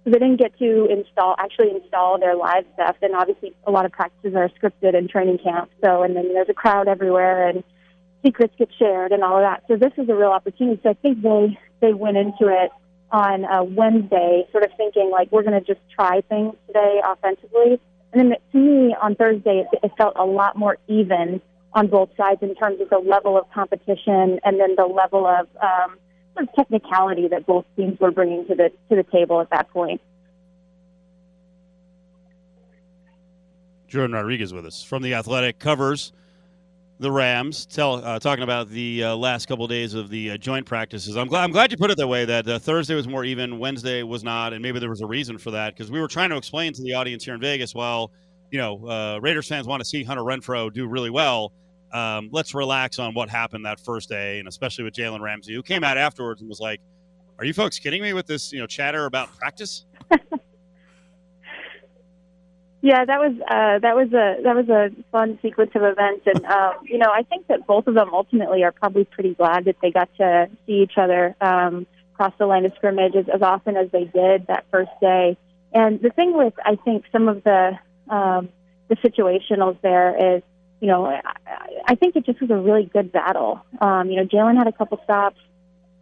so 0.04 0.12
they 0.12 0.20
didn't 0.20 0.38
get 0.38 0.58
to 0.60 0.86
install 0.86 1.36
actually 1.40 1.72
install 1.72 2.20
their 2.20 2.36
live 2.36 2.66
stuff. 2.76 2.96
And 3.02 3.16
obviously, 3.16 3.54
a 3.66 3.72
lot 3.72 3.86
of 3.86 3.92
practices 3.92 4.36
are 4.36 4.50
scripted 4.50 4.94
in 4.94 5.08
training 5.08 5.40
camp. 5.40 5.72
So 5.84 6.04
and 6.04 6.16
then 6.16 6.34
there's 6.34 6.50
a 6.50 6.54
crowd 6.54 6.88
everywhere, 6.88 7.48
and 7.48 7.64
secrets 8.24 8.54
get 8.58 8.70
shared 8.78 9.12
and 9.12 9.24
all 9.24 9.38
of 9.38 9.44
that. 9.44 9.64
So 9.68 9.78
this 9.78 9.94
is 9.98 10.10
a 10.10 10.16
real 10.16 10.32
opportunity. 10.32 10.80
So 10.84 10.92
I 10.92 10.94
think 10.94 11.22
they 11.22 11.58
they 11.82 11.94
went 11.94 12.18
into 12.18 12.48
it 12.48 12.72
on 13.12 13.46
uh, 13.46 13.64
Wednesday, 13.64 14.48
sort 14.52 14.64
of 14.64 14.72
thinking 14.78 15.10
like 15.12 15.32
we're 15.32 15.44
going 15.44 15.60
to 15.60 15.66
just 15.66 15.80
try 15.94 16.22
things 16.22 16.56
today 16.68 17.02
offensively. 17.04 17.80
And 18.14 18.32
then 18.32 18.38
to 18.52 18.58
me 18.58 18.96
on 19.02 19.16
Thursday, 19.16 19.66
it, 19.72 19.80
it 19.84 19.92
felt 19.98 20.14
a 20.18 20.26
lot 20.26 20.58
more 20.58 20.78
even 20.88 21.42
on 21.74 21.88
both 21.88 22.10
sides 22.18 22.42
in 22.42 22.56
terms 22.56 22.82
of 22.82 22.90
the 22.90 22.98
level 22.98 23.38
of 23.38 23.50
competition 23.52 24.40
and 24.44 24.60
then 24.60 24.76
the 24.76 24.86
level 24.86 25.28
of 25.28 25.48
um, 25.62 25.98
sort 26.34 26.48
of 26.48 26.56
technicality 26.56 27.28
that 27.28 27.46
both 27.46 27.66
teams 27.76 28.00
were 28.00 28.12
bringing 28.12 28.48
to 28.48 28.56
the 28.56 28.72
to 28.90 28.96
the 28.96 29.04
table 29.04 29.42
at 29.42 29.50
that 29.50 29.70
point. 29.70 30.02
Jourdan 33.90 34.14
Rodriguez 34.14 34.54
with 34.54 34.66
us 34.66 34.84
from 34.84 35.02
the 35.02 35.14
Athletic 35.14 35.60
covers 35.60 36.12
the 37.00 37.12
Rams. 37.12 37.66
Tell 37.66 37.96
uh, 38.04 38.20
talking 38.20 38.44
about 38.44 38.70
the 38.70 39.04
uh, 39.04 39.16
last 39.16 39.48
couple 39.48 39.66
of 39.66 39.70
days 39.70 39.94
of 39.94 40.10
the 40.10 40.32
uh, 40.32 40.38
joint 40.38 40.66
practices. 40.66 41.16
I'm 41.16 41.28
glad 41.28 41.44
I'm 41.44 41.52
glad 41.52 41.72
you 41.72 41.78
put 41.78 41.92
it 41.92 41.98
that 41.98 42.08
way. 42.08 42.26
That 42.26 42.48
uh, 42.48 42.60
Thursday 42.60 42.96
was 42.96 43.08
more 43.08 43.24
even, 43.24 43.60
Wednesday 43.60 44.04
was 44.04 44.24
not, 44.24 44.54
and 44.54 44.62
maybe 44.62 44.80
there 44.80 44.90
was 44.90 45.02
a 45.02 45.08
reason 45.08 45.38
for 45.38 45.52
that 45.52 45.76
because 45.76 45.92
we 45.92 46.00
were 46.00 46.08
trying 46.08 46.30
to 46.30 46.38
explain 46.38 46.74
to 46.74 46.82
the 46.82 46.94
audience 46.94 47.24
here 47.24 47.36
in 47.36 47.42
Vegas. 47.42 47.76
Well, 47.76 48.12
you 48.52 48.58
know, 48.58 48.88
uh, 48.88 49.20
Raiders 49.22 49.48
fans 49.48 49.68
want 49.68 49.82
to 49.82 49.86
see 49.86 50.04
Hunter 50.04 50.24
Renfrow 50.24 50.74
do 50.74 50.88
really 50.88 51.10
well. 51.10 51.52
Um, 51.94 52.30
let's 52.32 52.54
relax 52.54 53.00
on 53.00 53.14
what 53.14 53.30
happened 53.30 53.66
that 53.66 53.80
first 53.80 54.10
day, 54.10 54.40
and 54.40 54.48
especially 54.48 54.84
with 54.84 54.94
Jalen 54.94 55.22
Ramsey, 55.22 55.54
who 55.54 55.64
came 55.64 55.84
out 55.84 55.98
afterwards 55.98 56.42
and 56.42 56.50
was 56.50 56.60
like, 56.60 56.82
"Are 57.40 57.46
you 57.46 57.54
folks 57.54 57.80
kidding 57.80 58.02
me 58.02 58.14
with 58.14 58.26
this? 58.26 58.52
You 58.52 58.60
know, 58.60 58.68
chatter 58.68 59.06
about 59.06 59.36
practice?" 59.38 59.86
Yeah, 62.82 63.06
that 63.06 63.20
was 63.20 63.34
uh, 63.42 63.80
that 63.80 63.96
was 63.96 64.14
a 64.14 64.42
that 64.44 64.56
was 64.56 64.70
a 64.70 64.92
fun 65.12 65.40
sequence 65.42 65.72
of 65.74 65.82
events, 65.82 66.28
and 66.28 66.46
um, 66.46 66.74
you 66.84 67.00
know 67.00 67.12
I 67.12 67.24
think 67.24 67.48
that 67.48 67.66
both 67.66 67.88
of 67.88 67.96
them 67.96 68.14
ultimately 68.14 68.64
are 68.64 68.72
probably 68.72 69.04
pretty 69.04 69.34
glad 69.34 69.66
that 69.66 69.78
they 69.82 69.90
got 69.90 70.10
to 70.18 70.48
see 70.66 70.84
each 70.84 70.94
other 70.96 71.36
um, 71.42 71.88
cross 72.14 72.34
the 72.38 72.46
line 72.46 72.66
of 72.66 72.74
scrimmage 72.76 73.16
as, 73.16 73.26
as 73.34 73.42
often 73.42 73.78
as 73.78 73.90
they 73.92 74.04
did 74.06 74.48
that 74.48 74.66
first 74.72 74.92
day. 75.02 75.38
And 75.74 76.00
the 76.02 76.10
thing 76.10 76.38
with 76.38 76.54
I 76.64 76.76
think 76.76 77.06
some 77.12 77.28
of 77.28 77.44
the 77.44 77.80
um, 78.10 78.50
the 78.90 78.96
situationals 78.98 79.82
there 79.82 80.36
is, 80.36 80.44
you 80.80 80.88
know, 80.88 81.08
I, 81.08 81.22
I 81.88 81.96
think 81.96 82.16
it 82.16 82.26
just 82.26 82.40
was 82.40 82.52
a 82.52 82.58
really 82.58 82.86
good 82.86 83.12
battle. 83.12 83.60
Um, 83.82 84.10
you 84.10 84.18
know, 84.18 84.26
Jalen 84.26 84.56
had 84.56 84.68
a 84.68 84.72
couple 84.72 85.00
stops. 85.04 85.40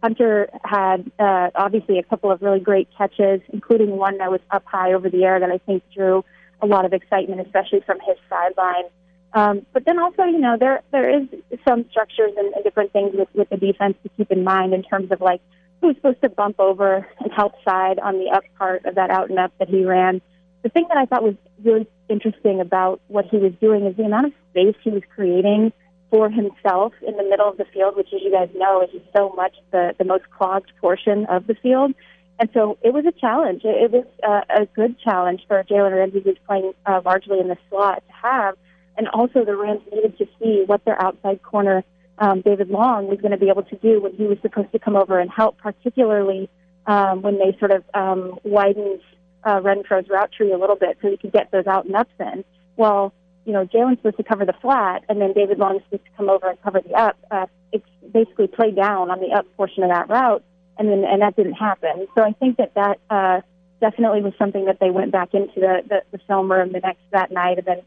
Hunter 0.02 0.50
had 0.62 1.10
uh, 1.18 1.50
obviously 1.54 1.98
a 1.98 2.02
couple 2.02 2.30
of 2.30 2.42
really 2.42 2.60
great 2.60 2.88
catches, 2.96 3.40
including 3.52 3.96
one 3.96 4.18
that 4.18 4.30
was 4.30 4.40
up 4.50 4.64
high 4.66 4.92
over 4.92 5.08
the 5.08 5.24
air 5.24 5.40
that 5.40 5.50
I 5.50 5.56
think 5.58 5.82
drew 5.94 6.22
a 6.60 6.66
lot 6.66 6.84
of 6.84 6.92
excitement, 6.92 7.40
especially 7.40 7.80
from 7.80 7.98
his 8.00 8.16
sideline. 8.28 8.84
Um, 9.32 9.66
but 9.72 9.84
then 9.84 9.98
also, 9.98 10.24
you 10.24 10.38
know, 10.38 10.56
there 10.58 10.82
there 10.92 11.10
is 11.10 11.28
some 11.66 11.84
structures 11.90 12.32
and, 12.36 12.54
and 12.54 12.64
different 12.64 12.92
things 12.92 13.14
with, 13.14 13.28
with 13.34 13.48
the 13.50 13.56
defense 13.56 13.96
to 14.02 14.08
keep 14.16 14.30
in 14.30 14.44
mind 14.44 14.72
in 14.72 14.82
terms 14.82 15.10
of 15.10 15.20
like 15.20 15.40
who's 15.80 15.96
supposed 15.96 16.22
to 16.22 16.28
bump 16.28 16.58
over 16.58 17.06
and 17.20 17.32
help 17.32 17.52
side 17.64 17.98
on 17.98 18.18
the 18.18 18.30
up 18.30 18.44
part 18.58 18.84
of 18.86 18.94
that 18.94 19.10
out 19.10 19.28
and 19.28 19.38
up 19.38 19.52
that 19.58 19.68
he 19.68 19.84
ran. 19.84 20.22
The 20.62 20.70
thing 20.70 20.86
that 20.88 20.96
I 20.96 21.04
thought 21.04 21.22
was 21.22 21.34
really 21.62 21.86
interesting 22.08 22.60
about 22.60 23.00
what 23.08 23.26
he 23.26 23.36
was 23.36 23.52
doing 23.60 23.86
is 23.86 23.96
the 23.96 24.04
amount 24.04 24.26
of 24.26 24.32
space 24.50 24.74
he 24.82 24.90
was 24.90 25.02
creating 25.14 25.72
for 26.10 26.30
himself 26.30 26.92
in 27.06 27.16
the 27.16 27.24
middle 27.24 27.48
of 27.48 27.56
the 27.56 27.66
field, 27.72 27.96
which, 27.96 28.08
as 28.14 28.22
you 28.22 28.30
guys 28.30 28.48
know, 28.54 28.82
is 28.82 29.02
so 29.14 29.32
much 29.36 29.54
the, 29.70 29.94
the 29.98 30.04
most 30.04 30.24
clogged 30.30 30.72
portion 30.80 31.26
of 31.26 31.46
the 31.46 31.54
field. 31.54 31.94
And 32.38 32.50
so 32.52 32.76
it 32.82 32.92
was 32.92 33.06
a 33.06 33.12
challenge. 33.12 33.62
It, 33.64 33.90
was 33.90 34.04
uh, 34.22 34.42
a 34.50 34.66
good 34.66 34.98
challenge 35.00 35.42
for 35.48 35.62
Jalen 35.64 35.96
Ramsey, 35.96 36.20
who's 36.20 36.36
playing 36.46 36.72
uh, 36.84 37.00
largely 37.04 37.40
in 37.40 37.48
the 37.48 37.56
slot, 37.70 38.02
to 38.06 38.12
have. 38.12 38.56
And 38.98 39.08
also, 39.08 39.44
the 39.44 39.56
Rams 39.56 39.82
needed 39.92 40.18
to 40.18 40.26
see 40.38 40.64
what 40.66 40.84
their 40.84 41.00
outside 41.02 41.42
corner, 41.42 41.84
um, 42.18 42.42
David 42.42 42.68
Long, 42.68 43.08
was 43.08 43.20
going 43.20 43.32
to 43.32 43.38
be 43.38 43.48
able 43.48 43.62
to 43.64 43.76
do 43.76 44.00
when 44.00 44.12
he 44.14 44.24
was 44.24 44.38
supposed 44.42 44.72
to 44.72 44.78
come 44.78 44.96
over 44.96 45.18
and 45.18 45.30
help, 45.30 45.58
particularly 45.58 46.48
um, 46.86 47.22
when 47.22 47.38
they 47.38 47.56
sort 47.58 47.70
of 47.70 47.84
um, 47.94 48.38
widened 48.44 49.00
uh, 49.44 49.60
Renfrow's 49.60 50.08
route 50.08 50.32
tree 50.32 50.52
a 50.52 50.58
little 50.58 50.76
bit 50.76 50.98
so 51.00 51.10
he 51.10 51.16
could 51.16 51.32
get 51.32 51.50
those 51.52 51.66
out 51.66 51.86
and 51.86 51.94
ups 51.94 52.10
in. 52.20 52.44
Well, 52.76 53.12
you 53.44 53.52
know, 53.52 53.64
Jalen's 53.64 53.98
supposed 53.98 54.16
to 54.16 54.24
cover 54.24 54.44
the 54.44 54.54
flat, 54.60 55.04
and 55.08 55.20
then 55.20 55.32
David 55.32 55.58
Long's 55.58 55.82
supposed 55.84 56.04
to 56.04 56.10
come 56.16 56.28
over 56.28 56.50
and 56.50 56.60
cover 56.62 56.80
the 56.80 56.94
up. 56.94 57.16
Uh, 57.30 57.46
it's 57.72 57.86
basically 58.12 58.48
play 58.48 58.72
down 58.72 59.10
on 59.10 59.20
the 59.20 59.32
up 59.32 59.46
portion 59.56 59.82
of 59.84 59.90
that 59.90 60.08
route 60.08 60.42
and 60.78 60.88
then 60.88 61.04
and 61.04 61.22
that 61.22 61.36
didn't 61.36 61.54
happen. 61.54 62.06
So 62.14 62.22
I 62.22 62.32
think 62.32 62.56
that 62.58 62.74
that 62.74 62.98
uh, 63.10 63.40
definitely 63.80 64.22
was 64.22 64.32
something 64.38 64.64
that 64.66 64.78
they 64.80 64.90
went 64.90 65.12
back 65.12 65.34
into 65.34 65.60
the, 65.60 65.82
the, 65.88 66.02
the 66.12 66.18
film 66.26 66.50
room 66.50 66.72
the 66.72 66.80
next 66.80 67.00
that 67.12 67.30
night, 67.30 67.58
and 67.58 67.66
then 67.66 67.82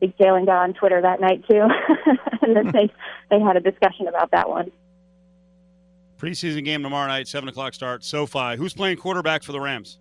Big 0.00 0.16
Jalen 0.16 0.46
got 0.46 0.62
on 0.62 0.74
Twitter 0.74 1.00
that 1.00 1.20
night 1.20 1.44
too, 1.48 1.66
and 2.42 2.56
then 2.56 2.72
they 2.72 2.90
they 3.30 3.40
had 3.40 3.56
a 3.56 3.60
discussion 3.60 4.08
about 4.08 4.30
that 4.30 4.48
one. 4.48 4.70
Preseason 6.18 6.64
game 6.64 6.82
tomorrow 6.82 7.06
night, 7.06 7.28
seven 7.28 7.48
o'clock 7.48 7.74
start. 7.74 8.04
SoFi. 8.04 8.56
Who's 8.56 8.74
playing 8.74 8.96
quarterback 8.96 9.42
for 9.42 9.52
the 9.52 9.60
Rams? 9.60 9.98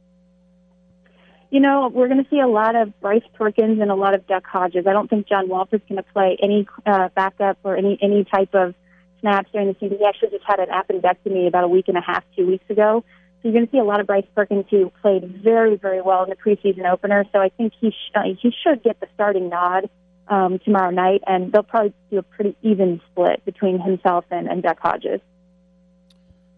You 1.50 1.62
know, 1.62 1.88
we're 1.88 2.10
going 2.10 2.22
to 2.22 2.30
see 2.30 2.40
a 2.40 2.48
lot 2.48 2.76
of 2.76 3.00
Bryce 3.00 3.24
Perkins 3.34 3.80
and 3.80 3.90
a 3.90 3.96
lot 3.96 4.14
of 4.14 4.28
Duck 4.28 4.46
Hodges. 4.46 4.86
I 4.86 4.92
don't 4.92 5.10
think 5.10 5.30
John 5.30 5.48
Walsh 5.48 5.70
is 5.72 5.80
going 5.88 5.96
to 5.96 6.12
play 6.12 6.38
any 6.42 6.68
uh, 6.86 7.08
backup 7.16 7.58
or 7.64 7.78
any 7.78 7.98
any 8.02 8.26
type 8.26 8.54
of 8.54 8.76
snaps 9.20 9.50
during 9.52 9.68
the 9.68 9.76
season. 9.80 9.98
He 9.98 10.06
actually 10.06 10.30
just 10.30 10.44
had 10.46 10.60
an 10.60 10.70
appendectomy 10.70 11.48
about 11.48 11.64
a 11.64 11.68
week 11.68 11.88
and 11.88 11.98
a 11.98 12.02
half, 12.02 12.24
two 12.36 12.46
weeks 12.46 12.70
ago. 12.70 13.04
So 13.42 13.50
you're 13.50 13.54
going 13.54 13.68
to 13.68 13.72
see 13.72 13.78
a 13.78 13.84
lot 13.84 14.00
of 14.00 14.08
Bryce 14.08 14.26
Perkins 14.36 14.66
who 14.70 14.92
played 15.02 15.42
very, 15.44 15.76
very 15.76 16.02
well 16.02 16.24
in 16.24 16.30
the 16.30 16.36
preseason 16.36 16.92
opener. 16.92 17.26
So 17.32 17.40
I 17.40 17.50
think 17.50 17.74
he 17.80 17.92
sh- 17.92 18.12
uh, 18.16 18.24
he 18.24 18.52
should 18.64 18.84
get 18.84 19.00
the 19.00 19.08
starting 19.14 19.50
nod 19.50 19.90
um, 20.28 20.60
tomorrow 20.60 20.90
night, 20.90 21.22
and 21.28 21.52
they'll 21.52 21.64
probably 21.64 21.94
do 22.10 22.18
a 22.18 22.24
pretty 22.24 22.56
even 22.62 23.00
split 23.12 23.46
between 23.46 23.80
himself 23.80 24.26
and, 24.32 24.48
and 24.48 24.64
Duck 24.64 24.80
Hodges. 24.80 25.22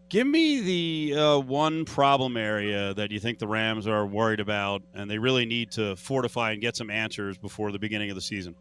Give 0.09 0.25
me 0.25 0.61
the 1.11 1.19
uh, 1.19 1.39
one 1.39 1.85
problem 1.85 2.35
area 2.35 2.95
that 2.95 3.11
you 3.11 3.19
think 3.19 3.37
the 3.37 3.47
Rams 3.47 3.85
are 3.87 4.07
worried 4.07 4.39
about, 4.39 4.81
and 4.95 5.09
they 5.09 5.19
really 5.19 5.45
need 5.45 5.71
to 5.73 5.95
fortify 5.97 6.53
and 6.53 6.61
get 6.61 6.75
some 6.75 6.89
answers 6.89 7.37
before 7.37 7.71
the 7.71 7.77
beginning 7.77 8.09
of 8.09 8.15
the 8.15 8.21
season. 8.21 8.55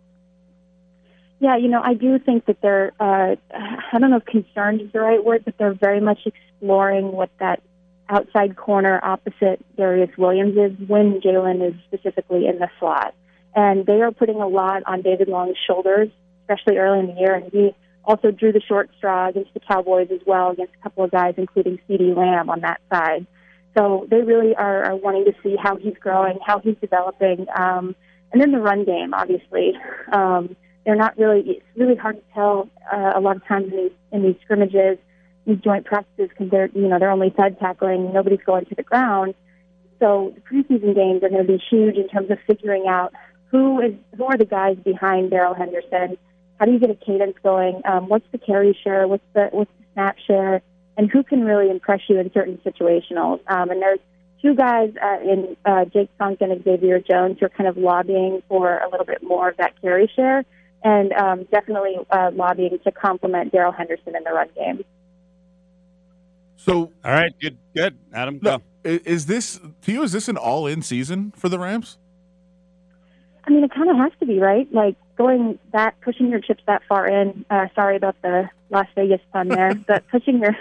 Yeah, 1.41 1.57
you 1.57 1.69
know, 1.69 1.81
I 1.83 1.95
do 1.95 2.19
think 2.19 2.47
that 2.47 2.61
they're, 2.61 2.93
uh, 2.99 3.37
I 3.53 3.99
don't 3.99 4.11
know 4.11 4.17
if 4.17 4.25
concerned 4.25 4.81
is 4.81 4.93
the 4.93 5.01
right 5.01 5.25
word, 5.25 5.45
but 5.45 5.57
they're 5.57 5.75
very 5.75 6.01
much 6.01 6.21
exploring 6.27 7.13
what 7.13 7.31
that 7.39 7.63
outside 8.09 8.57
corner 8.57 8.99
opposite 9.03 9.65
Darious 9.77 10.17
Williams 10.17 10.57
is 10.57 10.89
when 10.89 11.21
Jalen 11.21 11.67
is 11.69 11.75
specifically 11.87 12.47
in 12.47 12.59
the 12.59 12.69
slot. 12.81 13.15
And 13.55 13.87
they 13.87 14.01
are 14.01 14.11
putting 14.11 14.41
a 14.41 14.49
lot 14.49 14.83
on 14.87 15.03
David 15.03 15.29
Long's 15.29 15.57
shoulders, 15.67 16.09
especially 16.43 16.79
early 16.79 17.01
in 17.01 17.07
the 17.15 17.21
year. 17.21 17.35
And 17.35 17.53
he 17.53 17.75
also 18.05 18.31
drew 18.31 18.53
the 18.53 18.61
short 18.61 18.91
straw 18.97 19.29
against 19.29 19.55
the 19.55 19.61
Cowboys 19.61 20.09
as 20.11 20.21
well, 20.27 20.51
against 20.51 20.73
a 20.81 20.83
couple 20.83 21.05
of 21.05 21.11
guys, 21.11 21.35
including 21.37 21.79
CeeDee 21.89 22.17
Lamb 22.17 22.51
on 22.51 22.63
that 22.63 22.81
side. 22.93 23.27
So 23.77 24.07
they 24.11 24.23
really 24.23 24.57
are, 24.57 24.85
are 24.85 24.97
wanting 24.97 25.25
to 25.27 25.35
see 25.43 25.57
how 25.63 25.77
he's 25.77 25.95
growing, 26.01 26.39
how 26.45 26.59
he's 26.59 26.77
developing. 26.81 27.47
Um, 27.57 27.95
and 28.33 28.41
then 28.41 28.51
the 28.51 28.59
run 28.59 28.85
game, 28.85 29.15
obviously. 29.15 29.75
Um, 30.13 30.57
they're 30.89 30.97
not 30.97 31.19
really. 31.19 31.41
It's 31.41 31.67
really 31.77 31.97
hard 31.97 32.17
to 32.17 32.23
tell 32.33 32.71
uh, 32.91 33.13
a 33.15 33.21
lot 33.21 33.37
of 33.37 33.45
times 33.45 33.71
in 33.71 33.77
these 33.77 33.93
in 34.11 34.23
these 34.23 34.37
scrimmages, 34.43 34.97
these 35.45 35.59
joint 35.59 35.85
practices, 35.85 36.31
because 36.31 36.51
they're 36.51 36.71
you 36.75 36.89
know 36.89 36.99
they're 36.99 37.11
only 37.11 37.31
side 37.37 37.61
tackling. 37.61 38.11
Nobody's 38.15 38.41
going 38.47 38.65
to 38.65 38.75
the 38.75 38.83
ground. 38.83 39.35
So 40.01 40.35
the 40.35 40.41
preseason 40.41 40.95
games 40.95 41.23
are 41.23 41.29
going 41.29 41.47
to 41.47 41.53
be 41.53 41.63
huge 41.71 41.97
in 41.97 42.09
terms 42.09 42.31
of 42.31 42.39
figuring 42.47 42.87
out 42.89 43.13
who 43.51 43.83
is 43.83 43.93
who 44.17 44.25
are 44.25 44.39
the 44.39 44.47
guys 44.47 44.79
behind 44.83 45.29
Darrell 45.29 45.53
Henderson. 45.53 46.17
How 46.59 46.65
do 46.65 46.73
you 46.73 46.79
get 46.79 46.89
a 46.89 46.95
cadence 46.95 47.37
going? 47.43 47.83
Um, 47.85 48.09
what's 48.09 48.27
the 48.33 48.39
carry 48.39 48.77
share? 48.83 49.07
What's 49.07 49.27
the 49.35 49.51
what's 49.53 49.71
the 49.79 49.85
snap 49.93 50.17
share? 50.27 50.63
And 50.97 51.11
who 51.11 51.23
can 51.23 51.45
really 51.45 51.69
impress 51.69 52.01
you 52.09 52.19
in 52.19 52.33
certain 52.33 52.57
situationals? 52.65 53.41
Um, 53.47 53.71
and 53.71 53.83
there's 53.83 54.01
two 54.41 54.55
guys 54.55 54.95
uh, 55.03 55.21
in 55.21 55.55
uh, 55.67 55.85
Jake 55.85 56.09
Funk 56.19 56.39
and 56.41 56.65
Xavier 56.65 56.99
Jones 56.99 57.37
who 57.41 57.47
are 57.47 57.51
kind 57.51 57.69
of 57.69 57.77
lobbying 57.77 58.43
for 58.49 58.79
a 58.79 58.89
little 58.91 59.05
bit 59.05 59.23
more 59.23 59.51
of 59.51 59.59
that 59.59 59.79
carry 59.83 60.11
share, 60.17 60.47
and 60.85 61.13
um, 61.13 61.45
definitely 61.51 61.97
uh, 62.11 62.31
lobbying 62.35 62.79
to 62.85 62.93
complement 62.93 63.53
Darrell 63.53 63.73
Henderson 63.73 64.15
in 64.17 64.25
the 64.25 64.31
run 64.31 64.49
game. 64.55 64.85
So, 66.57 66.93
all 67.05 67.13
right, 67.13 67.33
good, 67.41 67.57
good, 67.75 67.97
Adam. 68.13 68.41
No, 68.43 68.63
is 68.85 69.27
this 69.27 69.61
to 69.83 69.93
you? 69.93 70.03
Is 70.03 70.13
this 70.13 70.29
an 70.29 70.37
all-in 70.37 70.83
season 70.83 71.33
for 71.37 71.49
the 71.49 71.59
Rams? 71.59 71.99
I 73.45 73.51
mean, 73.51 73.65
it 73.65 73.71
kind 73.73 73.89
of 73.89 73.97
has 73.97 74.13
to 74.21 74.27
be, 74.27 74.39
right? 74.39 74.71
Like 74.73 74.97
going 75.17 75.59
that, 75.73 76.01
pushing 76.01 76.29
your 76.29 76.41
chips 76.41 76.63
that 76.67 76.83
far 76.89 77.07
in. 77.07 77.47
Uh, 77.49 77.67
sorry 77.75 77.97
about 77.97 78.17
the 78.23 78.51
Las 78.71 78.87
Vegas 78.95 79.21
pun 79.33 79.49
there, 79.49 79.75
but 79.87 80.07
pushing 80.09 80.41
your 80.41 80.57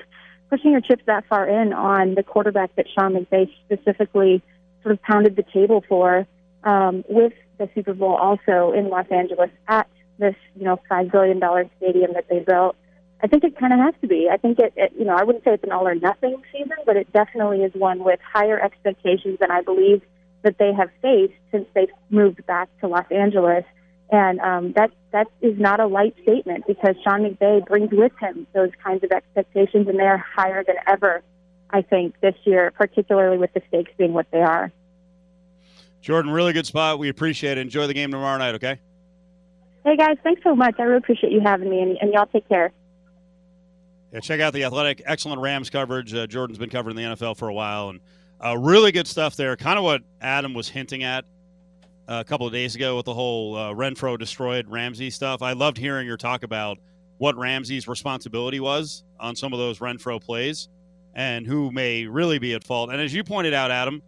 pushing 0.49 0.71
your 0.71 0.81
chips 0.81 1.03
that 1.07 1.25
far 1.27 1.47
in 1.47 1.73
on 1.73 2.15
the 2.15 2.23
quarterback 2.23 2.73
that 2.75 2.85
Sean 2.93 3.13
McVay 3.13 3.49
specifically 3.65 4.41
sort 4.81 4.93
of 4.93 5.01
pounded 5.01 5.35
the 5.35 5.43
table 5.43 5.83
for 5.89 6.25
um, 6.63 7.03
with 7.09 7.33
the 7.57 7.69
Super 7.75 7.93
Bowl 7.93 8.15
also 8.15 8.71
in 8.71 8.89
Los 8.89 9.07
Angeles 9.11 9.49
at 9.67 9.87
this 10.17 10.35
you 10.55 10.63
know 10.65 10.79
five 10.89 11.11
billion 11.11 11.39
dollar 11.39 11.69
stadium 11.77 12.13
that 12.13 12.27
they 12.29 12.39
built. 12.39 12.75
I 13.21 13.27
think 13.27 13.43
it 13.43 13.57
kind 13.57 13.73
of 13.73 13.79
has 13.79 13.95
to 14.01 14.07
be. 14.07 14.29
I 14.31 14.37
think 14.37 14.59
it, 14.59 14.73
it, 14.75 14.93
you 14.97 15.03
know, 15.03 15.15
I 15.15 15.23
wouldn't 15.23 15.43
say 15.43 15.53
it's 15.53 15.63
an 15.63 15.71
all 15.71 15.87
or 15.87 15.95
nothing 15.95 16.41
season, 16.51 16.77
but 16.85 16.97
it 16.97 17.11
definitely 17.11 17.63
is 17.63 17.73
one 17.73 18.03
with 18.03 18.19
higher 18.21 18.59
expectations 18.59 19.39
than 19.39 19.49
I 19.49 19.61
believe 19.61 20.03
that 20.43 20.59
they 20.59 20.71
have 20.71 20.89
faced 21.01 21.33
since 21.51 21.67
they've 21.73 21.89
moved 22.11 22.45
back 22.45 22.69
to 22.81 22.87
Los 22.87 23.09
Angeles. 23.09 23.65
And 24.11 24.39
um, 24.39 24.73
that 24.73 24.91
that 25.11 25.27
is 25.41 25.59
not 25.59 25.79
a 25.79 25.87
light 25.87 26.15
statement 26.21 26.65
because 26.67 26.95
Sean 27.03 27.23
McVay 27.23 27.65
brings 27.65 27.91
with 27.91 28.13
him 28.19 28.47
those 28.53 28.69
kinds 28.83 29.03
of 29.03 29.11
expectations, 29.11 29.87
and 29.87 29.99
they 29.99 30.05
are 30.05 30.17
higher 30.17 30.63
than 30.63 30.75
ever. 30.87 31.23
I 31.69 31.81
think 31.81 32.17
this 32.21 32.35
year, 32.45 32.71
particularly 32.71 33.37
with 33.37 33.53
the 33.53 33.61
stakes 33.67 33.91
being 33.97 34.13
what 34.13 34.27
they 34.31 34.41
are. 34.41 34.71
Jourdan, 36.01 36.33
really 36.33 36.53
good 36.53 36.65
spot. 36.65 36.99
We 36.99 37.09
appreciate 37.09 37.57
it. 37.57 37.61
Enjoy 37.61 37.87
the 37.87 37.93
game 37.93 38.11
tomorrow 38.11 38.37
night. 38.37 38.55
Okay. 38.55 38.79
Hey 39.87 39.95
guys, 39.95 40.17
thanks 40.21 40.43
so 40.43 40.53
much. 40.53 40.75
I 40.79 40.83
really 40.83 40.97
appreciate 40.97 41.31
you 41.31 41.39
having 41.39 41.69
me, 41.69 41.79
and, 41.79 41.97
and 42.01 42.11
y'all 42.11 42.25
take 42.25 42.45
care. 42.49 42.73
Yeah, 44.11 44.19
check 44.19 44.41
out 44.41 44.51
the 44.51 44.65
Athletic. 44.65 45.01
Excellent 45.05 45.39
Rams 45.39 45.69
coverage. 45.69 46.13
Uh, 46.13 46.27
Jourdan's 46.27 46.59
been 46.59 46.69
covering 46.69 46.97
the 46.97 47.03
NFL 47.03 47.37
for 47.37 47.47
a 47.47 47.53
while, 47.53 47.87
and 47.87 48.01
uh, 48.43 48.57
really 48.57 48.91
good 48.91 49.07
stuff 49.07 49.37
there. 49.37 49.55
Kind 49.55 49.77
of 49.77 49.85
what 49.85 50.01
Adam 50.19 50.53
was 50.53 50.67
hinting 50.67 51.03
at 51.03 51.23
uh, 52.09 52.15
a 52.19 52.25
couple 52.25 52.45
of 52.45 52.51
days 52.51 52.75
ago 52.75 52.97
with 52.97 53.05
the 53.05 53.13
whole 53.13 53.55
uh, 53.55 53.73
Renfrow 53.73 54.19
destroyed 54.19 54.67
Ramsey 54.67 55.09
stuff. 55.09 55.41
I 55.41 55.53
loved 55.53 55.77
hearing 55.77 56.05
your 56.05 56.17
talk 56.17 56.43
about 56.43 56.79
what 57.17 57.37
Ramsey's 57.37 57.87
responsibility 57.87 58.59
was 58.59 59.05
on 59.21 59.37
some 59.37 59.53
of 59.53 59.59
those 59.59 59.79
Renfrow 59.79 60.21
plays 60.21 60.67
and 61.15 61.47
who 61.47 61.71
may 61.71 62.05
really 62.05 62.39
be 62.39 62.53
at 62.55 62.65
fault. 62.65 62.89
And 62.91 62.99
as 62.99 63.13
you 63.13 63.23
pointed 63.23 63.53
out, 63.53 63.71
Adam, 63.71 64.01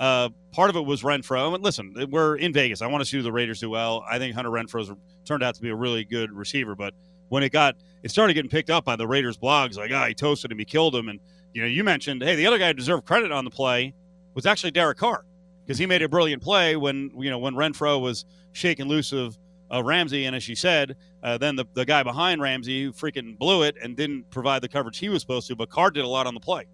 uh, 0.00 0.30
part 0.50 0.70
of 0.70 0.76
it 0.76 0.84
was 0.84 1.02
Renfrow. 1.02 1.54
And 1.54 1.62
listen, 1.62 1.94
we're 2.10 2.34
in 2.36 2.52
Vegas. 2.52 2.80
I 2.80 2.86
want 2.86 3.02
to 3.02 3.08
see 3.08 3.20
the 3.20 3.30
Raiders 3.30 3.60
do 3.60 3.68
well. 3.70 4.02
I 4.10 4.18
think 4.18 4.34
Hunter 4.34 4.50
Renfrow's 4.50 4.90
turned 5.26 5.42
out 5.42 5.54
to 5.54 5.60
be 5.60 5.68
a 5.68 5.76
really 5.76 6.04
good 6.04 6.32
receiver, 6.32 6.74
but 6.74 6.94
when 7.28 7.42
it 7.42 7.52
got 7.52 7.76
it 8.02 8.10
started 8.10 8.32
getting 8.32 8.50
picked 8.50 8.70
up 8.70 8.84
by 8.84 8.96
the 8.96 9.06
Raiders 9.06 9.36
blogs, 9.36 9.76
like, 9.76 9.92
ah, 9.92 10.06
he 10.06 10.14
toasted 10.14 10.50
him, 10.50 10.58
he 10.58 10.64
killed 10.64 10.96
him, 10.96 11.08
and 11.08 11.20
you 11.52 11.60
know, 11.60 11.68
you 11.68 11.84
mentioned, 11.84 12.22
hey, 12.22 12.34
the 12.34 12.46
other 12.46 12.58
guy 12.58 12.68
who 12.68 12.74
deserved 12.74 13.04
credit 13.04 13.30
on 13.30 13.44
the 13.44 13.50
play 13.50 13.94
was 14.34 14.46
actually 14.46 14.70
Derek 14.70 14.96
Carr 14.96 15.24
because 15.64 15.78
he 15.78 15.84
made 15.84 16.00
a 16.02 16.08
brilliant 16.08 16.42
play 16.42 16.76
when 16.76 17.10
you 17.18 17.28
know 17.28 17.38
when 17.38 17.54
Renfrow 17.54 18.00
was 18.00 18.24
shaking 18.52 18.88
loose 18.88 19.12
of 19.12 19.38
Ramsey, 19.70 20.24
and 20.24 20.34
as 20.34 20.42
she 20.42 20.54
said, 20.54 20.96
uh, 21.22 21.36
then 21.36 21.56
the 21.56 21.66
the 21.74 21.84
guy 21.84 22.02
behind 22.02 22.40
Ramsey 22.40 22.84
who 22.84 22.92
freaking 22.92 23.38
blew 23.38 23.62
it 23.64 23.76
and 23.82 23.96
didn't 23.96 24.30
provide 24.30 24.62
the 24.62 24.68
coverage 24.68 24.98
he 24.98 25.10
was 25.10 25.20
supposed 25.20 25.46
to, 25.48 25.56
but 25.56 25.68
Carr 25.68 25.90
did 25.90 26.04
a 26.04 26.08
lot 26.08 26.26
on 26.26 26.32
the 26.32 26.40
play. 26.40 26.64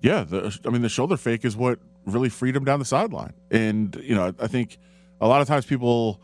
Yeah, 0.00 0.24
the, 0.24 0.56
I 0.64 0.70
mean 0.70 0.82
the 0.82 0.88
shoulder 0.88 1.16
fake 1.16 1.44
is 1.44 1.56
what 1.56 1.80
really 2.06 2.28
freedom 2.28 2.64
down 2.64 2.78
the 2.78 2.84
sideline, 2.84 3.34
and 3.50 3.94
you 4.02 4.14
know 4.14 4.32
I 4.38 4.46
think 4.46 4.78
a 5.20 5.28
lot 5.28 5.42
of 5.42 5.48
times 5.48 5.66
people 5.66 6.20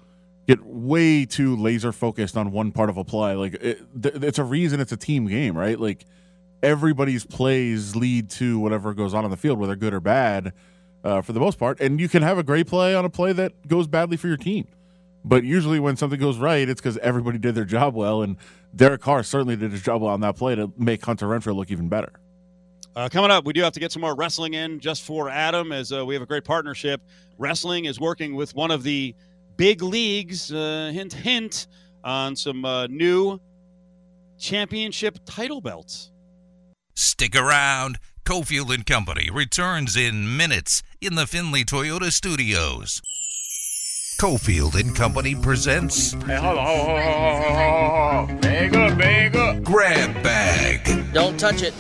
get 0.47 0.64
way 0.64 1.24
too 1.24 1.57
laser 1.57 1.93
focused 1.93 2.37
on 2.37 2.51
one 2.51 2.72
part 2.72 2.91
of 2.91 2.97
a 2.97 3.05
play. 3.05 3.35
Like 3.35 3.55
it, 3.55 3.80
it's 4.03 4.39
a 4.39 4.45
reason 4.45 4.80
it's 4.80 4.93
a 4.93 4.97
team 4.97 5.26
game, 5.26 5.57
right? 5.57 5.78
Like 5.78 6.05
everybody's 6.62 7.24
plays 7.24 7.97
lead 7.97 8.30
to 8.30 8.59
whatever 8.59 8.95
goes 8.95 9.14
on 9.14 9.24
on 9.24 9.30
the 9.30 9.37
field, 9.37 9.59
whether 9.59 9.76
good 9.76 9.93
or 9.93 10.01
bad, 10.01 10.53
uh, 11.05 11.20
for 11.20 11.33
the 11.33 11.41
most 11.41 11.59
part. 11.59 11.80
And 11.80 12.01
you 12.01 12.09
can 12.09 12.22
have 12.22 12.39
a 12.39 12.43
great 12.43 12.66
play 12.66 12.95
on 12.95 13.05
a 13.05 13.11
play 13.11 13.33
that 13.33 13.68
goes 13.68 13.87
badly 13.87 14.16
for 14.16 14.28
your 14.28 14.37
team. 14.37 14.66
But 15.24 15.45
usually, 15.45 15.78
when 15.78 15.97
something 15.97 16.18
goes 16.18 16.39
right, 16.39 16.68
it's 16.68 16.80
because 16.80 16.99
everybody 16.99 17.39
did 17.39 17.55
their 17.55 17.64
job 17.64 17.95
well, 17.95 18.22
and 18.22 18.37
Derek 18.74 19.01
Carr 19.01 19.22
certainly 19.22 19.55
did 19.55 19.70
his 19.70 19.80
job 19.80 20.03
well 20.03 20.12
on 20.12 20.20
that 20.20 20.37
play 20.37 20.57
to 20.57 20.72
make 20.76 21.05
Hunter 21.05 21.26
Renfrow 21.26 21.55
look 21.55 21.70
even 21.70 21.89
better. 21.89 22.12
Uh, 22.95 23.09
coming 23.09 23.30
up, 23.30 23.47
we 23.47 23.53
do 23.53 23.62
have 23.62 23.72
to 23.72 23.80
get 23.80 23.90
some 23.90 24.03
more 24.03 24.14
wrestling 24.14 24.55
in 24.55 24.78
just 24.78 25.03
for 25.03 25.30
Adam, 25.30 25.72
as 25.72 25.93
uh, 25.93 26.05
we 26.05 26.14
have 26.14 26.22
a 26.22 26.26
great 26.26 26.45
partnership. 26.45 27.01
Wrestling 27.38 27.86
is 27.86 27.99
working 27.99 28.34
with 28.34 28.55
one 28.55 28.70
of 28.70 28.82
the 28.82 29.14
big 29.57 29.82
leagues, 29.82 30.53
uh, 30.53 30.90
hint, 30.93 31.12
hint, 31.12 31.68
on 32.05 32.36
some 32.36 32.64
uh, 32.64 32.86
new 32.88 33.40
championship 34.38 35.18
title 35.24 35.61
belts. 35.61 36.11
Stick 36.95 37.34
around. 37.34 37.99
Cofield 38.24 38.72
and 38.72 38.86
Company 38.86 39.30
returns 39.32 39.97
in 39.97 40.36
minutes 40.36 40.82
in 41.01 41.16
the 41.16 41.26
Findlay 41.26 41.64
Toyota 41.64 42.12
studios. 42.12 43.03
Cofield 44.20 44.78
and 44.78 44.95
Company 44.95 45.34
presents 45.34 46.12
Hey, 46.12 46.36
hold 46.36 46.59
on, 46.59 46.66
hold 46.66 46.90
on, 46.90 47.01
hold 47.01 47.01
on, 47.01 47.43
hold 47.43 47.57
on, 47.57 48.28
hold 48.28 48.30
on. 48.30 48.40
Bag 48.40 48.76
up, 48.76 48.99
bag 48.99 49.36
up. 49.36 49.62
Grab 49.64 50.22
Bag. 50.22 51.01
Don't 51.12 51.38
touch 51.38 51.62
it. 51.62 51.74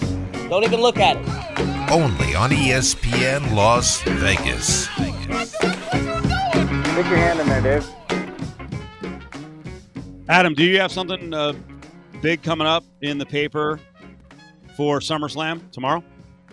Don't 0.50 0.62
even 0.64 0.80
look 0.80 0.98
at 0.98 1.16
it. 1.16 1.90
Only 1.90 2.34
on 2.34 2.50
ESPN 2.50 3.54
Las 3.54 4.02
Vegas. 4.02 4.84
Stick 6.92 7.06
your 7.06 7.16
hand 7.16 7.40
in 7.40 7.48
there, 7.48 7.62
Dave. 7.62 7.88
Adam, 10.28 10.54
do 10.54 10.62
you 10.62 10.78
have 10.78 10.92
something 10.92 11.32
uh, 11.32 11.54
big 12.20 12.42
coming 12.42 12.66
up 12.66 12.84
in 13.00 13.16
the 13.16 13.24
paper 13.24 13.80
for 14.76 15.00
SummerSlam 15.00 15.70
tomorrow? 15.70 16.04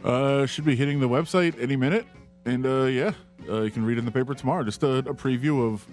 Uh, 0.03 0.45
should 0.45 0.63
be 0.65 0.75
hitting 0.77 1.01
the 1.01 1.09
website 1.09 1.61
any 1.61 1.75
minute, 1.75 2.05
and 2.45 2.65
uh, 2.65 2.85
yeah, 2.85 3.11
uh, 3.49 3.61
you 3.61 3.71
can 3.71 3.83
read 3.83 3.97
in 3.97 4.05
the 4.05 4.11
paper 4.11 4.33
tomorrow. 4.33 4.63
Just 4.63 4.83
a, 4.83 4.99
a 4.99 5.13
preview 5.13 5.73
of 5.73 5.85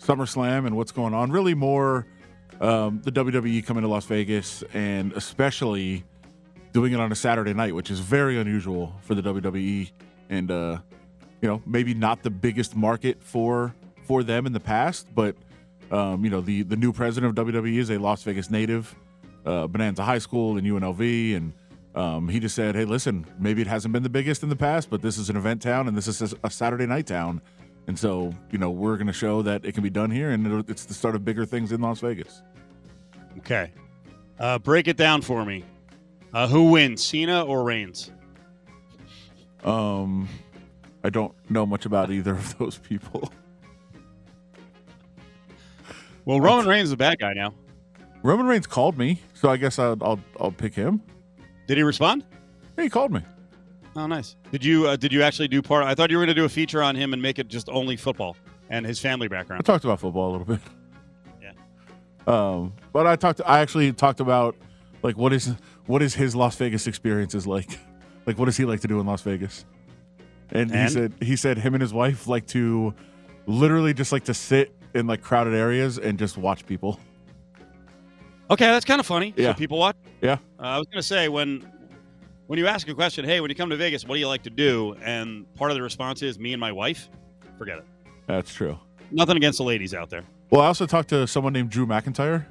SummerSlam 0.00 0.66
and 0.66 0.76
what's 0.76 0.92
going 0.92 1.12
on. 1.12 1.32
Really, 1.32 1.54
more 1.54 2.06
um, 2.60 3.00
the 3.02 3.10
WWE 3.10 3.66
coming 3.66 3.82
to 3.82 3.88
Las 3.88 4.06
Vegas, 4.06 4.62
and 4.72 5.12
especially 5.14 6.04
doing 6.72 6.92
it 6.92 7.00
on 7.00 7.10
a 7.12 7.14
Saturday 7.14 7.54
night, 7.54 7.74
which 7.74 7.90
is 7.90 8.00
very 8.00 8.38
unusual 8.38 8.94
for 9.02 9.14
the 9.14 9.22
WWE, 9.22 9.90
and 10.28 10.50
uh, 10.50 10.78
you 11.40 11.48
know 11.48 11.62
maybe 11.66 11.94
not 11.94 12.22
the 12.22 12.30
biggest 12.30 12.76
market 12.76 13.22
for 13.22 13.74
for 14.04 14.22
them 14.22 14.46
in 14.46 14.52
the 14.52 14.60
past, 14.60 15.06
but 15.14 15.36
um, 15.90 16.24
you 16.24 16.30
know 16.30 16.40
the 16.40 16.62
the 16.62 16.76
new 16.76 16.92
president 16.92 17.38
of 17.38 17.46
WWE 17.46 17.78
is 17.78 17.90
a 17.90 17.98
Las 17.98 18.22
Vegas 18.22 18.50
native, 18.50 18.94
uh, 19.44 19.66
Bonanza 19.66 20.04
High 20.04 20.18
School 20.18 20.56
and 20.56 20.66
UNLV, 20.66 21.36
and 21.36 21.52
um, 21.94 22.28
he 22.28 22.40
just 22.40 22.54
said, 22.54 22.74
"Hey, 22.74 22.84
listen, 22.84 23.26
maybe 23.38 23.60
it 23.62 23.68
hasn't 23.68 23.92
been 23.92 24.02
the 24.02 24.08
biggest 24.08 24.42
in 24.42 24.48
the 24.48 24.56
past, 24.56 24.90
but 24.90 25.02
this 25.02 25.18
is 25.18 25.30
an 25.30 25.36
event 25.36 25.62
town 25.62 25.88
and 25.88 25.96
this 25.96 26.08
is 26.08 26.34
a 26.44 26.50
Saturday 26.50 26.86
night 26.86 27.06
town, 27.06 27.40
and 27.86 27.98
so 27.98 28.32
you 28.50 28.58
know 28.58 28.70
we're 28.70 28.96
going 28.96 29.06
to 29.06 29.12
show 29.12 29.42
that 29.42 29.64
it 29.64 29.72
can 29.72 29.82
be 29.82 29.90
done 29.90 30.10
here, 30.10 30.30
and 30.30 30.68
it's 30.68 30.84
the 30.84 30.94
start 30.94 31.14
of 31.14 31.24
bigger 31.24 31.44
things 31.44 31.72
in 31.72 31.80
Las 31.80 32.00
Vegas." 32.00 32.42
Okay. 33.38 33.70
Uh, 34.38 34.58
break 34.58 34.88
it 34.88 34.96
down 34.96 35.20
for 35.22 35.44
me. 35.44 35.64
Uh, 36.32 36.46
who 36.46 36.70
wins, 36.70 37.04
Cena 37.04 37.44
or 37.44 37.64
Reigns? 37.64 38.10
Um, 39.64 40.28
I 41.02 41.10
don't 41.10 41.34
know 41.50 41.66
much 41.66 41.86
about 41.86 42.10
either 42.10 42.32
of 42.32 42.58
those 42.58 42.78
people. 42.78 43.32
Well, 46.26 46.40
Roman 46.40 46.66
Reigns 46.66 46.88
is 46.88 46.92
a 46.92 46.96
bad 46.98 47.18
guy 47.18 47.32
now. 47.32 47.54
Roman 48.22 48.46
Reigns 48.46 48.66
called 48.66 48.98
me, 48.98 49.20
so 49.34 49.48
I 49.48 49.56
guess 49.56 49.78
I'll 49.78 49.96
I'll, 50.02 50.20
I'll 50.38 50.52
pick 50.52 50.74
him. 50.74 51.02
Did 51.66 51.78
he 51.78 51.82
respond? 51.82 52.24
Yeah, 52.76 52.84
he 52.84 52.90
called 52.90 53.10
me. 53.10 53.22
Oh, 53.96 54.06
nice. 54.06 54.36
Did 54.52 54.64
you 54.64 54.86
uh, 54.86 54.96
did 54.96 55.12
you 55.12 55.22
actually 55.22 55.48
do 55.48 55.62
part? 55.62 55.84
I 55.84 55.94
thought 55.94 56.10
you 56.10 56.18
were 56.18 56.24
going 56.24 56.34
to 56.34 56.40
do 56.40 56.44
a 56.44 56.48
feature 56.48 56.82
on 56.82 56.94
him 56.94 57.12
and 57.12 57.20
make 57.20 57.38
it 57.38 57.48
just 57.48 57.68
only 57.70 57.96
football 57.96 58.36
and 58.68 58.86
his 58.86 59.00
family 59.00 59.28
background. 59.28 59.60
I 59.60 59.64
talked 59.64 59.84
about 59.84 59.98
football 59.98 60.30
a 60.30 60.32
little 60.32 60.46
bit. 60.46 60.60
Yeah. 61.42 61.52
Um, 62.26 62.74
but 62.92 63.06
I 63.06 63.16
talked. 63.16 63.40
I 63.44 63.60
actually 63.60 63.92
talked 63.92 64.20
about 64.20 64.54
like 65.02 65.16
what 65.16 65.32
is 65.32 65.52
what 65.90 66.02
is 66.02 66.14
his 66.14 66.36
Las 66.36 66.56
Vegas 66.56 66.86
experiences 66.86 67.46
like? 67.46 67.78
Like 68.26 68.38
what 68.38 68.44
does 68.44 68.56
he 68.56 68.66
like 68.66 68.80
to 68.80 68.86
do 68.86 69.00
in 69.00 69.06
Las 69.06 69.22
Vegas? 69.22 69.64
And, 70.50 70.70
he 70.70 70.88
said 70.88 71.14
he 71.20 71.36
said 71.36 71.56
him 71.56 71.74
and 71.74 71.80
his 71.80 71.92
wife 71.92 72.28
like 72.28 72.46
to 72.48 72.94
literally 73.46 73.94
just 73.94 74.12
like 74.12 74.24
to 74.24 74.34
sit 74.34 74.76
in 74.94 75.06
like 75.06 75.22
crowded 75.22 75.54
areas 75.54 75.98
and 75.98 76.18
just 76.18 76.36
watch 76.36 76.66
people. 76.66 77.00
Okay, 78.50 78.66
that's 78.66 78.84
kind 78.84 79.00
of 79.00 79.06
funny. 79.06 79.32
Yeah. 79.36 79.52
So 79.52 79.58
people 79.58 79.78
watch. 79.78 79.96
Yeah. 80.20 80.34
Uh, 80.58 80.62
I 80.62 80.78
was 80.78 80.86
going 80.88 81.00
to 81.00 81.06
say 81.06 81.28
when 81.28 81.66
when 82.46 82.58
you 82.58 82.66
ask 82.66 82.86
a 82.88 82.94
question, 82.94 83.24
hey, 83.24 83.40
when 83.40 83.48
you 83.48 83.56
come 83.56 83.70
to 83.70 83.76
Vegas, 83.76 84.04
what 84.04 84.14
do 84.14 84.20
you 84.20 84.28
like 84.28 84.42
to 84.42 84.50
do? 84.50 84.94
And 85.02 85.52
part 85.54 85.70
of 85.70 85.76
the 85.76 85.82
response 85.82 86.22
is 86.22 86.38
me 86.38 86.52
and 86.52 86.60
my 86.60 86.72
wife. 86.72 87.08
Forget 87.56 87.78
it. 87.78 87.84
That's 88.26 88.52
true. 88.52 88.78
Nothing 89.10 89.38
against 89.38 89.58
the 89.58 89.64
ladies 89.64 89.94
out 89.94 90.10
there. 90.10 90.24
Well, 90.50 90.60
I 90.60 90.66
also 90.66 90.84
talked 90.84 91.08
to 91.08 91.26
someone 91.26 91.54
named 91.54 91.70
Drew 91.70 91.86
McIntyre. 91.86 92.44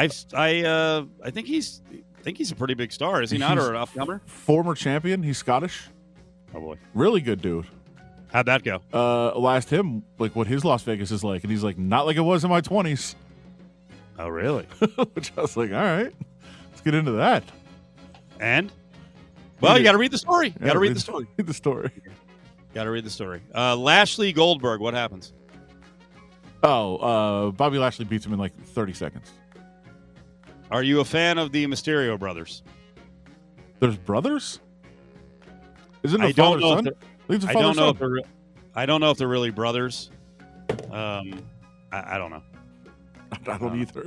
I've 0.00 0.24
I 0.34 0.62
uh 0.64 1.04
I 1.24 1.30
think 1.30 1.46
he's 1.46 1.82
think 2.22 2.38
he's 2.38 2.50
a 2.50 2.54
pretty 2.56 2.74
big 2.74 2.92
star, 2.92 3.22
is 3.22 3.30
he 3.30 3.38
not, 3.38 3.56
He's 3.58 3.66
or 3.66 3.74
an 3.74 3.84
upcomer? 3.84 4.20
Former 4.26 4.74
champion. 4.74 5.22
He's 5.22 5.38
Scottish. 5.38 5.88
Oh 6.54 6.60
boy, 6.60 6.76
really 6.94 7.20
good 7.20 7.40
dude. 7.42 7.66
How'd 8.32 8.46
that 8.46 8.62
go? 8.62 8.80
Uh, 8.92 9.38
I 9.40 9.56
asked 9.56 9.70
him 9.70 10.02
like 10.18 10.36
what 10.36 10.46
his 10.46 10.64
Las 10.64 10.82
Vegas 10.84 11.10
is 11.10 11.24
like, 11.24 11.42
and 11.42 11.50
he's 11.50 11.62
like, 11.64 11.78
not 11.78 12.06
like 12.06 12.16
it 12.16 12.20
was 12.22 12.44
in 12.44 12.50
my 12.50 12.60
twenties. 12.60 13.16
Oh, 14.18 14.28
really? 14.28 14.64
Which 15.14 15.32
I 15.36 15.40
was 15.40 15.56
like, 15.56 15.70
all 15.70 15.76
right, 15.78 16.12
let's 16.68 16.80
get 16.82 16.94
into 16.94 17.12
that. 17.12 17.42
And 18.38 18.70
well, 19.60 19.76
you 19.78 19.84
got 19.84 19.92
to 19.92 19.98
read 19.98 20.10
the 20.10 20.18
story. 20.18 20.54
Yeah, 20.60 20.66
got 20.68 20.72
to 20.74 20.78
read 20.78 20.88
read- 20.88 20.96
the 20.96 21.00
story. 21.00 21.26
Read 21.36 21.46
the 21.46 21.54
story. 21.54 21.90
Got 22.74 22.84
to 22.84 22.90
read 22.90 23.04
the 23.04 23.10
story. 23.10 23.42
Uh, 23.54 23.76
Lashley 23.76 24.32
Goldberg. 24.32 24.80
What 24.80 24.94
happens? 24.94 25.32
Oh, 26.62 26.96
uh, 26.96 27.50
Bobby 27.52 27.78
Lashley 27.78 28.04
beats 28.04 28.24
him 28.26 28.32
in 28.32 28.38
like 28.38 28.54
30 28.66 28.92
seconds. 28.92 29.32
Are 30.70 30.82
you 30.82 31.00
a 31.00 31.04
fan 31.04 31.38
of 31.38 31.52
the 31.52 31.66
Mysterio 31.66 32.18
brothers? 32.18 32.62
There's 33.80 33.96
brothers? 33.96 34.60
Isn't 36.02 36.22
it 36.22 36.26
I 36.26 36.32
don't 36.32 36.60
father 36.60 36.60
know. 36.60 36.74
Son? 36.76 36.84
they're, 36.84 36.92
I 36.94 37.26
think 37.26 37.42
it's 37.42 37.44
a 37.44 37.48
I 37.48 37.52
don't 37.52 37.76
know 37.76 37.92
father-son. 37.92 37.94
if 37.94 37.98
they're. 38.24 38.32
I 38.74 38.86
don't 38.86 39.00
know 39.00 39.10
if 39.10 39.18
they're 39.18 39.28
really 39.28 39.50
brothers. 39.50 40.10
Um, 40.90 41.42
I, 41.92 42.14
I 42.14 42.18
don't 42.18 42.30
know. 42.30 42.42
I 43.52 43.58
don't 43.58 43.80
either. 43.80 44.06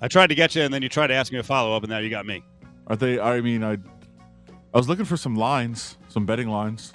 I 0.00 0.08
tried 0.08 0.28
to 0.28 0.34
get 0.34 0.54
you, 0.54 0.62
and 0.62 0.72
then 0.72 0.82
you 0.82 0.88
tried 0.88 1.08
to 1.08 1.14
ask 1.14 1.32
me 1.32 1.38
a 1.38 1.42
follow 1.42 1.76
up, 1.76 1.82
and 1.82 1.90
now 1.90 1.98
you 1.98 2.10
got 2.10 2.26
me. 2.26 2.42
Are 2.86 2.96
they? 2.96 3.20
I 3.20 3.40
mean, 3.40 3.62
I, 3.62 3.72
I 3.72 4.76
was 4.76 4.88
looking 4.88 5.04
for 5.04 5.16
some 5.16 5.36
lines, 5.36 5.98
some 6.08 6.26
betting 6.26 6.48
lines. 6.48 6.92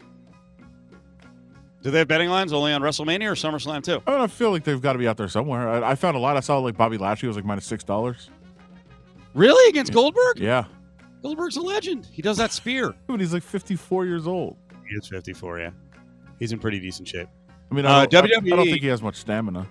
Do 1.81 1.91
they 1.91 1.99
have 1.99 2.07
betting 2.07 2.29
lines 2.29 2.51
only 2.51 2.73
on 2.73 2.81
WrestleMania 2.81 3.31
or 3.31 3.35
SummerSlam 3.35 3.83
too? 3.83 4.01
I, 4.05 4.11
mean, 4.11 4.21
I 4.21 4.27
feel 4.27 4.51
like 4.51 4.63
they've 4.63 4.81
got 4.81 4.93
to 4.93 4.99
be 4.99 5.07
out 5.07 5.15
there 5.15 5.29
somewhere. 5.29 5.69
I, 5.69 5.91
I 5.91 5.95
found 5.95 6.17
a 6.17 6.19
lot. 6.19 6.35
I 6.35 6.41
saw 6.41 6.57
like 6.57 6.75
Bobby 6.75 6.97
Lashley 6.97 7.27
was 7.27 7.37
like 7.37 7.45
minus 7.45 7.65
six 7.65 7.83
dollars. 7.83 8.29
Really 9.34 9.69
against 9.69 9.93
Goldberg? 9.93 10.39
Yeah, 10.39 10.65
Goldberg's 11.21 11.57
a 11.57 11.61
legend. 11.61 12.07
He 12.11 12.21
does 12.21 12.38
that 12.38 12.51
spear. 12.51 12.93
but 13.07 13.19
he's 13.19 13.34
like 13.34 13.43
54 13.43 14.05
years 14.05 14.27
old. 14.27 14.57
He 14.89 14.95
is 14.95 15.07
54. 15.07 15.59
Yeah, 15.59 15.69
he's 16.39 16.51
in 16.51 16.59
pretty 16.59 16.80
decent 16.80 17.07
shape. 17.07 17.27
I 17.71 17.75
mean, 17.75 17.86
Uh, 17.86 17.89
I 17.99 18.05
don't, 18.07 18.25
I- 18.25 18.27
WWE 18.39 18.53
I 18.53 18.55
don't 18.55 18.65
think 18.65 18.82
he 18.82 18.88
has 18.88 19.01
much 19.01 19.15
stamina. 19.17 19.67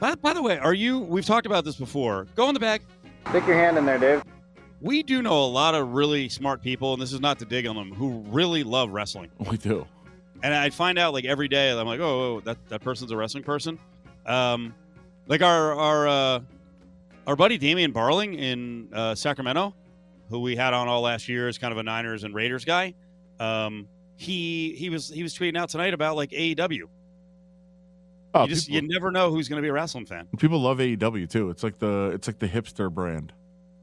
By, 0.00 0.16
by 0.16 0.32
the 0.34 0.42
way, 0.42 0.58
are 0.58 0.74
you? 0.74 0.98
We've 0.98 1.24
talked 1.24 1.46
about 1.46 1.64
this 1.64 1.76
before. 1.76 2.26
Go 2.34 2.48
in 2.48 2.54
the 2.54 2.60
bag. 2.60 2.82
Stick 3.28 3.46
your 3.46 3.54
hand 3.56 3.78
in 3.78 3.86
there, 3.86 3.98
Dave. 3.98 4.22
We 4.80 5.04
do 5.04 5.22
know 5.22 5.44
a 5.44 5.46
lot 5.46 5.76
of 5.76 5.92
really 5.92 6.28
smart 6.28 6.60
people, 6.60 6.92
and 6.92 7.00
this 7.00 7.12
is 7.12 7.20
not 7.20 7.38
to 7.38 7.44
dig 7.44 7.68
on 7.68 7.76
them, 7.76 7.92
who 7.92 8.18
really 8.28 8.64
love 8.64 8.90
wrestling. 8.90 9.30
We 9.48 9.56
do. 9.58 9.86
And 10.42 10.52
I 10.52 10.70
find 10.70 10.98
out 10.98 11.12
like 11.12 11.24
every 11.24 11.46
day, 11.46 11.70
I'm 11.70 11.86
like, 11.86 12.00
oh, 12.00 12.34
oh, 12.38 12.40
that 12.40 12.58
that 12.68 12.80
person's 12.80 13.12
a 13.12 13.16
wrestling 13.16 13.44
person. 13.44 13.78
Um, 14.26 14.74
like 15.28 15.40
our 15.40 15.72
our 15.76 16.08
uh, 16.08 16.40
our 17.26 17.36
buddy 17.36 17.58
Damian 17.58 17.92
Barling 17.92 18.38
in 18.38 18.88
uh, 18.92 19.14
Sacramento, 19.14 19.74
who 20.28 20.40
we 20.40 20.56
had 20.56 20.74
on 20.74 20.88
all 20.88 21.02
last 21.02 21.28
year, 21.28 21.48
is 21.48 21.58
kind 21.58 21.72
of 21.72 21.78
a 21.78 21.82
Niners 21.82 22.24
and 22.24 22.34
Raiders 22.34 22.64
guy. 22.64 22.94
Um, 23.38 23.88
he 24.16 24.74
he 24.76 24.90
was 24.90 25.08
he 25.08 25.22
was 25.22 25.34
tweeting 25.34 25.56
out 25.56 25.68
tonight 25.68 25.94
about 25.94 26.16
like 26.16 26.30
AEW. 26.30 26.82
Oh, 28.34 28.42
you 28.42 28.48
just 28.48 28.68
people, 28.68 28.82
you 28.82 28.88
never 28.88 29.10
know 29.10 29.30
who's 29.30 29.48
going 29.48 29.58
to 29.58 29.62
be 29.62 29.68
a 29.68 29.72
wrestling 29.72 30.06
fan. 30.06 30.26
people 30.38 30.60
love 30.60 30.78
AEW 30.78 31.28
too. 31.28 31.50
It's 31.50 31.62
like 31.62 31.78
the 31.78 32.12
it's 32.14 32.26
like 32.26 32.38
the 32.38 32.48
hipster 32.48 32.90
brand. 32.92 33.32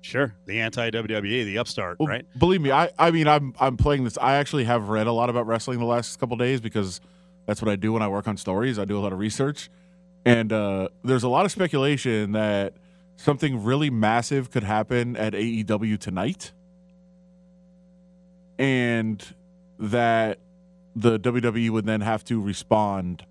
Sure, 0.01 0.33
the 0.45 0.61
anti 0.61 0.89
WWE, 0.91 1.43
the 1.45 1.57
upstart, 1.57 1.99
Well, 1.99 2.07
right? 2.07 2.25
Believe 2.37 2.61
me, 2.61 2.71
I 2.71 2.89
I 2.97 3.11
mean 3.11 3.27
I'm 3.27 3.53
I'm 3.59 3.75
playing 3.77 4.05
this. 4.05 4.17
I 4.17 4.35
actually 4.35 4.63
have 4.63 4.89
read 4.89 5.07
a 5.07 5.11
lot 5.11 5.29
about 5.29 5.45
wrestling 5.45 5.79
the 5.79 5.85
last 5.85 6.19
couple 6.19 6.37
days 6.37 6.61
because 6.61 7.01
that's 7.45 7.61
what 7.61 7.69
I 7.69 7.75
do 7.75 7.93
when 7.93 8.01
I 8.01 8.07
work 8.07 8.27
on 8.27 8.37
stories. 8.37 8.79
I 8.79 8.85
do 8.85 8.97
a 8.97 9.01
lot 9.01 9.11
of 9.11 9.19
research, 9.19 9.69
and 10.25 10.53
uh, 10.53 10.87
there's 11.03 11.23
a 11.23 11.29
lot 11.29 11.45
of 11.45 11.51
speculation 11.51 12.31
that 12.31 12.75
something 13.19 13.63
really 13.63 13.89
massive 13.89 14.49
could 14.49 14.63
happen 14.63 15.17
at 15.17 15.33
AEW 15.33 15.99
tonight, 15.99 16.53
and 18.57 19.23
that 19.77 20.39
the 20.95 21.19
WWE 21.19 21.69
would 21.69 21.85
then 21.85 22.01
have 22.01 22.23
to 22.25 22.41
respond 22.41 23.25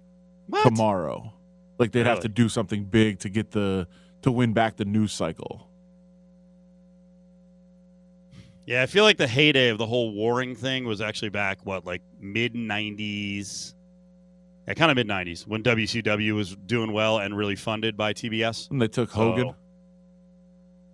tomorrow. 0.62 1.32
Like 1.78 1.92
they'd 1.92 2.06
have 2.06 2.20
to 2.20 2.28
do 2.28 2.48
something 2.48 2.84
big 2.84 3.18
to 3.20 3.28
get 3.28 3.52
the 3.52 3.86
to 4.22 4.30
win 4.32 4.52
back 4.52 4.76
the 4.76 4.84
news 4.84 5.12
cycle. 5.12 5.68
Yeah, 8.66 8.82
I 8.82 8.86
feel 8.86 9.04
like 9.04 9.16
the 9.16 9.26
heyday 9.28 9.68
of 9.70 9.78
the 9.78 9.86
whole 9.86 10.12
warring 10.12 10.54
thing 10.54 10.84
was 10.84 11.00
actually 11.00 11.30
back 11.30 11.64
what 11.64 11.86
like 11.86 12.02
mid 12.20 12.54
'90s, 12.54 13.74
yeah, 14.66 14.74
kind 14.74 14.90
of 14.90 14.96
mid 14.96 15.06
'90s 15.08 15.46
when 15.46 15.62
WCW 15.62 16.34
was 16.34 16.54
doing 16.66 16.92
well 16.92 17.18
and 17.18 17.34
really 17.36 17.56
funded 17.56 17.96
by 17.96 18.12
TBS. 18.12 18.70
And 18.70 18.82
they 18.82 18.88
took 18.88 19.10
Hogan. 19.10 19.48
So- 19.48 19.56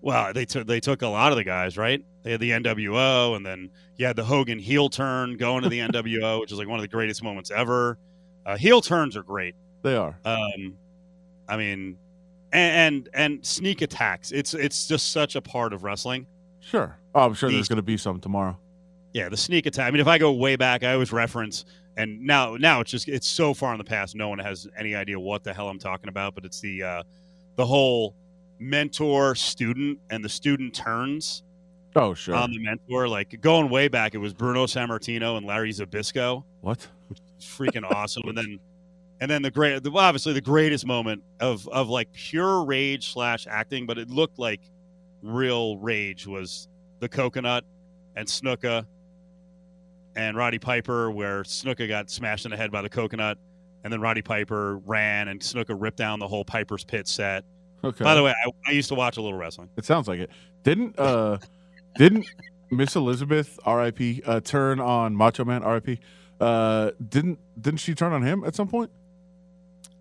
well, 0.05 0.35
they 0.35 0.45
took 0.45 0.67
they 0.67 0.81
took 0.81 1.01
a 1.01 1.09
lot 1.09 1.33
of 1.33 1.37
the 1.37 1.45
guys, 1.45 1.79
right? 1.79 2.05
They 2.23 2.33
had 2.33 2.41
the 2.41 2.51
NWO, 2.51 3.35
and 3.37 3.45
then 3.45 3.71
you 3.97 4.05
had 4.05 4.17
the 4.17 4.25
Hogan 4.25 4.59
heel 4.59 4.91
turn 4.91 5.37
going 5.39 5.63
to 5.63 5.71
the 5.71 5.79
NWO, 5.89 6.41
which 6.41 6.53
is 6.53 6.59
like 6.59 6.69
one 6.69 6.79
of 6.79 6.83
the 6.83 6.89
greatest 6.89 7.23
moments 7.23 7.51
ever. 7.51 7.99
Uh, 8.45 8.57
heel 8.59 8.83
turns 8.83 9.17
are 9.17 9.23
great. 9.23 9.55
They 9.83 9.97
are. 9.97 10.19
Um, 10.27 10.75
I 11.49 11.57
mean, 11.57 11.97
and, 12.53 13.07
and 13.07 13.09
and 13.15 13.47
sneak 13.47 13.81
attacks. 13.81 14.31
It's 14.31 14.53
it's 14.53 14.87
just 14.87 15.11
such 15.11 15.37
a 15.37 15.41
part 15.41 15.73
of 15.73 15.85
wrestling. 15.85 16.27
Sure. 16.61 16.99
Oh, 17.15 17.23
I'm 17.25 17.35
sure 17.35 17.49
The- 17.49 17.57
there's 17.57 17.69
going 17.69 17.77
to 17.77 17.83
be 17.83 17.97
some 17.97 18.21
tomorrow. 18.21 18.59
Yeah, 19.15 19.29
the 19.31 19.37
sneak 19.37 19.65
attack. 19.67 19.87
I 19.87 19.91
mean, 19.93 20.01
if 20.01 20.09
I 20.09 20.19
go 20.19 20.33
way 20.33 20.57
back, 20.57 20.83
I 20.83 20.93
always 20.93 21.13
reference, 21.13 21.65
and 21.97 22.21
now 22.23 22.57
now 22.57 22.81
it's 22.81 22.91
just 22.91 23.09
it's 23.09 23.27
so 23.29 23.55
far 23.55 23.73
in 23.73 23.79
the 23.79 23.85
past, 23.85 24.15
no 24.17 24.29
one 24.29 24.39
has 24.41 24.67
any 24.77 24.95
idea 24.97 25.19
what 25.19 25.45
the 25.45 25.55
hell 25.55 25.69
I'm 25.69 25.79
talking 25.79 26.09
about. 26.09 26.35
But 26.35 26.45
it's 26.45 26.61
the 26.61 26.83
uh, 26.83 27.03
the 27.57 27.65
whole 27.65 28.15
mentor 28.59 29.35
student 29.35 29.99
and 30.11 30.25
the 30.25 30.29
student 30.29 30.75
turns 30.75 31.43
Oh, 31.97 32.15
sure. 32.15 32.35
on 32.35 32.51
the 32.51 32.59
mentor. 32.59 33.09
Like 33.09 33.41
going 33.41 33.69
way 33.71 33.89
back, 33.89 34.15
it 34.15 34.19
was 34.19 34.33
Bruno 34.35 34.67
Sammartino 34.67 35.37
and 35.37 35.47
Larry 35.47 35.73
Zbyszko. 35.73 36.43
what? 36.61 36.87
Freaking 37.41 37.85
awesome. 37.91 38.23
And 38.27 38.37
then 38.39 38.59
and 39.21 39.31
then 39.31 39.43
the 39.43 39.51
great, 39.51 39.83
the, 39.83 39.91
well, 39.91 40.05
obviously 40.05 40.33
the 40.33 40.41
greatest 40.41 40.87
moment 40.87 41.23
of 41.41 41.69
of 41.69 41.89
like 41.89 42.13
pure 42.13 42.65
rage 42.65 43.13
slash 43.13 43.47
acting, 43.49 43.87
but 43.87 43.97
it 43.99 44.11
looked 44.11 44.39
like 44.39 44.61
real 45.23 45.77
rage 45.79 46.27
was 46.27 46.69
the 47.01 47.09
coconut 47.09 47.65
and 48.17 48.27
Snuka 48.27 48.87
and 50.17 50.37
Roddy 50.37 50.59
Piper, 50.59 51.11
where 51.11 51.43
Snuka 51.43 51.87
got 51.89 52.11
smashed 52.11 52.45
in 52.45 52.51
the 52.51 52.57
head 52.57 52.71
by 52.71 52.83
the 52.83 52.89
coconut, 52.89 53.39
and 53.83 53.93
then 53.93 54.01
Roddy 54.01 54.23
Piper 54.23 54.79
ran 54.79 55.29
and 55.29 55.41
Snuka 55.41 55.77
ripped 55.79 55.97
down 55.99 56.19
the 56.19 56.29
whole 56.29 56.45
Piper's 56.45 56.85
Pit 56.85 57.07
set. 57.09 57.45
Okay. 57.85 58.05
By 58.05 58.15
the 58.15 58.23
way, 58.23 58.33
I, 58.45 58.51
I 58.67 58.73
used 58.73 58.89
to 58.89 58.95
watch 58.95 59.17
a 59.17 59.23
little 59.23 59.39
wrestling. 59.39 59.69
It 59.77 59.85
sounds 59.85 60.09
like 60.09 60.21
it. 60.21 60.31
Didn't 60.63 60.99
uh 60.99 61.39
didn't 61.97 62.27
Miss 62.71 62.97
Elizabeth 62.97 63.59
R.I.P. 63.65 64.23
Uh, 64.27 64.41
turn 64.41 64.81
on 64.81 65.15
Macho 65.15 65.45
Man 65.45 65.63
R.I.P. 65.63 66.01
Uh, 66.41 66.91
didn't 67.09 67.39
didn't 67.61 67.79
she 67.81 67.95
turn 67.95 68.13
on 68.13 68.23
him 68.23 68.43
at 68.45 68.55
some 68.55 68.69
point? 68.69 68.91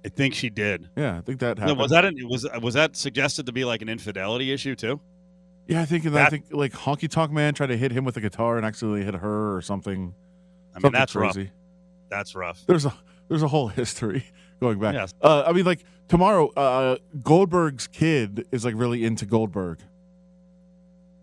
I 0.06 0.10
think 0.10 0.34
she 0.34 0.50
did. 0.50 0.90
Yeah, 0.98 1.18
I 1.18 1.22
think 1.22 1.40
that 1.40 1.58
No, 1.58 1.62
happened. 1.62 1.80
was 1.80 1.92
that 1.92 2.06
an, 2.06 2.16
was 2.28 2.48
was 2.62 2.74
that 2.74 2.96
suggested 2.96 3.46
to 3.46 3.52
be 3.52 3.64
like 3.66 3.82
an 3.82 3.90
infidelity 3.90 4.52
issue 4.52 4.76
too? 4.76 5.00
yeah, 5.68 5.82
I 5.82 5.86
think 5.86 6.04
that, 6.04 6.28
I 6.28 6.30
think 6.30 6.46
like 6.52 6.74
Honky 6.74 7.10
Tonk 7.10 7.32
Man 7.32 7.54
tried 7.54 7.68
to 7.68 7.78
hit 7.78 7.92
him 7.92 8.04
with 8.04 8.18
a 8.18 8.22
guitar 8.22 8.58
and 8.58 8.66
accidentally 8.66 9.04
hit 9.06 9.14
her 9.16 9.56
or 9.56 9.62
something. 9.62 9.94
I 10.74 10.78
mean, 10.78 10.82
something 10.82 10.92
that's 10.92 11.16
rough. 11.16 11.34
crazy. 11.34 11.52
That's 12.10 12.36
rough. 12.36 12.64
There's 12.66 12.86
a 12.86 12.94
there's 13.30 13.44
a 13.44 13.48
whole 13.48 13.68
history 13.80 14.26
going 14.60 14.80
back. 14.80 14.94
Yes. 14.96 15.14
Uh, 15.22 15.44
I 15.48 15.54
mean, 15.54 15.66
like 15.66 15.86
tomorrow, 16.14 16.50
uh, 16.50 16.98
Goldberg's 17.24 17.88
kid 17.88 18.46
is 18.52 18.64
like 18.64 18.76
really 18.78 19.04
into 19.04 19.26
Goldberg. 19.26 19.80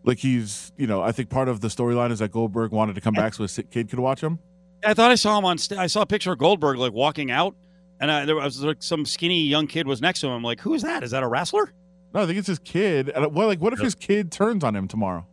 Like 0.03 0.19
he's, 0.19 0.73
you 0.77 0.89
know, 0.89 1.01
I 1.01 1.13
think 1.13 1.31
part 1.31 1.47
of 1.49 1.61
the 1.61 1.69
storyline 1.69 2.11
is 2.11 2.19
that 2.19 2.33
Goldberg 2.33 2.73
wanted 2.73 2.97
to 2.97 3.01
come 3.01 3.15
back 3.15 3.35
so 3.35 3.45
his 3.45 3.61
kid 3.71 3.89
could 3.89 4.01
watch 4.01 4.21
him. 4.21 4.41
I 4.85 4.95
thought 4.95 5.13
I 5.13 5.15
saw 5.15 5.39
him 5.39 5.45
on. 5.45 5.59
St- 5.59 5.79
I 5.79 5.87
saw 5.87 6.01
a 6.03 6.07
picture 6.07 6.33
of 6.33 6.39
Goldberg 6.39 6.79
like 6.79 6.93
walking 6.93 7.31
out, 7.31 7.55
and 8.01 8.11
I, 8.11 8.25
there 8.25 8.35
was 8.35 8.65
like 8.65 8.83
some 8.83 9.07
skinny 9.07 9.43
young 9.43 9.69
kid 9.69 9.87
was 9.87 10.01
next 10.01 10.23
to 10.23 10.27
him. 10.27 10.33
I'm 10.33 10.43
like, 10.43 10.59
who 10.59 10.75
is 10.75 10.83
that? 10.83 11.05
Is 11.05 11.13
that 11.13 11.23
a 11.23 11.29
wrestler? 11.29 11.73
No, 12.13 12.23
I 12.23 12.27
think 12.27 12.39
it's 12.39 12.49
his 12.49 12.59
kid. 12.59 13.11
And, 13.11 13.33
Well, 13.33 13.47
like, 13.47 13.61
what 13.61 13.73
if 13.73 13.79
his 13.79 13.95
kid 13.95 14.33
turns 14.33 14.65
on 14.65 14.75
him 14.75 14.89
tomorrow? 14.89 15.25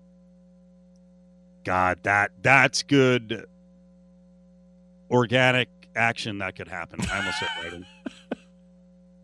God, 1.64 1.98
that 2.04 2.30
that's 2.44 2.84
good. 2.84 3.48
Organic 5.10 5.70
action 5.96 6.38
that 6.40 6.56
could 6.56 6.68
happen. 6.68 7.00
I 7.12 7.18
almost 7.18 7.40
said 7.40 7.50
writing. 7.64 7.86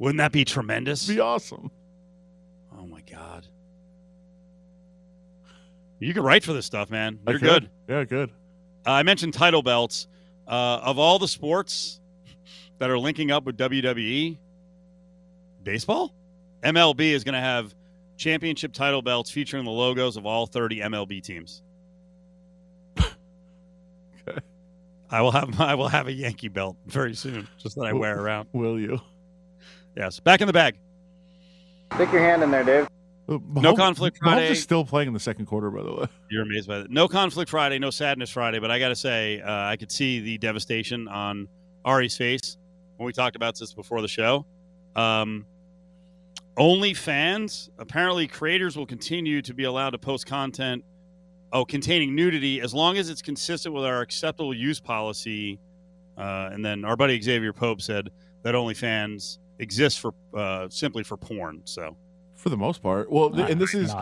Wouldn't 0.04 0.18
that 0.18 0.34
be 0.34 0.44
tremendous? 0.44 1.08
Be 1.08 1.22
awesome. 1.22 1.72
Oh 2.78 2.86
my 2.86 3.00
god. 3.10 3.48
You 6.00 6.14
can 6.14 6.24
write 6.24 6.44
for 6.44 6.52
this 6.52 6.66
stuff, 6.66 6.90
man. 6.90 7.20
You're 7.26 7.40
good. 7.40 7.70
Yeah, 7.88 8.04
good. 8.04 8.30
Uh, 8.86 8.92
I 8.92 9.04
mentioned 9.04 9.34
title 9.34 9.64
belts. 9.64 10.10
Uh, 10.46 10.82
of 10.84 11.00
all 11.00 11.20
the 11.20 11.28
sports 11.30 12.02
that 12.80 12.90
are 12.90 13.00
linking 13.00 13.32
up 13.32 13.46
with 13.46 13.56
WWE, 13.56 14.38
baseball, 15.64 16.14
MLB 16.64 17.14
is 17.14 17.24
going 17.24 17.36
to 17.36 17.40
have 17.40 17.74
championship 18.18 18.74
title 18.74 19.02
belts 19.02 19.32
featuring 19.32 19.64
the 19.64 19.72
logos 19.72 20.18
of 20.18 20.26
all 20.26 20.48
30 20.48 20.82
MLB 20.82 21.24
teams. 21.24 21.62
Okay. 24.28 24.40
I 25.10 25.22
will 25.22 25.32
have 25.32 25.62
I 25.62 25.76
will 25.76 25.88
have 25.88 26.08
a 26.08 26.12
Yankee 26.14 26.48
belt 26.50 26.76
very 26.88 27.14
soon, 27.14 27.48
just 27.58 27.76
that 27.76 27.84
I 27.84 27.94
wear 27.94 28.20
around. 28.20 28.50
Will 28.52 28.78
you? 28.78 29.00
Yes, 29.96 30.20
back 30.20 30.42
in 30.42 30.48
the 30.48 30.54
bag. 30.54 30.78
Stick 31.94 32.12
your 32.12 32.22
hand 32.22 32.42
in 32.44 32.52
there, 32.52 32.64
Dave. 32.64 32.88
No 33.28 33.40
Mahomes- 33.40 33.78
conflict 33.78 34.18
Mahomes 34.18 34.24
Friday. 34.24 34.52
is 34.52 34.62
still 34.62 34.84
playing 34.84 35.08
in 35.08 35.14
the 35.14 35.20
second 35.20 35.46
quarter, 35.46 35.70
by 35.72 35.84
the 35.84 35.94
way. 35.94 36.06
You're 36.32 36.44
amazed 36.44 36.68
by 36.68 36.80
that. 36.80 36.90
No 36.92 37.08
conflict 37.08 37.50
Friday, 37.50 37.80
no 37.80 37.90
sadness 37.90 38.30
Friday, 38.30 38.60
but 38.60 38.72
I 38.72 38.80
got 38.80 38.90
to 38.90 38.96
say, 38.96 39.42
uh, 39.42 39.50
I 39.52 39.78
could 39.78 39.92
see 39.92 40.20
the 40.20 40.38
devastation 40.38 41.08
on 41.08 41.48
Ari's 41.86 42.18
face 42.18 42.58
when 42.98 43.06
we 43.06 43.14
talked 43.14 43.36
about 43.36 43.58
this 43.58 43.74
before 43.74 44.02
the 44.02 44.08
show. 44.08 44.46
Um, 44.96 45.46
only 46.58 46.94
fans, 46.94 47.70
apparently, 47.80 48.28
creators 48.28 48.76
will 48.76 48.86
continue 48.86 49.42
to 49.44 49.54
be 49.54 49.64
allowed 49.64 49.92
to 49.92 49.98
post 49.98 50.26
content 50.26 50.84
oh, 51.54 51.64
containing 51.64 52.16
nudity 52.16 52.60
as 52.60 52.74
long 52.74 52.98
as 52.98 53.10
it's 53.10 53.22
consistent 53.22 53.74
with 53.74 53.86
our 53.86 54.02
acceptable 54.02 54.54
use 54.54 54.80
policy. 54.80 55.60
Uh, 56.18 56.50
and 56.52 56.66
then 56.66 56.84
our 56.84 56.96
buddy 56.96 57.22
Xavier 57.22 57.54
Pope 57.54 57.82
said 57.82 58.10
that 58.44 58.54
OnlyFans 58.56 59.38
exists 59.60 60.00
for 60.00 60.14
uh, 60.36 60.68
simply 60.70 61.04
for 61.04 61.18
porn. 61.18 61.62
So 61.66 61.96
For 62.36 62.50
the 62.50 62.58
most 62.58 62.82
part. 62.82 63.12
Well, 63.12 63.30
th- 63.30 63.50
and 63.50 63.60
this 63.60 63.74
is 63.74 63.94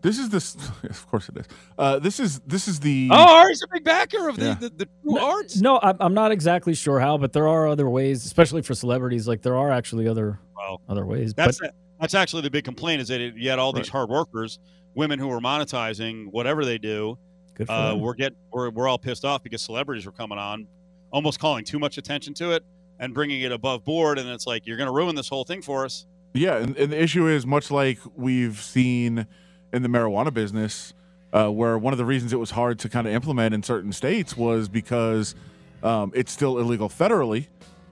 this 0.00 0.18
is 0.18 0.28
this. 0.30 0.56
Of 0.84 1.06
course, 1.08 1.28
it 1.28 1.38
is. 1.38 1.46
Uh, 1.76 1.98
this 1.98 2.20
is 2.20 2.40
this 2.40 2.68
is 2.68 2.80
the. 2.80 3.08
Oh, 3.10 3.36
Ari's 3.38 3.62
a 3.62 3.68
big 3.72 3.84
backer 3.84 4.28
of 4.28 4.36
the, 4.36 4.44
Yeah. 4.46 4.54
the, 4.54 4.70
the 4.70 4.88
true 5.02 5.18
arts. 5.18 5.60
No, 5.60 5.78
I'm, 5.82 5.96
I'm 6.00 6.14
not 6.14 6.30
exactly 6.32 6.74
sure 6.74 7.00
how, 7.00 7.18
but 7.18 7.32
there 7.32 7.48
are 7.48 7.66
other 7.66 7.88
ways, 7.88 8.24
especially 8.24 8.62
for 8.62 8.74
celebrities. 8.74 9.26
Like 9.26 9.42
there 9.42 9.56
are 9.56 9.70
actually 9.70 10.06
other 10.08 10.38
Well, 10.56 10.80
other 10.88 11.04
ways. 11.04 11.34
That's 11.34 11.58
but 11.58 11.74
that's 12.00 12.14
actually 12.14 12.42
the 12.42 12.50
big 12.50 12.64
complaint 12.64 13.00
is 13.02 13.08
that 13.08 13.20
it, 13.20 13.34
you 13.36 13.50
had 13.50 13.58
all 13.58 13.72
these 13.72 13.88
hard 13.88 14.08
workers, 14.08 14.58
women 14.94 15.18
who 15.18 15.30
are 15.30 15.40
monetizing 15.40 16.30
whatever 16.30 16.64
they 16.64 16.78
do. 16.78 17.18
Good 17.54 17.68
uh, 17.68 17.96
we're 17.98 18.14
get 18.14 18.34
we're 18.52 18.70
we're 18.70 18.86
all 18.86 18.98
pissed 18.98 19.24
off 19.24 19.42
because 19.42 19.62
celebrities 19.62 20.06
were 20.06 20.12
coming 20.12 20.38
on, 20.38 20.68
almost 21.10 21.40
calling 21.40 21.64
too 21.64 21.80
much 21.80 21.98
attention 21.98 22.34
to 22.34 22.52
it 22.52 22.64
and 22.98 23.14
bringing 23.14 23.40
it 23.42 23.52
above 23.52 23.84
board, 23.84 24.18
and 24.18 24.28
it's 24.28 24.46
like 24.46 24.66
you're 24.66 24.76
going 24.76 24.88
to 24.88 24.92
ruin 24.92 25.14
this 25.14 25.28
whole 25.28 25.44
thing 25.44 25.62
for 25.62 25.84
us. 25.84 26.06
Yeah, 26.34 26.56
and, 26.56 26.76
and 26.76 26.92
the 26.92 27.02
issue 27.02 27.26
is 27.26 27.46
much 27.46 27.70
like 27.70 27.98
we've 28.16 28.60
seen 28.60 29.26
in 29.72 29.82
the 29.82 29.88
marijuana 29.88 30.32
business, 30.32 30.94
uh, 31.32 31.48
where 31.48 31.78
one 31.78 31.92
of 31.92 31.98
the 31.98 32.04
reasons 32.04 32.32
it 32.32 32.38
was 32.38 32.50
hard 32.50 32.78
to 32.80 32.88
kind 32.88 33.06
of 33.06 33.12
implement 33.12 33.54
in 33.54 33.62
certain 33.62 33.92
states 33.92 34.36
was 34.36 34.68
because 34.68 35.34
um, 35.82 36.12
it's 36.14 36.32
still 36.32 36.58
illegal 36.58 36.88
federally, 36.88 37.46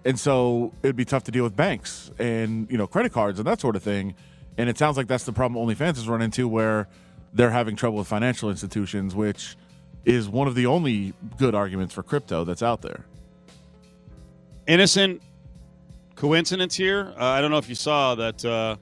and 0.05 0.19
so 0.19 0.73
it'd 0.83 0.97
be 0.97 1.05
tough 1.05 1.25
to 1.25 1.31
deal 1.31 1.45
with 1.45 1.57
banks 1.57 2.11
and 2.19 2.71
you 2.71 2.79
know 2.79 2.87
credit 2.87 3.13
cards 3.13 3.39
and 3.39 3.47
that 3.47 3.61
sort 3.61 3.77
of 3.77 3.83
thing. 3.83 4.15
And 4.59 4.71
it 4.71 4.79
sounds 4.79 4.97
like 4.97 5.07
that's 5.07 5.25
the 5.25 5.35
problem 5.35 5.67
OnlyFans 5.67 5.97
has 5.97 6.09
run 6.09 6.23
into, 6.23 6.49
where 6.49 6.89
they're 7.35 7.51
having 7.51 7.77
trouble 7.77 7.99
with 7.99 8.09
financial 8.09 8.49
institutions, 8.49 9.15
which 9.15 9.57
is 10.07 10.29
one 10.29 10.49
of 10.49 10.55
the 10.55 10.65
only 10.65 11.13
good 11.37 11.55
arguments 11.55 11.93
for 11.93 12.03
crypto 12.03 12.45
that's 12.45 12.63
out 12.63 12.81
there. 12.81 13.05
Innocent 14.67 15.23
coincidence 16.17 16.75
here. 16.75 17.13
Uh, 17.19 17.25
I 17.25 17.41
don't 17.41 17.51
know 17.51 17.59
if 17.59 17.69
you 17.69 17.75
saw 17.75 18.15
that 18.17 18.45
uh, 18.45 18.77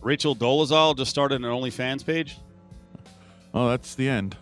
Rachel 0.00 0.34
Dolezal 0.34 0.96
just 0.96 1.10
started 1.10 1.36
an 1.36 1.42
OnlyFans 1.42 2.04
page. 2.04 2.38
Oh, 3.54 3.68
that's 3.68 3.94
the 3.94 4.08
end. 4.08 4.36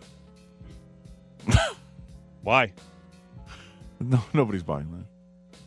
Why? 2.42 2.72
No, 4.00 4.22
nobody's 4.32 4.62
buying 4.62 4.90
that. 4.92 5.58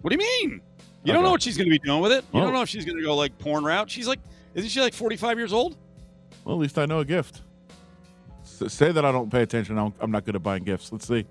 What 0.00 0.10
do 0.10 0.14
you 0.14 0.18
mean? 0.48 0.60
You 1.04 1.12
don't 1.12 1.22
know 1.22 1.30
what 1.30 1.42
she's 1.42 1.56
going 1.56 1.66
to 1.66 1.70
be 1.70 1.78
doing 1.78 2.00
with 2.00 2.12
it. 2.12 2.24
You 2.32 2.40
Oh. 2.40 2.44
don't 2.44 2.52
know 2.54 2.62
if 2.62 2.68
she's 2.68 2.84
going 2.84 2.96
to 2.96 3.02
go 3.04 3.14
like 3.14 3.36
porn 3.38 3.62
route. 3.64 3.90
She's 3.90 4.08
like, 4.08 4.20
isn't 4.54 4.70
she 4.70 4.80
like 4.80 4.94
45 4.94 5.38
years 5.38 5.52
old? 5.52 5.76
Well, 6.44 6.56
at 6.56 6.60
least 6.60 6.78
I 6.78 6.86
know 6.86 7.00
a 7.00 7.04
gift. 7.04 7.42
S- 8.42 8.72
say 8.72 8.90
that 8.92 9.04
I 9.04 9.12
don't 9.12 9.30
pay 9.30 9.42
attention. 9.42 9.78
I'm, 9.78 9.92
I'm 10.00 10.10
not 10.10 10.24
good 10.24 10.34
at 10.34 10.42
buying 10.42 10.64
gifts. 10.64 10.92
Let's 10.92 11.06
see. 11.06 11.24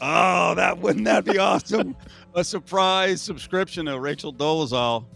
Oh, 0.00 0.54
that 0.54 0.78
wouldn't 0.78 1.04
that 1.06 1.24
be 1.24 1.38
awesome? 1.38 1.96
A 2.34 2.44
surprise 2.44 3.20
subscription 3.22 3.86
to 3.86 3.98
Rachel 3.98 4.32
Dolezal 4.32 5.06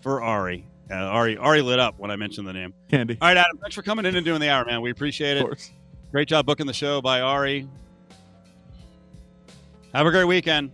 for 0.00 0.22
Ari. 0.22 0.66
Uh, 0.90 0.94
Ari 0.94 1.36
Ari 1.36 1.62
lit 1.62 1.78
up 1.78 1.98
when 1.98 2.10
I 2.10 2.16
mentioned 2.16 2.46
the 2.46 2.52
name. 2.52 2.74
Candy. 2.90 3.18
All 3.20 3.28
right, 3.28 3.36
Adam. 3.36 3.58
Thanks 3.58 3.74
for 3.74 3.82
coming 3.82 4.04
in 4.04 4.16
and 4.16 4.24
doing 4.24 4.40
the 4.40 4.48
hour, 4.48 4.64
man. 4.64 4.80
We 4.80 4.90
appreciate 4.90 5.36
it. 5.36 5.70
Great 6.10 6.28
job 6.28 6.46
booking 6.46 6.66
the 6.66 6.72
show 6.72 7.00
by 7.00 7.20
Ari. 7.20 7.68
Have 9.94 10.06
a 10.06 10.10
great 10.10 10.24
weekend. 10.24 10.70